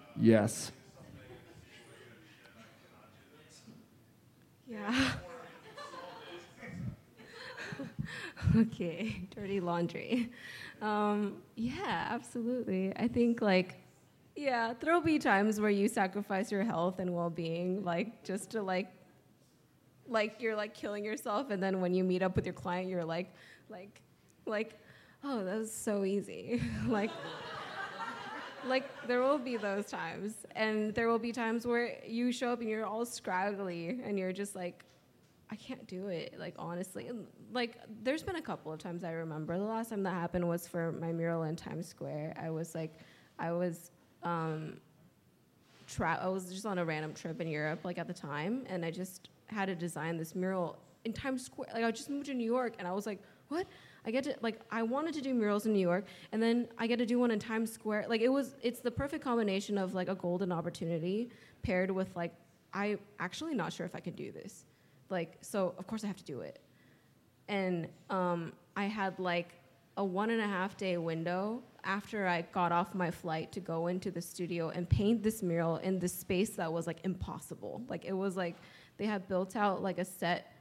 uh, 0.00 0.16
Yes. 0.18 0.72
doing 0.72 0.80
something 0.96 1.28
and 1.28 1.44
then 1.44 1.60
being 1.60 1.86
like, 1.92 2.08
oh 2.08 2.24
shit, 2.24 2.50
I 2.56 2.66
cannot 2.80 3.12
do 3.20 3.36
this? 3.36 3.68
Yeah. 4.66 4.88
okay, 8.56 9.28
dirty 9.34 9.60
laundry. 9.60 10.30
Um, 10.80 11.36
yeah, 11.56 12.08
absolutely. 12.10 12.92
I 12.96 13.08
think 13.08 13.42
like, 13.42 13.76
yeah, 14.34 14.74
there'll 14.80 15.00
be 15.00 15.18
times 15.18 15.60
where 15.60 15.70
you 15.70 15.88
sacrifice 15.88 16.50
your 16.50 16.64
health 16.64 16.98
and 16.98 17.14
well-being, 17.14 17.84
like 17.84 18.24
just 18.24 18.50
to 18.50 18.62
like 18.62 18.88
like 20.08 20.40
you're 20.40 20.56
like 20.56 20.74
killing 20.74 21.04
yourself, 21.04 21.50
and 21.50 21.62
then 21.62 21.80
when 21.80 21.94
you 21.94 22.04
meet 22.04 22.22
up 22.22 22.36
with 22.36 22.44
your 22.44 22.54
client, 22.54 22.88
you're 22.88 23.04
like, 23.04 23.32
like, 23.68 24.00
like, 24.44 24.78
oh, 25.22 25.44
that 25.44 25.56
was 25.58 25.72
so 25.72 26.04
easy. 26.04 26.60
like, 26.88 27.10
like 28.66 28.84
there 29.06 29.20
will 29.20 29.38
be 29.38 29.56
those 29.56 29.86
times, 29.86 30.34
and 30.56 30.94
there 30.94 31.08
will 31.08 31.18
be 31.18 31.32
times 31.32 31.66
where 31.66 31.96
you 32.04 32.32
show 32.32 32.52
up 32.52 32.60
and 32.60 32.68
you're 32.68 32.84
all 32.86 33.06
scraggly, 33.06 34.00
and 34.04 34.18
you're 34.18 34.32
just 34.32 34.56
like, 34.56 34.84
I 35.50 35.56
can't 35.56 35.86
do 35.86 36.08
it. 36.08 36.34
Like 36.38 36.54
honestly, 36.58 37.10
like 37.52 37.76
there's 38.02 38.22
been 38.22 38.36
a 38.36 38.42
couple 38.42 38.72
of 38.72 38.78
times 38.78 39.02
I 39.02 39.12
remember. 39.12 39.58
The 39.58 39.64
last 39.64 39.90
time 39.90 40.02
that 40.04 40.14
happened 40.14 40.48
was 40.48 40.68
for 40.68 40.92
my 40.92 41.12
mural 41.12 41.42
in 41.42 41.56
Times 41.56 41.88
Square. 41.88 42.34
I 42.40 42.50
was 42.50 42.74
like, 42.74 42.94
I 43.38 43.52
was. 43.52 43.90
Um, 44.22 44.78
tra- 45.86 46.20
I 46.22 46.28
was 46.28 46.50
just 46.52 46.66
on 46.66 46.78
a 46.78 46.84
random 46.84 47.14
trip 47.14 47.40
in 47.40 47.48
Europe, 47.48 47.80
like 47.84 47.98
at 47.98 48.06
the 48.06 48.14
time, 48.14 48.64
and 48.68 48.84
I 48.84 48.90
just 48.90 49.28
had 49.46 49.66
to 49.66 49.74
design 49.74 50.16
this 50.16 50.34
mural 50.34 50.78
in 51.04 51.12
Times 51.12 51.44
Square. 51.44 51.68
Like 51.74 51.84
I 51.84 51.90
just 51.90 52.10
moved 52.10 52.26
to 52.26 52.34
New 52.34 52.44
York, 52.44 52.74
and 52.78 52.86
I 52.86 52.92
was 52.92 53.06
like, 53.06 53.20
what? 53.48 53.66
I 54.06 54.10
get 54.10 54.24
to 54.24 54.36
like 54.40 54.60
I 54.70 54.82
wanted 54.82 55.14
to 55.14 55.20
do 55.20 55.34
murals 55.34 55.66
in 55.66 55.72
New 55.72 55.80
York, 55.80 56.06
and 56.32 56.40
then 56.40 56.68
I 56.78 56.86
get 56.86 56.98
to 56.98 57.06
do 57.06 57.18
one 57.18 57.32
in 57.32 57.40
Times 57.40 57.72
Square. 57.72 58.06
Like 58.08 58.20
it 58.20 58.28
was, 58.28 58.54
it's 58.62 58.80
the 58.80 58.90
perfect 58.90 59.24
combination 59.24 59.76
of 59.78 59.94
like 59.94 60.08
a 60.08 60.14
golden 60.14 60.52
opportunity 60.52 61.30
paired 61.62 61.90
with 61.90 62.14
like 62.14 62.34
I 62.72 62.98
actually 63.18 63.54
not 63.54 63.72
sure 63.72 63.84
if 63.84 63.96
I 63.96 64.00
can 64.00 64.14
do 64.14 64.30
this. 64.30 64.64
Like 65.10 65.38
so, 65.40 65.74
of 65.78 65.86
course 65.86 66.04
I 66.04 66.06
have 66.06 66.16
to 66.16 66.24
do 66.24 66.40
it, 66.40 66.60
and 67.48 67.88
um, 68.08 68.52
I 68.76 68.84
had 68.84 69.18
like 69.18 69.54
a 69.96 70.04
one 70.04 70.30
and 70.30 70.40
a 70.40 70.46
half 70.46 70.76
day 70.76 70.96
window 70.96 71.62
after 71.84 72.26
I 72.26 72.42
got 72.52 72.72
off 72.72 72.94
my 72.94 73.10
flight 73.10 73.50
to 73.52 73.60
go 73.60 73.88
into 73.88 74.10
the 74.10 74.20
studio 74.20 74.68
and 74.70 74.88
paint 74.88 75.22
this 75.22 75.42
mural 75.42 75.76
in 75.78 75.98
this 75.98 76.14
space 76.14 76.50
that 76.50 76.72
was 76.72 76.86
like 76.86 76.98
impossible. 77.04 77.82
Like 77.88 78.04
it 78.04 78.12
was 78.12 78.36
like 78.36 78.56
they 78.98 79.06
had 79.06 79.26
built 79.28 79.56
out 79.56 79.82
like 79.82 79.98
a 79.98 80.04
set 80.04 80.52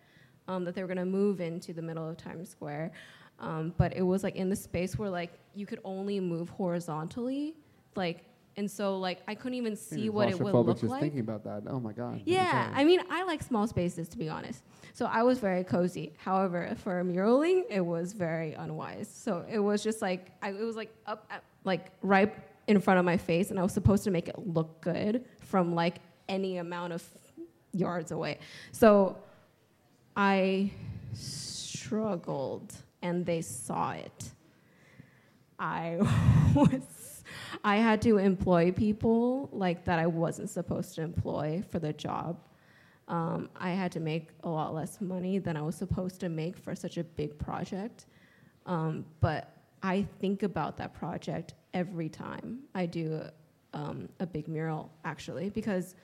um, 0.47 0.65
that 0.65 0.73
they 0.73 0.81
were 0.81 0.87
gonna 0.87 1.05
move 1.05 1.41
into 1.41 1.73
the 1.73 1.81
middle 1.81 2.09
of 2.09 2.17
Times 2.17 2.49
Square, 2.49 2.91
um, 3.39 3.73
but 3.77 3.95
it 3.95 4.01
was 4.01 4.23
like 4.23 4.35
in 4.35 4.49
the 4.49 4.55
space 4.55 4.97
where 4.97 5.09
like 5.09 5.31
you 5.53 5.65
could 5.65 5.79
only 5.83 6.19
move 6.19 6.49
horizontally, 6.49 7.55
like. 7.95 8.25
And 8.59 8.69
so, 8.69 8.99
like, 8.99 9.21
I 9.25 9.35
couldn't 9.35 9.53
even 9.53 9.77
see 9.77 10.09
what 10.09 10.27
it 10.27 10.37
would 10.37 10.53
look 10.53 10.81
just 10.81 10.91
like. 10.91 10.99
thinking 10.99 11.21
about 11.21 11.45
that. 11.45 11.63
Oh 11.67 11.79
my 11.79 11.93
god. 11.93 12.21
Yeah, 12.25 12.69
I 12.75 12.83
mean, 12.83 12.99
I 13.09 13.23
like 13.23 13.41
small 13.41 13.65
spaces 13.67 14.09
to 14.09 14.17
be 14.17 14.27
honest. 14.27 14.63
So 14.91 15.05
I 15.05 15.23
was 15.23 15.39
very 15.39 15.63
cozy. 15.63 16.11
However, 16.17 16.75
for 16.83 17.01
muraling, 17.05 17.63
it 17.69 17.79
was 17.79 18.11
very 18.11 18.55
unwise. 18.55 19.09
So 19.09 19.45
it 19.49 19.59
was 19.59 19.81
just 19.81 20.01
like 20.01 20.31
I, 20.41 20.49
it 20.49 20.65
was 20.65 20.75
like 20.75 20.93
up, 21.07 21.25
at, 21.31 21.41
like 21.63 21.91
right 22.01 22.35
in 22.67 22.81
front 22.81 22.99
of 22.99 23.05
my 23.05 23.15
face, 23.15 23.49
and 23.49 23.57
I 23.57 23.63
was 23.63 23.71
supposed 23.71 24.03
to 24.03 24.11
make 24.11 24.27
it 24.27 24.37
look 24.37 24.81
good 24.81 25.23
from 25.39 25.73
like 25.73 26.01
any 26.27 26.57
amount 26.57 26.91
of 26.91 27.01
yards 27.71 28.11
away. 28.11 28.39
So 28.73 29.15
I 30.17 30.71
struggled, 31.13 32.73
and 33.01 33.25
they 33.25 33.39
saw 33.39 33.91
it. 33.91 34.31
I 35.57 35.95
was 36.53 36.98
I 37.63 37.77
had 37.77 38.01
to 38.03 38.17
employ 38.17 38.71
people 38.71 39.49
like 39.51 39.85
that 39.85 39.99
I 39.99 40.07
wasn't 40.07 40.49
supposed 40.49 40.95
to 40.95 41.01
employ 41.01 41.63
for 41.69 41.79
the 41.79 41.93
job. 41.93 42.37
Um, 43.07 43.49
I 43.55 43.71
had 43.71 43.91
to 43.93 43.99
make 43.99 44.29
a 44.43 44.49
lot 44.49 44.73
less 44.73 45.01
money 45.01 45.39
than 45.39 45.57
I 45.57 45.61
was 45.61 45.75
supposed 45.75 46.19
to 46.21 46.29
make 46.29 46.57
for 46.57 46.75
such 46.75 46.97
a 46.97 47.03
big 47.03 47.37
project. 47.37 48.05
Um, 48.65 49.05
but 49.19 49.57
I 49.81 50.05
think 50.19 50.43
about 50.43 50.77
that 50.77 50.93
project 50.93 51.53
every 51.73 52.09
time 52.09 52.59
I 52.75 52.85
do 52.85 53.23
um, 53.73 54.09
a 54.19 54.27
big 54.27 54.47
mural, 54.47 54.91
actually, 55.05 55.49
because 55.49 55.95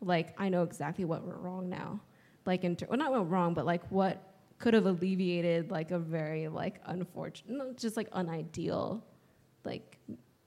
like 0.00 0.34
I 0.38 0.48
know 0.48 0.62
exactly 0.62 1.04
what 1.04 1.24
went 1.24 1.38
wrong 1.38 1.68
now. 1.68 2.00
Like, 2.46 2.64
in 2.64 2.76
ter- 2.76 2.86
well, 2.88 2.98
not 2.98 3.12
went 3.12 3.28
wrong, 3.30 3.54
but 3.54 3.66
like 3.66 3.82
what 3.90 4.22
could 4.58 4.72
have 4.72 4.86
alleviated 4.86 5.70
like 5.70 5.90
a 5.90 5.98
very 5.98 6.48
like 6.48 6.80
unfortunate, 6.86 7.76
just 7.76 7.96
like 7.96 8.08
unideal, 8.14 9.04
like 9.64 9.98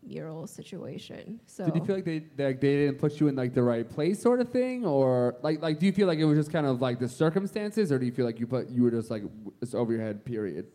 mural 0.04 0.48
situation. 0.48 1.40
So 1.48 1.66
Did 1.66 1.76
you 1.76 1.86
feel 1.86 1.96
like 1.96 2.06
they 2.06 2.24
like 2.38 2.62
they 2.62 2.76
didn't 2.76 3.00
put 3.00 3.20
you 3.20 3.28
in 3.28 3.36
like 3.36 3.54
the 3.54 3.64
right 3.64 3.88
place, 3.90 4.22
sort 4.22 4.40
of 4.40 4.50
thing, 4.50 4.86
or 4.86 5.36
like 5.42 5.62
like 5.62 5.80
do 5.80 5.86
you 5.86 5.92
feel 5.92 6.08
like 6.08 6.20
it 6.20 6.26
was 6.26 6.38
just 6.38 6.52
kind 6.52 6.66
of 6.66 6.82
like 6.82 7.00
the 7.00 7.10
circumstances, 7.10 7.92
or 7.92 8.00
do 8.00 8.06
you 8.06 8.12
feel 8.12 8.26
like 8.26 8.40
you 8.40 8.48
put 8.48 8.70
you 8.70 8.84
were 8.84 8.92
just 8.92 9.12
like 9.12 9.24
it's 9.62 9.74
over 9.74 9.92
your 9.94 10.02
head, 10.02 10.26
period? 10.26 10.68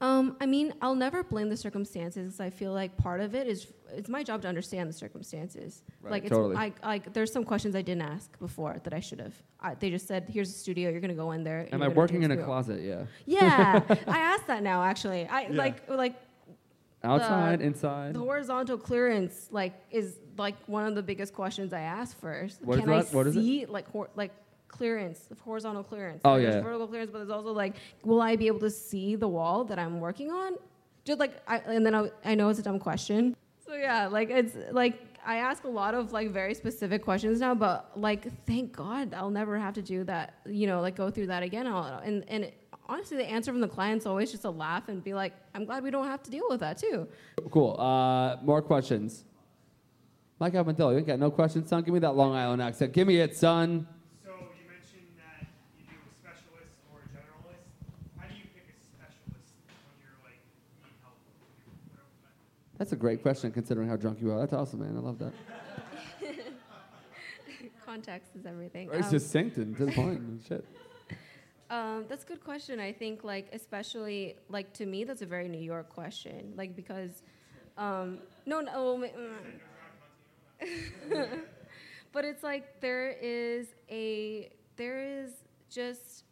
Um, 0.00 0.36
I 0.40 0.46
mean, 0.46 0.72
I'll 0.80 0.94
never 0.94 1.24
blame 1.24 1.48
the 1.48 1.56
circumstances. 1.56 2.38
I 2.38 2.50
feel 2.50 2.72
like 2.72 2.96
part 2.96 3.20
of 3.20 3.34
it 3.34 3.48
is 3.48 3.66
it's 3.92 4.08
my 4.08 4.22
job 4.22 4.42
to 4.42 4.48
understand 4.48 4.88
the 4.88 4.92
circumstances. 4.92 5.82
Right, 6.00 6.12
like 6.12 6.22
it's 6.22 6.30
totally. 6.30 6.54
like 6.54 6.84
like 6.84 7.12
there's 7.12 7.32
some 7.32 7.42
questions 7.42 7.74
I 7.74 7.82
didn't 7.82 8.02
ask 8.02 8.38
before 8.38 8.80
that 8.84 8.94
I 8.94 9.00
should 9.00 9.20
have. 9.20 9.34
I, 9.60 9.74
they 9.74 9.90
just 9.90 10.06
said, 10.06 10.26
"Here's 10.28 10.50
a 10.50 10.52
studio. 10.52 10.90
You're 10.90 11.00
gonna 11.00 11.14
go 11.14 11.32
in 11.32 11.42
there." 11.42 11.68
Am 11.72 11.82
I 11.82 11.88
working 11.88 12.22
in 12.22 12.30
a 12.30 12.36
closet? 12.36 12.80
Yeah. 12.80 13.04
Yeah, 13.26 13.82
I 14.06 14.18
asked 14.20 14.46
that 14.46 14.62
now. 14.62 14.84
Actually, 14.84 15.26
I 15.26 15.48
Yeah. 15.48 15.56
like 15.56 15.88
like 15.90 16.14
Outside, 17.04 17.60
The- 17.60 17.64
inside. 17.64 18.14
the 18.14 18.18
horizontal 18.20 18.76
clearance 18.78 19.48
like 19.50 19.74
is 19.90 20.18
like 20.36 20.56
one 20.66 20.86
of 20.86 20.94
the 20.94 21.02
biggest 21.02 21.32
questions 21.34 21.72
I 21.72 21.80
ask 21.80 22.18
first. 22.20 22.60
What 22.62 22.78
is 22.78 22.84
Can 22.84 22.92
I 22.92 23.02
that? 23.02 23.14
What 23.14 23.26
is 23.28 23.36
it? 23.36 23.40
see 23.40 23.66
like 23.66 23.88
hor- 23.90 24.10
like 24.16 24.32
clearance, 24.68 25.28
horizontal 25.42 25.82
clearance? 25.84 26.20
Oh, 26.24 26.32
Like, 26.32 26.42
yeah. 26.42 26.50
There's 26.50 26.64
vertical 26.64 26.86
clearance, 26.88 27.10
but 27.10 27.18
there's 27.18 27.30
also 27.30 27.52
like, 27.52 27.76
will 28.04 28.20
I 28.20 28.36
be 28.36 28.46
able 28.48 28.60
to 28.60 28.70
see 28.70 29.14
the 29.16 29.28
wall 29.28 29.64
that 29.64 29.78
I'm 29.78 30.00
working 30.00 30.30
on? 30.30 30.54
Just 31.04 31.20
like, 31.20 31.40
I, 31.46 31.58
and 31.58 31.86
then 31.86 31.94
I, 31.94 32.10
I 32.24 32.34
know 32.34 32.48
it's 32.50 32.58
a 32.58 32.62
dumb 32.62 32.78
question. 32.78 33.34
So 33.64 33.74
yeah, 33.74 34.06
like 34.08 34.30
it's 34.30 34.56
like 34.72 35.00
I 35.26 35.36
ask 35.36 35.64
a 35.64 35.68
lot 35.68 35.94
of 35.94 36.12
like 36.12 36.30
very 36.32 36.54
specific 36.54 37.02
questions 37.04 37.38
now, 37.40 37.54
but 37.54 37.90
like 37.96 38.26
thank 38.46 38.72
God 38.74 39.14
I'll 39.14 39.30
never 39.30 39.58
have 39.58 39.74
to 39.74 39.82
do 39.82 40.04
that. 40.04 40.34
You 40.46 40.66
know, 40.66 40.80
like 40.80 40.96
go 40.96 41.10
through 41.10 41.26
that 41.28 41.42
again. 41.42 41.66
I'll, 41.66 41.98
and 41.98 42.24
and 42.28 42.50
honestly, 42.88 43.16
the 43.16 43.24
answer 43.28 43.52
from 43.52 43.60
the 43.60 43.68
client's 43.68 44.06
always 44.06 44.30
just 44.30 44.44
a 44.44 44.50
laugh 44.50 44.88
and 44.88 45.02
be 45.04 45.14
like, 45.14 45.32
I'm 45.54 45.64
glad 45.64 45.82
we 45.82 45.90
don't 45.90 46.06
have 46.06 46.22
to 46.24 46.30
deal 46.30 46.44
with 46.48 46.60
that 46.60 46.78
too. 46.78 47.06
Cool. 47.50 47.78
Uh, 47.78 48.36
more 48.42 48.62
questions. 48.62 49.24
Mike 50.38 50.52
Alvendale, 50.54 50.92
you 50.92 50.98
ain't 50.98 51.06
got 51.06 51.18
no 51.18 51.30
questions, 51.30 51.68
son. 51.68 51.82
Give 51.82 51.92
me 51.92 52.00
that 52.00 52.12
Long 52.14 52.34
Island 52.34 52.62
accent. 52.62 52.92
Give 52.92 53.06
me 53.08 53.18
it, 53.18 53.36
son. 53.36 53.86
So 54.24 54.30
you 54.30 54.70
mentioned 54.70 55.10
that 55.18 55.48
you 55.76 55.84
do 55.90 55.96
a 55.98 56.14
specialist 56.14 56.78
or 56.92 57.00
a 57.00 57.08
generalist. 57.10 57.66
How 58.16 58.28
do 58.28 58.34
you 58.34 58.44
pick 58.54 58.70
a 58.70 58.76
specialist 58.94 59.50
when 59.66 59.98
you're 60.00 60.14
like 60.22 60.38
need 60.84 60.94
help? 61.02 61.16
That's 62.78 62.92
a 62.92 62.96
great 62.96 63.20
question 63.22 63.50
considering 63.50 63.88
how 63.88 63.96
drunk 63.96 64.20
you 64.20 64.30
are. 64.30 64.38
That's 64.38 64.52
awesome, 64.52 64.80
man. 64.80 64.96
I 64.96 65.00
love 65.00 65.18
that. 65.18 65.32
Context 67.84 68.30
is 68.38 68.46
everything. 68.46 68.90
It's 68.92 69.06
Um, 69.06 69.12
just 69.12 69.30
succinct 69.30 69.56
to 69.78 69.86
the 69.86 69.92
point. 69.92 70.20
Shit. 70.46 70.64
Um, 71.70 72.06
that's 72.08 72.24
a 72.24 72.26
good 72.26 72.42
question. 72.42 72.80
I 72.80 72.92
think, 72.92 73.24
like, 73.24 73.48
especially, 73.52 74.36
like, 74.48 74.72
to 74.74 74.86
me, 74.86 75.04
that's 75.04 75.22
a 75.22 75.26
very 75.26 75.48
New 75.48 75.60
York 75.60 75.90
question. 75.90 76.54
Like, 76.56 76.74
because, 76.74 77.22
um, 77.76 78.20
no, 78.46 78.60
no, 78.60 78.72
oh, 78.74 79.04
mm. 80.60 80.88
but 82.12 82.24
it's 82.24 82.42
like 82.42 82.80
there 82.80 83.10
is 83.10 83.68
a, 83.90 84.50
there 84.76 85.00
is 85.00 85.30
just 85.70 86.24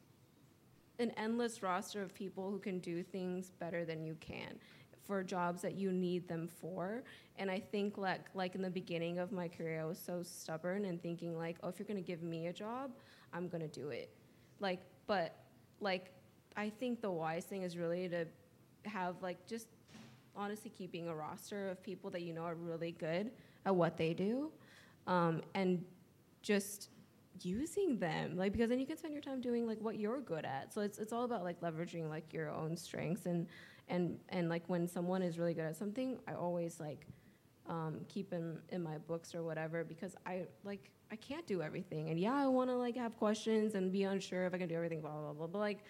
an 0.98 1.12
endless 1.16 1.62
roster 1.62 2.02
of 2.02 2.14
people 2.14 2.50
who 2.50 2.58
can 2.58 2.78
do 2.78 3.02
things 3.02 3.50
better 3.50 3.84
than 3.84 4.04
you 4.04 4.16
can 4.20 4.58
for 5.06 5.22
jobs 5.22 5.62
that 5.62 5.74
you 5.74 5.92
need 5.92 6.26
them 6.26 6.48
for. 6.48 7.02
And 7.38 7.50
I 7.50 7.60
think 7.60 7.98
like 7.98 8.26
like 8.34 8.54
in 8.54 8.62
the 8.62 8.70
beginning 8.70 9.18
of 9.18 9.30
my 9.30 9.48
career, 9.48 9.80
I 9.80 9.84
was 9.84 9.98
so 9.98 10.22
stubborn 10.22 10.86
and 10.86 11.00
thinking 11.00 11.36
like, 11.36 11.56
oh, 11.62 11.68
if 11.68 11.78
you're 11.78 11.86
gonna 11.86 12.00
give 12.00 12.22
me 12.22 12.48
a 12.48 12.52
job, 12.52 12.90
I'm 13.32 13.48
gonna 13.48 13.68
do 13.68 13.90
it. 13.90 14.10
Like, 14.58 14.80
but 15.06 15.36
like 15.80 16.12
I 16.56 16.70
think 16.70 17.00
the 17.00 17.10
wise 17.10 17.44
thing 17.44 17.62
is 17.62 17.76
really 17.76 18.08
to 18.08 18.26
have 18.84 19.16
like 19.22 19.46
just 19.46 19.68
honestly 20.34 20.70
keeping 20.70 21.08
a 21.08 21.14
roster 21.14 21.70
of 21.70 21.82
people 21.82 22.10
that 22.10 22.22
you 22.22 22.32
know 22.32 22.42
are 22.42 22.54
really 22.54 22.92
good 22.92 23.30
at 23.64 23.74
what 23.74 23.96
they 23.96 24.14
do, 24.14 24.50
um, 25.06 25.42
and 25.54 25.84
just 26.42 26.90
using 27.42 27.98
them 27.98 28.34
like 28.34 28.50
because 28.52 28.70
then 28.70 28.78
you 28.78 28.86
can 28.86 28.96
spend 28.96 29.12
your 29.12 29.22
time 29.22 29.42
doing 29.42 29.66
like 29.66 29.78
what 29.80 29.98
you're 29.98 30.20
good 30.20 30.44
at. 30.44 30.72
So 30.72 30.80
it's 30.80 30.98
it's 30.98 31.12
all 31.12 31.24
about 31.24 31.44
like 31.44 31.60
leveraging 31.60 32.08
like 32.08 32.32
your 32.32 32.50
own 32.50 32.76
strengths 32.76 33.26
and 33.26 33.46
and 33.88 34.18
and 34.30 34.48
like 34.48 34.62
when 34.66 34.88
someone 34.88 35.22
is 35.22 35.38
really 35.38 35.54
good 35.54 35.64
at 35.64 35.76
something 35.76 36.18
i 36.26 36.32
always 36.32 36.80
like 36.80 37.06
um, 37.68 38.00
keep 38.08 38.30
them 38.30 38.60
in 38.68 38.82
my 38.82 38.96
books 38.98 39.34
or 39.34 39.42
whatever 39.42 39.82
because 39.84 40.14
i 40.24 40.42
like 40.64 40.90
i 41.10 41.16
can't 41.16 41.46
do 41.46 41.62
everything. 41.62 42.10
And 42.10 42.18
yeah 42.18 42.34
i 42.34 42.46
want 42.46 42.70
to 42.70 42.76
like 42.76 42.96
have 42.96 43.16
questions 43.16 43.74
and 43.74 43.92
be 43.92 44.02
unsure 44.04 44.46
if 44.46 44.54
i 44.54 44.58
can 44.58 44.68
do 44.68 44.74
everything 44.74 45.00
blah 45.00 45.12
blah 45.12 45.32
blah 45.32 45.46
but 45.46 45.58
like 45.58 45.84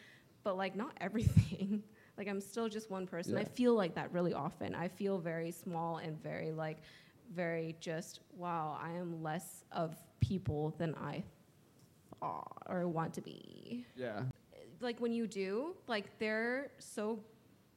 but 0.44 0.56
like 0.56 0.76
not 0.76 0.92
everything. 1.00 1.82
Like 2.16 2.28
i'm 2.28 2.40
still 2.40 2.68
just 2.68 2.90
one 2.90 3.06
person. 3.06 3.36
I 3.36 3.44
feel 3.44 3.74
like 3.74 3.94
that 3.94 4.12
really 4.12 4.32
often. 4.32 4.74
I 4.74 4.88
feel 4.88 5.18
very 5.18 5.50
small 5.50 5.98
and 5.98 6.20
very 6.22 6.52
like 6.52 6.78
very 7.34 7.74
just 7.80 8.20
wow 8.36 8.78
i 8.80 8.92
am 8.92 9.20
less 9.20 9.64
of 9.72 9.96
people 10.20 10.72
than 10.78 10.94
i 10.94 11.24
thought 12.20 12.62
or 12.68 12.86
want 12.88 13.12
to 13.14 13.20
be. 13.20 13.84
Yeah. 13.96 14.22
like 14.80 15.00
when 15.00 15.12
you 15.12 15.26
do 15.26 15.74
like 15.88 16.18
they're 16.18 16.70
so 16.78 17.18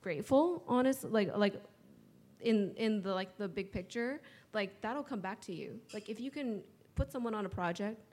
grateful 0.02 0.64
honest 0.68 1.04
like 1.06 1.36
like 1.36 1.56
in 2.42 2.74
in 2.76 3.02
the 3.02 3.14
like 3.14 3.38
the 3.38 3.48
big 3.48 3.72
picture 3.72 4.22
like 4.54 4.80
that'll 4.82 5.04
come 5.04 5.20
back 5.20 5.42
to 5.42 5.54
you. 5.54 5.80
Like 5.94 6.10
if 6.10 6.20
you 6.20 6.32
can 6.32 6.62
put 7.00 7.12
someone 7.12 7.34
on 7.34 7.46
a 7.46 7.50
project 7.50 8.04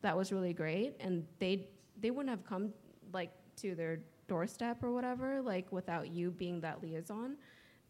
that 0.00 0.16
was 0.16 0.32
really 0.32 0.54
great 0.54 0.94
and 0.98 1.26
they 1.38 1.68
they 2.00 2.10
wouldn't 2.10 2.30
have 2.30 2.44
come 2.44 2.72
like 3.12 3.30
to 3.54 3.74
their 3.74 4.00
doorstep 4.28 4.82
or 4.82 4.92
whatever 4.92 5.42
like 5.42 5.70
without 5.70 6.08
you 6.10 6.30
being 6.30 6.58
that 6.60 6.82
liaison 6.82 7.36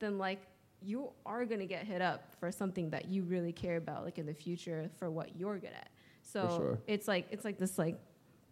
then 0.00 0.18
like 0.18 0.42
you 0.82 1.10
are 1.24 1.44
going 1.44 1.60
to 1.60 1.66
get 1.66 1.84
hit 1.84 2.02
up 2.02 2.34
for 2.40 2.50
something 2.50 2.90
that 2.90 3.06
you 3.08 3.22
really 3.22 3.52
care 3.52 3.76
about 3.76 4.04
like 4.04 4.18
in 4.18 4.26
the 4.26 4.34
future 4.34 4.90
for 4.98 5.08
what 5.08 5.36
you're 5.38 5.58
good 5.58 5.70
at 5.72 5.90
so 6.22 6.48
sure. 6.58 6.78
it's 6.88 7.06
like 7.06 7.28
it's 7.30 7.44
like 7.44 7.56
this 7.58 7.78
like 7.78 7.96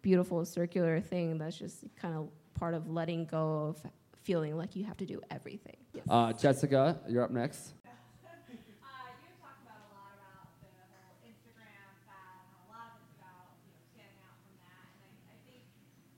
beautiful 0.01 0.45
circular 0.45 1.01
thing 1.01 1.37
that's 1.37 1.57
just 1.57 1.83
kind 1.97 2.15
of 2.15 2.29
part 2.53 2.73
of 2.73 2.89
letting 2.89 3.25
go 3.25 3.75
of 3.75 3.91
feeling 4.23 4.55
like 4.55 4.73
you 4.75 4.85
have 4.85 4.95
to 4.95 5.05
do 5.05 5.19
everything 5.31 5.75
yes. 5.93 6.05
Uh, 6.09 6.31
Jessica, 6.31 6.97
you're 7.09 7.23
up 7.23 7.31
next. 7.31 7.73
Uh, 7.83 7.89
you 9.25 9.31
talked 9.41 9.61
about 9.65 9.81
a 9.81 9.91
lot 9.95 10.11
about 10.19 10.47
the 10.61 10.69
whole 10.91 11.17
Instagram 11.25 11.89
fad, 12.05 12.45
and 12.45 12.53
a 12.55 12.65
lot 12.69 12.93
of 12.93 13.01
it's 13.01 13.15
about 13.17 13.57
you 13.65 13.73
know 13.73 13.81
standing 13.95 14.21
out 14.27 14.37
from 14.43 14.55
that. 14.61 14.85
And 14.93 15.01
I, 15.01 15.33
I 15.33 15.37
think 15.49 15.63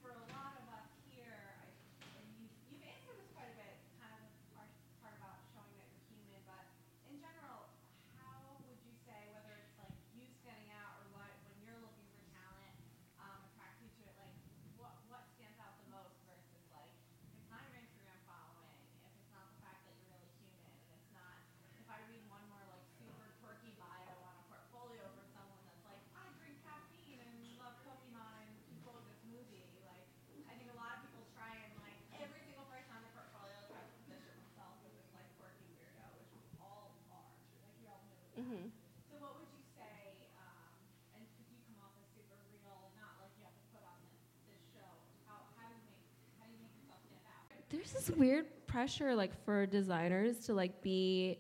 for 0.04 0.12
a 0.12 0.26
lot 0.36 0.54
of 0.60 0.66
us 0.76 0.90
here, 1.08 1.56
I, 1.62 1.72
and 2.20 2.26
you, 2.36 2.46
you've 2.68 2.84
answered 2.84 3.16
this 3.22 3.30
quite 3.32 3.48
a 3.52 3.56
bit, 3.56 3.76
kind 4.02 4.12
of 4.12 4.22
the 4.26 4.32
part, 4.52 4.70
part 5.00 5.16
about 5.22 5.40
showing 5.56 5.72
that 5.80 5.88
you're 5.94 6.04
human. 6.12 6.42
But 6.44 6.64
in 7.08 7.16
general, 7.22 7.72
how 8.20 8.60
would 8.68 8.80
you 8.84 8.94
say 9.08 9.32
whether 9.32 9.54
it's 9.56 9.76
like 9.80 9.96
you 10.12 10.28
standing 10.44 10.72
out 10.76 11.00
or 11.00 11.16
what 11.16 11.32
when 11.48 11.58
you're 11.64 11.80
looking 11.80 12.08
for 12.12 12.22
talent 12.36 12.76
um, 13.24 13.40
attracts 13.48 13.80
you 13.80 13.90
to 13.96 14.02
it? 14.12 14.16
Like 14.20 14.36
what 14.76 14.94
what 15.08 15.24
stands 15.40 15.56
out 15.62 15.78
the 15.80 15.88
most 15.94 16.20
versus 16.28 16.66
like 16.76 16.92
it's 17.38 17.48
not 17.48 17.64
your 17.72 17.80
Instagram 17.80 18.20
following, 18.28 18.76
if 19.08 19.14
it's 19.16 19.32
not 19.32 19.48
the 19.56 19.60
fact 19.64 19.80
that 19.88 19.94
you're 19.96 20.12
really 20.12 20.32
human, 20.42 20.72
and 20.90 20.98
it's 21.00 21.12
not 21.16 21.40
if 21.80 21.88
I 21.90 21.98
read 22.12 22.24
one 22.30 22.44
more 22.52 22.62
like 22.70 22.86
super 23.00 23.28
quirky 23.42 23.74
bio 23.82 24.14
on 24.22 24.34
a 24.38 24.44
portfolio 24.48 25.02
for 25.18 25.26
someone 25.34 25.60
that's 25.66 25.82
like, 25.84 26.00
I 26.14 26.30
drink 26.38 26.62
caffeine 26.62 27.20
and 27.20 27.34
love 27.58 27.74
Pokemon 27.82 28.38
and 28.46 28.54
compose 28.70 29.02
this 29.10 29.22
movie, 29.28 29.66
like 29.84 30.06
I 30.46 30.54
think 30.56 30.70
a 30.72 30.78
lot 30.78 31.02
of 31.02 31.10
people 31.10 31.26
try 31.34 31.52
and 31.58 31.74
like 31.82 31.98
every 32.22 32.42
single 32.46 32.70
person 32.70 32.92
on 32.96 33.02
their 33.02 33.16
portfolio 33.18 33.58
tries 33.74 33.88
to 33.90 33.98
position 34.06 34.30
themselves 34.46 34.78
as 34.86 34.94
this 34.94 35.10
like 35.12 35.28
quirky 35.42 35.68
weirdo, 35.74 36.06
which 36.22 36.32
we 36.38 36.44
all 36.62 36.94
are. 37.12 37.34
Like 37.66 37.74
we 37.82 37.90
all 37.90 38.00
know 38.06 38.22
that. 38.30 38.70
So 39.10 39.18
what 39.20 39.34
would 39.42 39.50
you 39.52 39.64
say, 39.74 40.30
um, 40.38 40.70
and 41.18 41.26
because 41.28 41.50
you 41.50 41.58
come 41.66 41.82
off 41.82 41.98
as 41.98 42.08
super 42.14 42.38
real 42.46 42.78
and 42.88 42.94
not 43.02 43.18
like 43.20 43.34
you 43.42 43.44
have 43.50 43.58
to 43.58 43.66
put 43.74 43.84
on 43.84 43.98
this, 44.06 44.22
this 44.48 44.62
show, 44.72 44.88
how, 45.26 45.50
how 45.58 45.66
do 45.68 45.76
you 45.76 45.86
make 45.90 46.06
how 46.38 46.46
do 46.46 46.54
you 46.54 46.62
make 46.62 46.74
yourself 46.78 47.02
stand 47.10 47.26
out? 47.26 47.42
there's 47.74 47.92
this 47.96 48.01
weird 48.18 48.45
pressure 48.68 49.16
like 49.16 49.34
for 49.45 49.66
designers 49.66 50.39
to 50.39 50.53
like 50.53 50.82
be 50.82 51.39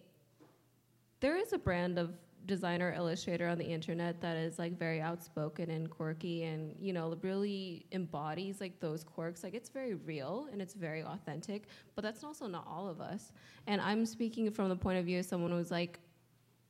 there 1.19 1.37
is 1.37 1.53
a 1.53 1.57
brand 1.57 1.97
of 1.97 2.13
designer 2.45 2.93
illustrator 2.97 3.47
on 3.47 3.57
the 3.57 3.65
internet 3.65 4.19
that 4.19 4.35
is 4.35 4.57
like 4.57 4.77
very 4.77 4.99
outspoken 4.99 5.69
and 5.69 5.89
quirky 5.89 6.43
and 6.43 6.75
you 6.79 6.91
know 6.91 7.15
really 7.21 7.85
embodies 7.91 8.59
like 8.59 8.79
those 8.79 9.03
quirks. 9.03 9.43
Like 9.43 9.53
it's 9.53 9.69
very 9.69 9.93
real 9.93 10.47
and 10.51 10.61
it's 10.61 10.73
very 10.73 11.03
authentic 11.03 11.67
but 11.95 12.03
that's 12.03 12.23
also 12.23 12.47
not 12.47 12.65
all 12.67 12.87
of 12.87 12.99
us. 12.99 13.31
And 13.67 13.79
i'm 13.81 14.05
speaking 14.05 14.49
from 14.51 14.69
the 14.69 14.75
point 14.75 14.97
of 14.97 15.05
view 15.05 15.19
of 15.19 15.25
someone 15.25 15.51
who's 15.51 15.71
like 15.71 15.99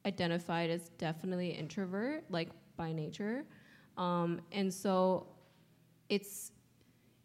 identified 0.06 0.70
as 0.70 0.90
definitely 0.98 1.50
introvert 1.50 2.24
like 2.30 2.50
by 2.76 2.92
nature. 2.92 3.46
Um, 3.98 4.42
and 4.52 4.74
so 4.74 5.28
it's 6.10 6.52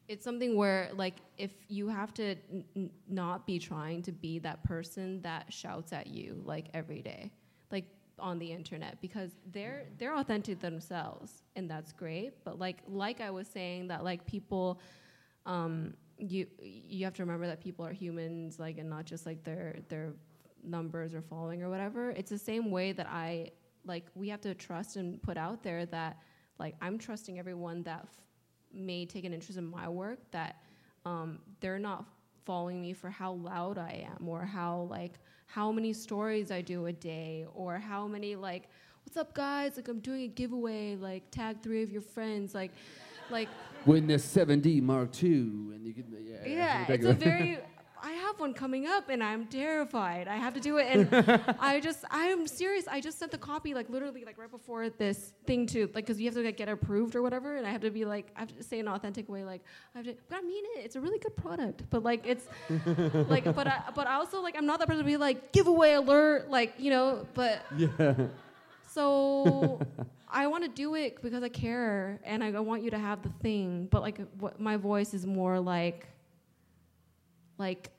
it's 0.08 0.24
something 0.24 0.56
where 0.56 0.90
like 0.94 1.16
if 1.38 1.50
you 1.68 1.88
have 1.88 2.14
to 2.14 2.36
n- 2.76 2.90
not 3.08 3.46
be 3.46 3.58
trying 3.58 4.02
to 4.02 4.12
be 4.12 4.38
that 4.38 4.62
person 4.62 5.20
that 5.22 5.52
shouts 5.52 5.92
at 5.92 6.06
you 6.06 6.40
like 6.44 6.66
every 6.74 7.02
day 7.02 7.30
like 7.70 7.84
on 8.18 8.38
the 8.38 8.50
internet 8.50 9.00
because 9.00 9.32
they're 9.52 9.84
they're 9.98 10.16
authentic 10.16 10.60
themselves 10.60 11.42
and 11.56 11.68
that's 11.68 11.92
great. 11.92 12.44
But 12.44 12.58
like 12.58 12.78
like 12.88 13.20
i 13.20 13.30
was 13.30 13.46
saying 13.46 13.88
that 13.88 14.04
like 14.04 14.24
people 14.26 14.80
um 15.44 15.94
you 16.18 16.46
you 16.60 17.04
have 17.04 17.14
to 17.14 17.22
remember 17.22 17.46
that 17.46 17.60
people 17.60 17.84
are 17.84 17.92
humans 17.92 18.58
like 18.58 18.78
and 18.78 18.88
not 18.88 19.04
just 19.04 19.26
like 19.26 19.44
their 19.44 19.78
their 19.88 20.12
numbers 20.64 21.14
or 21.14 21.22
following 21.22 21.62
or 21.62 21.68
whatever. 21.70 22.10
It's 22.10 22.30
the 22.30 22.38
same 22.38 22.70
way 22.70 22.92
that 22.92 23.06
i 23.08 23.50
like 23.84 24.06
we 24.14 24.28
have 24.28 24.40
to 24.40 24.54
trust 24.54 24.96
and 24.96 25.22
put 25.22 25.36
out 25.36 25.62
there 25.62 25.86
that 25.86 26.18
like 26.58 26.74
i'm 26.80 26.98
trusting 26.98 27.38
everyone 27.38 27.82
that 27.84 28.08
may 28.76 29.06
take 29.06 29.24
an 29.24 29.32
interest 29.32 29.58
in 29.58 29.66
my 29.66 29.88
work 29.88 30.18
that 30.30 30.56
um, 31.04 31.38
they're 31.60 31.78
not 31.78 32.04
following 32.44 32.80
me 32.80 32.92
for 32.92 33.10
how 33.10 33.32
loud 33.32 33.78
I 33.78 34.06
am 34.08 34.28
or 34.28 34.44
how 34.44 34.86
like 34.90 35.14
how 35.46 35.72
many 35.72 35.92
stories 35.92 36.50
I 36.50 36.60
do 36.60 36.86
a 36.86 36.92
day 36.92 37.46
or 37.54 37.78
how 37.78 38.06
many 38.06 38.36
like 38.36 38.68
what's 39.04 39.16
up 39.16 39.34
guys 39.34 39.76
like 39.76 39.88
I'm 39.88 40.00
doing 40.00 40.22
a 40.22 40.28
giveaway 40.28 40.96
like 40.96 41.30
tag 41.30 41.62
three 41.62 41.82
of 41.82 41.90
your 41.90 42.02
friends 42.02 42.54
like 42.54 42.72
like 43.30 43.48
Win 43.86 44.08
this 44.08 44.26
7D 44.26 44.82
Mark 44.82 45.22
II, 45.22 45.30
and 45.30 45.86
you 45.86 45.94
can 45.94 46.04
yeah. 46.24 46.44
yeah, 46.44 46.86
it's 46.88 47.06
a 47.06 47.12
very. 47.12 47.58
I 48.02 48.12
have 48.12 48.38
one 48.38 48.54
coming 48.54 48.86
up, 48.86 49.08
and 49.08 49.22
I'm 49.22 49.46
terrified. 49.46 50.28
I 50.28 50.36
have 50.36 50.54
to 50.54 50.60
do 50.60 50.78
it, 50.78 50.86
and 50.86 51.54
I 51.60 51.80
just, 51.80 52.04
I'm 52.10 52.46
serious. 52.46 52.86
I 52.88 53.00
just 53.00 53.18
sent 53.18 53.32
the 53.32 53.38
copy 53.38 53.74
like 53.74 53.88
literally 53.90 54.24
like 54.24 54.38
right 54.38 54.50
before 54.50 54.88
this 54.90 55.32
thing 55.46 55.66
to 55.68 55.86
like 55.94 56.06
because 56.06 56.20
you 56.20 56.26
have 56.26 56.34
to 56.34 56.42
like 56.42 56.56
get 56.56 56.68
approved 56.68 57.16
or 57.16 57.22
whatever, 57.22 57.56
and 57.56 57.66
I 57.66 57.70
have 57.70 57.80
to 57.82 57.90
be 57.90 58.04
like 58.04 58.30
I 58.36 58.40
have 58.40 58.56
to 58.56 58.62
say 58.62 58.78
in 58.78 58.88
an 58.88 58.94
authentic 58.94 59.28
way 59.28 59.44
like 59.44 59.62
I 59.94 59.98
have 59.98 60.06
to. 60.06 60.14
But 60.28 60.38
I 60.38 60.42
mean 60.42 60.64
it. 60.76 60.84
It's 60.84 60.96
a 60.96 61.00
really 61.00 61.18
good 61.18 61.36
product, 61.36 61.84
but 61.90 62.02
like 62.02 62.26
it's 62.26 62.46
like 63.28 63.44
but 63.54 63.66
I 63.66 63.82
but 63.94 64.06
I 64.06 64.14
also 64.14 64.40
like 64.40 64.56
I'm 64.56 64.66
not 64.66 64.78
that 64.80 64.88
person 64.88 65.02
to 65.02 65.06
be 65.06 65.16
like 65.16 65.52
giveaway 65.52 65.94
alert 65.94 66.50
like 66.50 66.74
you 66.78 66.90
know 66.90 67.26
but 67.34 67.62
yeah. 67.76 68.14
so 68.88 69.80
I 70.28 70.46
want 70.48 70.64
to 70.64 70.70
do 70.70 70.94
it 70.94 71.22
because 71.22 71.42
I 71.42 71.48
care 71.48 72.20
and 72.24 72.42
I 72.42 72.50
want 72.60 72.82
you 72.82 72.90
to 72.90 72.98
have 72.98 73.22
the 73.22 73.30
thing. 73.40 73.88
But 73.90 74.02
like 74.02 74.20
what 74.38 74.60
my 74.60 74.76
voice 74.76 75.14
is 75.14 75.26
more 75.26 75.58
like 75.60 76.08
like 77.58 77.90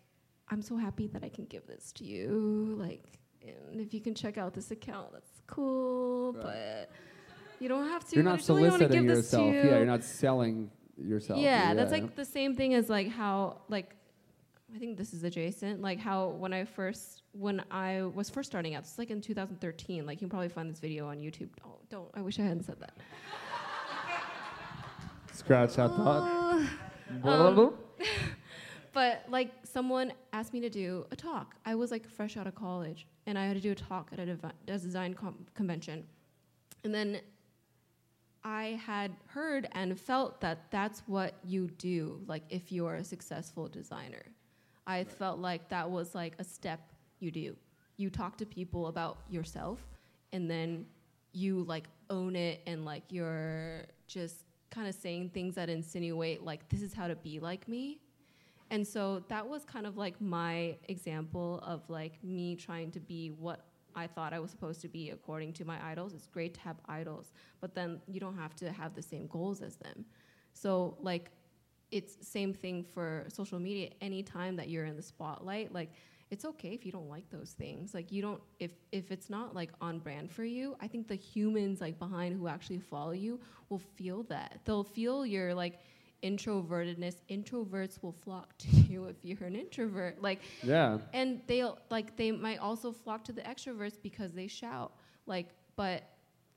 I'm 0.49 0.61
so 0.61 0.77
happy 0.77 1.07
that 1.07 1.23
I 1.23 1.29
can 1.29 1.45
give 1.45 1.67
this 1.67 1.91
to 1.93 2.03
you. 2.03 2.75
Like 2.79 3.17
and 3.71 3.79
if 3.79 3.93
you 3.93 4.01
can 4.01 4.13
check 4.15 4.37
out 4.37 4.53
this 4.53 4.71
account, 4.71 5.13
that's 5.13 5.41
cool. 5.47 6.33
Right. 6.33 6.43
But 6.43 6.91
you 7.59 7.69
don't 7.69 7.87
have 7.87 8.07
to. 8.09 8.15
You're 8.15 8.23
not 8.23 8.33
really 8.33 8.43
soliciting 8.43 9.05
give 9.05 9.15
this 9.15 9.31
to 9.31 9.37
yourself. 9.37 9.53
you. 9.53 9.69
Yeah, 9.69 9.77
you're 9.77 9.85
not 9.85 10.03
selling 10.03 10.71
yourself. 10.97 11.39
Yeah, 11.39 11.73
that's 11.73 11.91
like 11.91 12.15
the 12.15 12.25
same 12.25 12.55
thing 12.55 12.73
as 12.73 12.89
like 12.89 13.09
how 13.09 13.61
like 13.69 13.95
I 14.73 14.79
think 14.79 14.97
this 14.97 15.13
is 15.13 15.23
adjacent. 15.23 15.81
Like 15.81 15.99
how 15.99 16.29
when 16.29 16.53
I 16.53 16.65
first 16.65 17.23
when 17.31 17.63
I 17.71 18.03
was 18.03 18.29
first 18.29 18.49
starting 18.49 18.75
out, 18.75 18.83
it's 18.83 18.97
like 18.97 19.11
in 19.11 19.21
2013. 19.21 20.05
Like 20.05 20.15
you 20.15 20.19
can 20.19 20.29
probably 20.29 20.49
find 20.49 20.69
this 20.69 20.79
video 20.79 21.07
on 21.07 21.17
YouTube. 21.17 21.49
Oh, 21.65 21.79
don't! 21.89 22.09
I 22.13 22.21
wish 22.21 22.39
I 22.39 22.43
hadn't 22.43 22.63
said 22.63 22.79
that. 22.79 22.93
scratch 25.33 25.75
that 25.75 25.89
thought. 25.89 26.67
Um, 27.23 27.73
but 28.97 29.23
like 29.29 29.51
someone 29.63 30.11
asked 30.33 30.53
me 30.53 30.59
to 30.59 30.71
do 30.71 31.05
a 31.11 31.15
talk. 31.15 31.53
I 31.67 31.75
was 31.75 31.91
like 31.91 32.09
fresh 32.09 32.35
out 32.35 32.47
of 32.47 32.55
college, 32.55 33.05
and 33.27 33.37
I 33.37 33.45
had 33.45 33.55
to 33.55 33.61
do 33.61 33.71
a 33.71 33.75
talk 33.75 34.09
at 34.11 34.17
a, 34.17 34.25
devi- 34.25 34.47
a 34.67 34.71
design 34.79 35.13
com- 35.13 35.45
convention, 35.53 36.03
and 36.83 36.91
then 36.91 37.21
I 38.43 38.81
had 38.83 39.11
heard 39.27 39.67
and 39.73 39.99
felt 39.99 40.41
that 40.41 40.71
that's 40.71 41.03
what 41.05 41.35
you 41.45 41.67
do. 41.77 42.19
Like 42.25 42.41
if 42.49 42.71
you're 42.71 42.95
a 42.95 43.03
successful 43.03 43.67
designer, 43.67 44.23
I 44.87 45.03
felt 45.03 45.37
like 45.37 45.69
that 45.69 45.87
was 45.87 46.15
like 46.15 46.33
a 46.39 46.43
step 46.43 46.79
you 47.19 47.29
do. 47.29 47.55
You 47.97 48.09
talk 48.09 48.35
to 48.37 48.47
people 48.47 48.87
about 48.87 49.19
yourself, 49.29 49.79
and 50.33 50.49
then 50.49 50.87
you 51.33 51.65
like 51.65 51.87
own 52.09 52.35
it, 52.35 52.61
and 52.65 52.83
like 52.83 53.03
you're 53.09 53.83
just 54.07 54.37
kind 54.71 54.87
of 54.87 54.95
saying 54.95 55.29
things 55.35 55.53
that 55.53 55.69
insinuate 55.69 56.43
like 56.43 56.67
this 56.69 56.81
is 56.81 56.95
how 56.95 57.07
to 57.07 57.15
be 57.15 57.39
like 57.39 57.67
me. 57.67 57.99
And 58.69 58.85
so 58.85 59.23
that 59.29 59.47
was 59.47 59.63
kind 59.63 59.85
of 59.85 59.97
like 59.97 60.19
my 60.19 60.77
example 60.89 61.59
of 61.65 61.89
like 61.89 62.23
me 62.23 62.55
trying 62.55 62.91
to 62.91 62.99
be 62.99 63.29
what 63.29 63.65
I 63.95 64.07
thought 64.07 64.33
I 64.33 64.39
was 64.39 64.51
supposed 64.51 64.81
to 64.81 64.87
be 64.87 65.09
according 65.09 65.53
to 65.53 65.65
my 65.65 65.83
idols. 65.83 66.13
It's 66.13 66.27
great 66.27 66.53
to 66.55 66.59
have 66.61 66.77
idols, 66.87 67.31
but 67.61 67.73
then 67.73 67.99
you 68.07 68.19
don't 68.19 68.37
have 68.37 68.55
to 68.57 68.71
have 68.71 68.93
the 68.93 69.01
same 69.01 69.27
goals 69.27 69.61
as 69.61 69.77
them. 69.77 70.05
So 70.53 70.97
like 71.01 71.31
it's 71.91 72.27
same 72.27 72.53
thing 72.53 72.83
for 72.83 73.25
social 73.29 73.59
media. 73.59 73.89
Anytime 74.01 74.55
that 74.57 74.69
you're 74.69 74.85
in 74.85 74.95
the 74.95 75.01
spotlight, 75.01 75.73
like 75.73 75.91
it's 76.29 76.43
okay 76.43 76.69
if 76.69 76.85
you 76.85 76.91
don't 76.91 77.09
like 77.09 77.29
those 77.29 77.51
things. 77.57 77.93
Like 77.93 78.11
you 78.11 78.21
don't 78.21 78.41
if 78.59 78.71
if 78.91 79.11
it's 79.11 79.29
not 79.29 79.55
like 79.55 79.71
on 79.81 79.99
brand 79.99 80.31
for 80.31 80.43
you, 80.43 80.75
I 80.79 80.87
think 80.87 81.07
the 81.07 81.15
humans 81.15 81.79
like 81.79 81.97
behind 81.97 82.37
who 82.37 82.47
actually 82.47 82.79
follow 82.79 83.11
you 83.11 83.39
will 83.69 83.79
feel 83.79 84.23
that. 84.23 84.59
They'll 84.65 84.83
feel 84.83 85.25
your 85.25 85.53
like 85.53 85.79
introvertedness. 86.23 87.15
Introverts 87.29 88.01
will 88.01 88.11
flock 88.23 88.57
to 88.59 88.67
you 88.89 89.05
if 89.05 89.17
you're 89.23 89.47
an 89.47 89.55
introvert. 89.55 90.21
Like 90.21 90.41
Yeah. 90.63 90.99
and 91.13 91.41
they'll 91.47 91.77
like 91.89 92.15
they 92.17 92.31
might 92.31 92.59
also 92.59 92.91
flock 92.91 93.23
to 93.25 93.33
the 93.33 93.41
extroverts 93.41 93.97
because 94.01 94.33
they 94.33 94.47
shout 94.47 94.93
like 95.25 95.49
but 95.75 96.03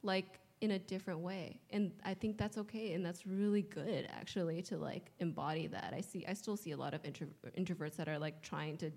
like 0.03 0.39
in 0.63 0.73
a 0.73 0.79
different 0.79 1.21
way 1.21 1.59
and 1.71 1.91
i 2.05 2.13
think 2.13 2.37
that's 2.37 2.59
okay 2.59 2.93
and 2.93 3.05
that's 3.05 3.27
really 3.27 3.63
good 3.63 4.07
actually 4.13 4.61
to 4.61 4.77
like 4.77 5.11
embody 5.19 5.67
that 5.67 5.95
i 5.97 6.03
see 6.03 6.23
i 6.29 6.35
still 6.35 6.55
see 6.57 6.73
a 6.73 6.77
lot 6.77 6.93
of 6.93 7.03
intro- 7.05 7.27
introverts 7.59 7.97
that 7.97 8.09
are 8.11 8.19
like 8.19 8.43
trying 8.43 8.77
to 8.77 8.91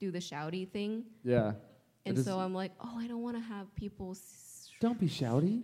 do 0.00 0.10
the 0.10 0.18
shouty 0.18 0.68
thing 0.68 1.04
Yeah. 1.22 1.52
and 2.06 2.18
so 2.18 2.40
i'm 2.40 2.52
like 2.52 2.72
oh 2.80 2.98
i 2.98 3.06
don't 3.06 3.22
want 3.22 3.36
to 3.36 3.42
have 3.42 3.72
people 3.76 4.10
s- 4.10 4.68
don't 4.80 4.98
be 4.98 5.08
shouty. 5.08 5.62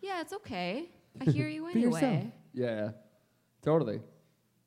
yeah 0.00 0.20
it's 0.20 0.32
okay 0.32 0.88
i 1.20 1.24
hear 1.30 1.48
you 1.48 1.66
anyway 1.66 2.32
Yeah. 2.54 2.92
Totally. 3.62 4.00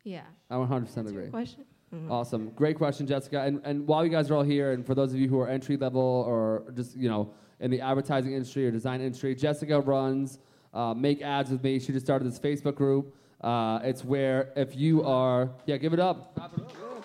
Yeah. 0.03 0.21
I 0.49 0.55
100% 0.55 0.67
That's 0.93 1.11
your 1.11 1.21
agree. 1.21 1.29
question. 1.31 1.65
Mhm. 1.93 2.09
Awesome. 2.11 2.49
Great 2.55 2.77
question, 2.77 3.05
Jessica. 3.07 3.41
And, 3.41 3.61
and 3.63 3.87
while 3.87 4.03
you 4.03 4.11
guys 4.11 4.29
are 4.31 4.35
all 4.35 4.43
here, 4.43 4.71
and 4.71 4.85
for 4.85 4.95
those 4.95 5.13
of 5.13 5.19
you 5.19 5.27
who 5.29 5.39
are 5.39 5.47
entry 5.47 5.77
level 5.77 6.01
or 6.27 6.63
just, 6.75 6.95
you 6.95 7.09
know, 7.09 7.31
in 7.59 7.71
the 7.71 7.79
advertising 7.81 8.33
industry 8.33 8.65
or 8.67 8.71
design 8.71 9.01
industry, 9.01 9.33
Jessica 9.35 9.79
runs 9.79 10.39
uh, 10.73 10.93
Make 10.93 11.21
Ads 11.21 11.51
With 11.51 11.63
Me. 11.63 11.79
She 11.79 11.93
just 11.93 12.05
started 12.05 12.25
this 12.27 12.39
Facebook 12.39 12.75
group. 12.75 13.15
Uh, 13.41 13.79
it's 13.83 14.03
where 14.03 14.51
if 14.55 14.75
you 14.75 15.03
are, 15.03 15.49
yeah, 15.65 15.77
give 15.77 15.93
it 15.93 15.99
up. 15.99 16.35
Clap 16.35 16.57
it 16.57 16.63
up. 16.63 16.71
Yeah. 16.73 17.03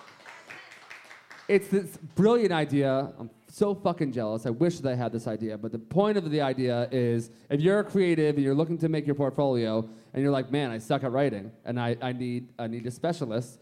It's 1.47 1.67
this 1.67 1.97
brilliant 2.15 2.51
idea. 2.51 3.11
I'm 3.19 3.29
so 3.51 3.75
fucking 3.75 4.13
jealous. 4.13 4.45
I 4.45 4.49
wish 4.49 4.79
that 4.79 4.91
I 4.91 4.95
had 4.95 5.11
this 5.11 5.27
idea. 5.27 5.57
But 5.57 5.71
the 5.71 5.79
point 5.79 6.17
of 6.17 6.29
the 6.31 6.41
idea 6.41 6.87
is 6.91 7.31
if 7.49 7.59
you're 7.59 7.83
creative 7.83 8.35
and 8.35 8.43
you're 8.43 8.55
looking 8.55 8.77
to 8.79 8.89
make 8.89 9.05
your 9.05 9.15
portfolio 9.15 9.87
and 10.13 10.23
you're 10.23 10.31
like, 10.31 10.51
man, 10.51 10.71
I 10.71 10.77
suck 10.77 11.03
at 11.03 11.11
writing 11.11 11.51
and 11.65 11.79
I, 11.79 11.97
I, 12.01 12.13
need, 12.13 12.49
I 12.57 12.67
need 12.67 12.85
a 12.87 12.91
specialist, 12.91 13.59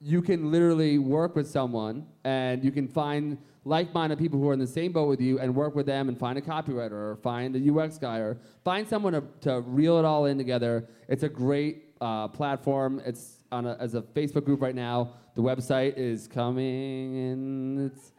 you 0.00 0.22
can 0.22 0.50
literally 0.50 0.98
work 0.98 1.36
with 1.36 1.48
someone 1.48 2.06
and 2.24 2.64
you 2.64 2.72
can 2.72 2.88
find 2.88 3.38
like-minded 3.64 4.18
people 4.18 4.40
who 4.40 4.48
are 4.48 4.52
in 4.52 4.58
the 4.58 4.66
same 4.66 4.92
boat 4.92 5.08
with 5.08 5.20
you 5.20 5.38
and 5.38 5.54
work 5.54 5.74
with 5.74 5.86
them 5.86 6.08
and 6.08 6.18
find 6.18 6.36
a 6.38 6.40
copywriter 6.40 6.92
or 6.92 7.18
find 7.22 7.54
a 7.54 7.72
UX 7.72 7.98
guy 7.98 8.18
or 8.18 8.38
find 8.64 8.88
someone 8.88 9.12
to, 9.12 9.22
to 9.40 9.60
reel 9.60 9.98
it 9.98 10.04
all 10.04 10.26
in 10.26 10.36
together. 10.36 10.88
It's 11.08 11.22
a 11.22 11.28
great 11.28 11.94
uh, 12.00 12.28
platform. 12.28 13.00
It's 13.04 13.44
on 13.52 13.66
a, 13.66 13.76
as 13.78 13.94
a 13.94 14.02
Facebook 14.02 14.44
group 14.44 14.62
right 14.62 14.74
now. 14.74 15.12
The 15.34 15.42
website 15.42 15.96
is 15.96 16.26
coming 16.26 17.16
and 17.16 17.90
it's 17.92 18.12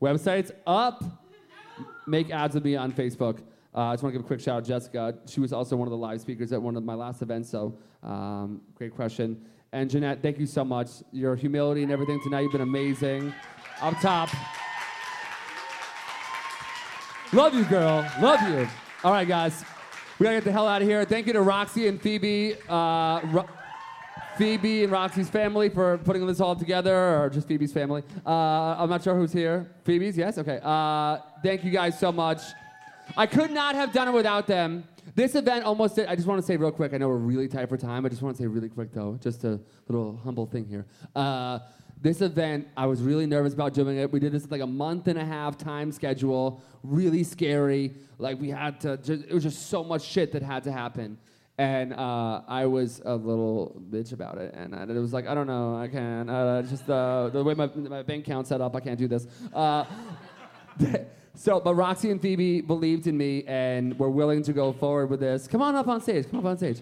website's 0.00 0.52
up. 0.66 1.04
Make 2.06 2.30
ads 2.30 2.54
with 2.54 2.64
me 2.64 2.76
on 2.76 2.92
Facebook. 2.92 3.38
Uh, 3.74 3.82
I 3.82 3.92
just 3.94 4.02
want 4.02 4.12
to 4.14 4.18
give 4.18 4.24
a 4.24 4.26
quick 4.26 4.40
shout 4.40 4.56
out 4.56 4.64
to 4.64 4.68
Jessica. 4.68 5.14
She 5.26 5.38
was 5.40 5.52
also 5.52 5.76
one 5.76 5.86
of 5.86 5.92
the 5.92 5.96
live 5.96 6.20
speakers 6.20 6.52
at 6.52 6.60
one 6.60 6.76
of 6.76 6.82
my 6.82 6.94
last 6.94 7.22
events, 7.22 7.48
so 7.48 7.78
um, 8.02 8.60
great 8.74 8.94
question. 8.94 9.40
And 9.72 9.88
Jeanette, 9.88 10.20
thank 10.22 10.38
you 10.38 10.46
so 10.46 10.64
much. 10.64 10.88
Your 11.12 11.36
humility 11.36 11.84
and 11.84 11.92
everything 11.92 12.20
tonight, 12.24 12.40
you've 12.40 12.52
been 12.52 12.62
amazing. 12.62 13.32
Up 13.80 13.94
top. 14.00 14.28
Love 17.32 17.54
you, 17.54 17.64
girl. 17.64 18.04
Love 18.20 18.42
you. 18.48 18.68
All 19.04 19.12
right, 19.12 19.28
guys. 19.28 19.64
We 20.18 20.24
gotta 20.24 20.36
get 20.38 20.44
the 20.44 20.52
hell 20.52 20.66
out 20.66 20.82
of 20.82 20.88
here. 20.88 21.04
Thank 21.04 21.28
you 21.28 21.32
to 21.32 21.40
Roxy 21.40 21.86
and 21.86 22.00
Phoebe. 22.02 22.56
Uh, 22.68 23.20
Ro- 23.26 23.48
Phoebe 24.40 24.84
and 24.84 24.90
Roxy's 24.90 25.28
family 25.28 25.68
for 25.68 25.98
putting 25.98 26.26
this 26.26 26.40
all 26.40 26.56
together, 26.56 27.18
or 27.18 27.28
just 27.28 27.46
Phoebe's 27.46 27.74
family. 27.74 28.02
Uh, 28.24 28.30
I'm 28.78 28.88
not 28.88 29.04
sure 29.04 29.14
who's 29.14 29.34
here. 29.34 29.70
Phoebe's, 29.84 30.16
yes? 30.16 30.38
Okay. 30.38 30.58
Uh, 30.62 31.18
thank 31.42 31.62
you 31.62 31.70
guys 31.70 31.98
so 31.98 32.10
much. 32.10 32.40
I 33.18 33.26
could 33.26 33.50
not 33.50 33.74
have 33.74 33.92
done 33.92 34.08
it 34.08 34.12
without 34.12 34.46
them. 34.46 34.84
This 35.14 35.34
event 35.34 35.66
almost 35.66 35.96
did. 35.96 36.06
I 36.06 36.16
just 36.16 36.26
want 36.26 36.40
to 36.40 36.46
say 36.46 36.56
real 36.56 36.72
quick. 36.72 36.94
I 36.94 36.96
know 36.96 37.08
we're 37.08 37.16
really 37.16 37.48
tight 37.48 37.68
for 37.68 37.76
time. 37.76 38.06
I 38.06 38.08
just 38.08 38.22
want 38.22 38.34
to 38.34 38.42
say 38.42 38.46
really 38.46 38.70
quick 38.70 38.94
though, 38.94 39.18
just 39.22 39.44
a 39.44 39.60
little 39.88 40.18
humble 40.24 40.46
thing 40.46 40.64
here. 40.64 40.86
Uh, 41.14 41.58
this 42.00 42.22
event, 42.22 42.66
I 42.78 42.86
was 42.86 43.02
really 43.02 43.26
nervous 43.26 43.52
about 43.52 43.74
doing 43.74 43.98
it. 43.98 44.10
We 44.10 44.20
did 44.20 44.32
this 44.32 44.50
like 44.50 44.62
a 44.62 44.66
month 44.66 45.06
and 45.08 45.18
a 45.18 45.24
half 45.24 45.58
time 45.58 45.92
schedule, 45.92 46.62
really 46.82 47.24
scary. 47.24 47.92
Like 48.16 48.40
we 48.40 48.48
had 48.48 48.80
to. 48.80 48.96
Just, 48.96 49.24
it 49.24 49.34
was 49.34 49.42
just 49.42 49.66
so 49.66 49.84
much 49.84 50.00
shit 50.00 50.32
that 50.32 50.42
had 50.42 50.64
to 50.64 50.72
happen. 50.72 51.18
And 51.60 51.92
uh, 51.92 52.40
I 52.48 52.64
was 52.64 53.02
a 53.04 53.14
little 53.14 53.82
bitch 53.90 54.14
about 54.14 54.38
it, 54.38 54.54
and 54.54 54.74
I, 54.74 54.84
it 54.84 54.98
was 54.98 55.12
like, 55.12 55.26
I 55.26 55.34
don't 55.34 55.46
know, 55.46 55.76
I 55.76 55.88
can't. 55.88 56.30
Uh, 56.30 56.62
just 56.62 56.88
uh, 56.88 57.28
the 57.28 57.44
way 57.44 57.52
my, 57.52 57.66
my 57.66 58.02
bank 58.02 58.26
account 58.26 58.46
set 58.46 58.62
up, 58.62 58.74
I 58.74 58.80
can't 58.80 58.98
do 58.98 59.06
this. 59.06 59.26
Uh, 59.52 59.84
so, 61.34 61.60
but 61.60 61.74
Roxy 61.74 62.10
and 62.10 62.18
Phoebe 62.18 62.62
believed 62.62 63.06
in 63.06 63.18
me 63.18 63.44
and 63.46 63.98
were 63.98 64.08
willing 64.08 64.42
to 64.44 64.54
go 64.54 64.72
forward 64.72 65.10
with 65.10 65.20
this. 65.20 65.46
Come 65.46 65.60
on 65.60 65.76
up 65.76 65.86
on 65.86 66.00
stage. 66.00 66.30
Come 66.30 66.40
up 66.40 66.46
on 66.46 66.56
stage. 66.56 66.80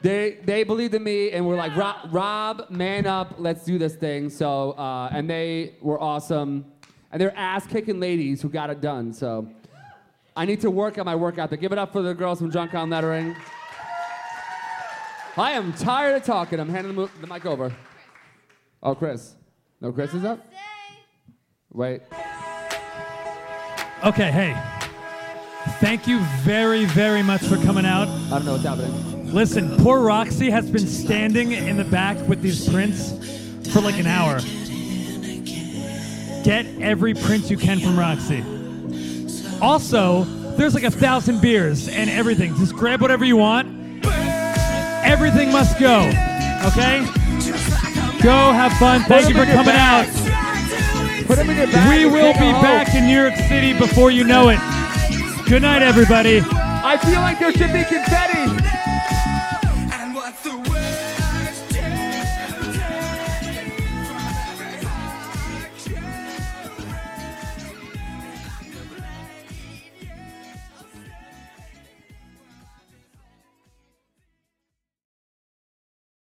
They 0.00 0.38
they 0.42 0.64
believed 0.64 0.94
in 0.94 1.04
me 1.04 1.32
and 1.32 1.46
were 1.46 1.56
like, 1.56 1.76
Rob, 1.76 2.08
Rob 2.10 2.70
man 2.70 3.06
up, 3.06 3.34
let's 3.36 3.62
do 3.62 3.76
this 3.76 3.94
thing. 3.94 4.30
So, 4.30 4.70
uh, 4.70 5.10
and 5.12 5.28
they 5.28 5.74
were 5.82 6.00
awesome, 6.00 6.64
and 7.12 7.20
they're 7.20 7.36
ass 7.36 7.66
kicking 7.66 8.00
ladies 8.00 8.40
who 8.40 8.48
got 8.48 8.70
it 8.70 8.80
done. 8.80 9.12
So, 9.12 9.50
I 10.34 10.46
need 10.46 10.62
to 10.62 10.70
work 10.70 10.96
on 10.96 11.04
my 11.04 11.14
work 11.14 11.36
ethic. 11.36 11.60
Give 11.60 11.72
it 11.72 11.78
up 11.78 11.92
for 11.92 12.00
the 12.00 12.14
girls 12.14 12.38
from 12.38 12.48
Drunk 12.48 12.72
on 12.72 12.88
Lettering. 12.88 13.36
I 15.38 15.52
am 15.52 15.72
tired 15.72 16.16
of 16.16 16.24
talking. 16.24 16.58
I'm 16.58 16.68
handing 16.68 16.96
the, 16.96 17.08
the 17.20 17.26
mic 17.28 17.46
over. 17.46 17.72
Oh, 18.82 18.94
Chris. 18.94 19.36
No, 19.80 19.92
Chris 19.92 20.12
is 20.12 20.24
up. 20.24 20.44
Wait. 21.72 22.02
Okay, 24.04 24.32
hey. 24.32 24.60
Thank 25.80 26.08
you 26.08 26.18
very, 26.42 26.86
very 26.86 27.22
much 27.22 27.42
for 27.42 27.56
coming 27.58 27.86
out. 27.86 28.08
I 28.08 28.30
don't 28.30 28.46
know 28.46 28.52
what's 28.52 28.64
happening. 28.64 29.32
Listen, 29.32 29.76
poor 29.78 30.00
Roxy 30.00 30.50
has 30.50 30.68
been 30.68 30.88
standing 30.88 31.52
in 31.52 31.76
the 31.76 31.84
back 31.84 32.16
with 32.26 32.42
these 32.42 32.68
prints 32.68 33.12
for 33.72 33.80
like 33.80 33.98
an 33.98 34.06
hour. 34.08 34.40
Get 36.42 36.66
every 36.80 37.14
print 37.14 37.48
you 37.48 37.58
can 37.58 37.78
from 37.78 37.96
Roxy. 37.96 38.42
Also, 39.60 40.24
there's 40.56 40.74
like 40.74 40.84
a 40.84 40.90
thousand 40.90 41.40
beers 41.40 41.88
and 41.88 42.10
everything. 42.10 42.56
Just 42.56 42.74
grab 42.74 43.00
whatever 43.00 43.24
you 43.24 43.36
want. 43.36 43.77
Everything 45.08 45.50
must 45.50 45.78
go. 45.80 46.00
Okay? 46.68 47.00
Go 48.22 48.52
have 48.52 48.72
fun. 48.74 49.02
Thank 49.04 49.28
you 49.28 49.34
for 49.34 49.46
coming 49.46 49.74
out. 49.74 50.06
Put 51.26 51.36
them 51.36 51.48
in 51.48 51.56
your 51.56 51.66
bag. 51.66 51.88
We 51.88 52.04
will 52.04 52.34
be 52.34 52.52
back 52.60 52.94
in 52.94 53.06
New 53.06 53.18
York 53.18 53.34
City 53.34 53.72
before 53.72 54.10
you 54.10 54.24
know 54.24 54.50
it. 54.50 54.58
Good 55.48 55.62
night, 55.62 55.82
everybody. 55.82 56.42
I 56.44 56.98
feel 56.98 57.20
like 57.20 57.38
there 57.38 57.52
should 57.52 57.72
be 57.72 57.84
confetti. 57.84 58.37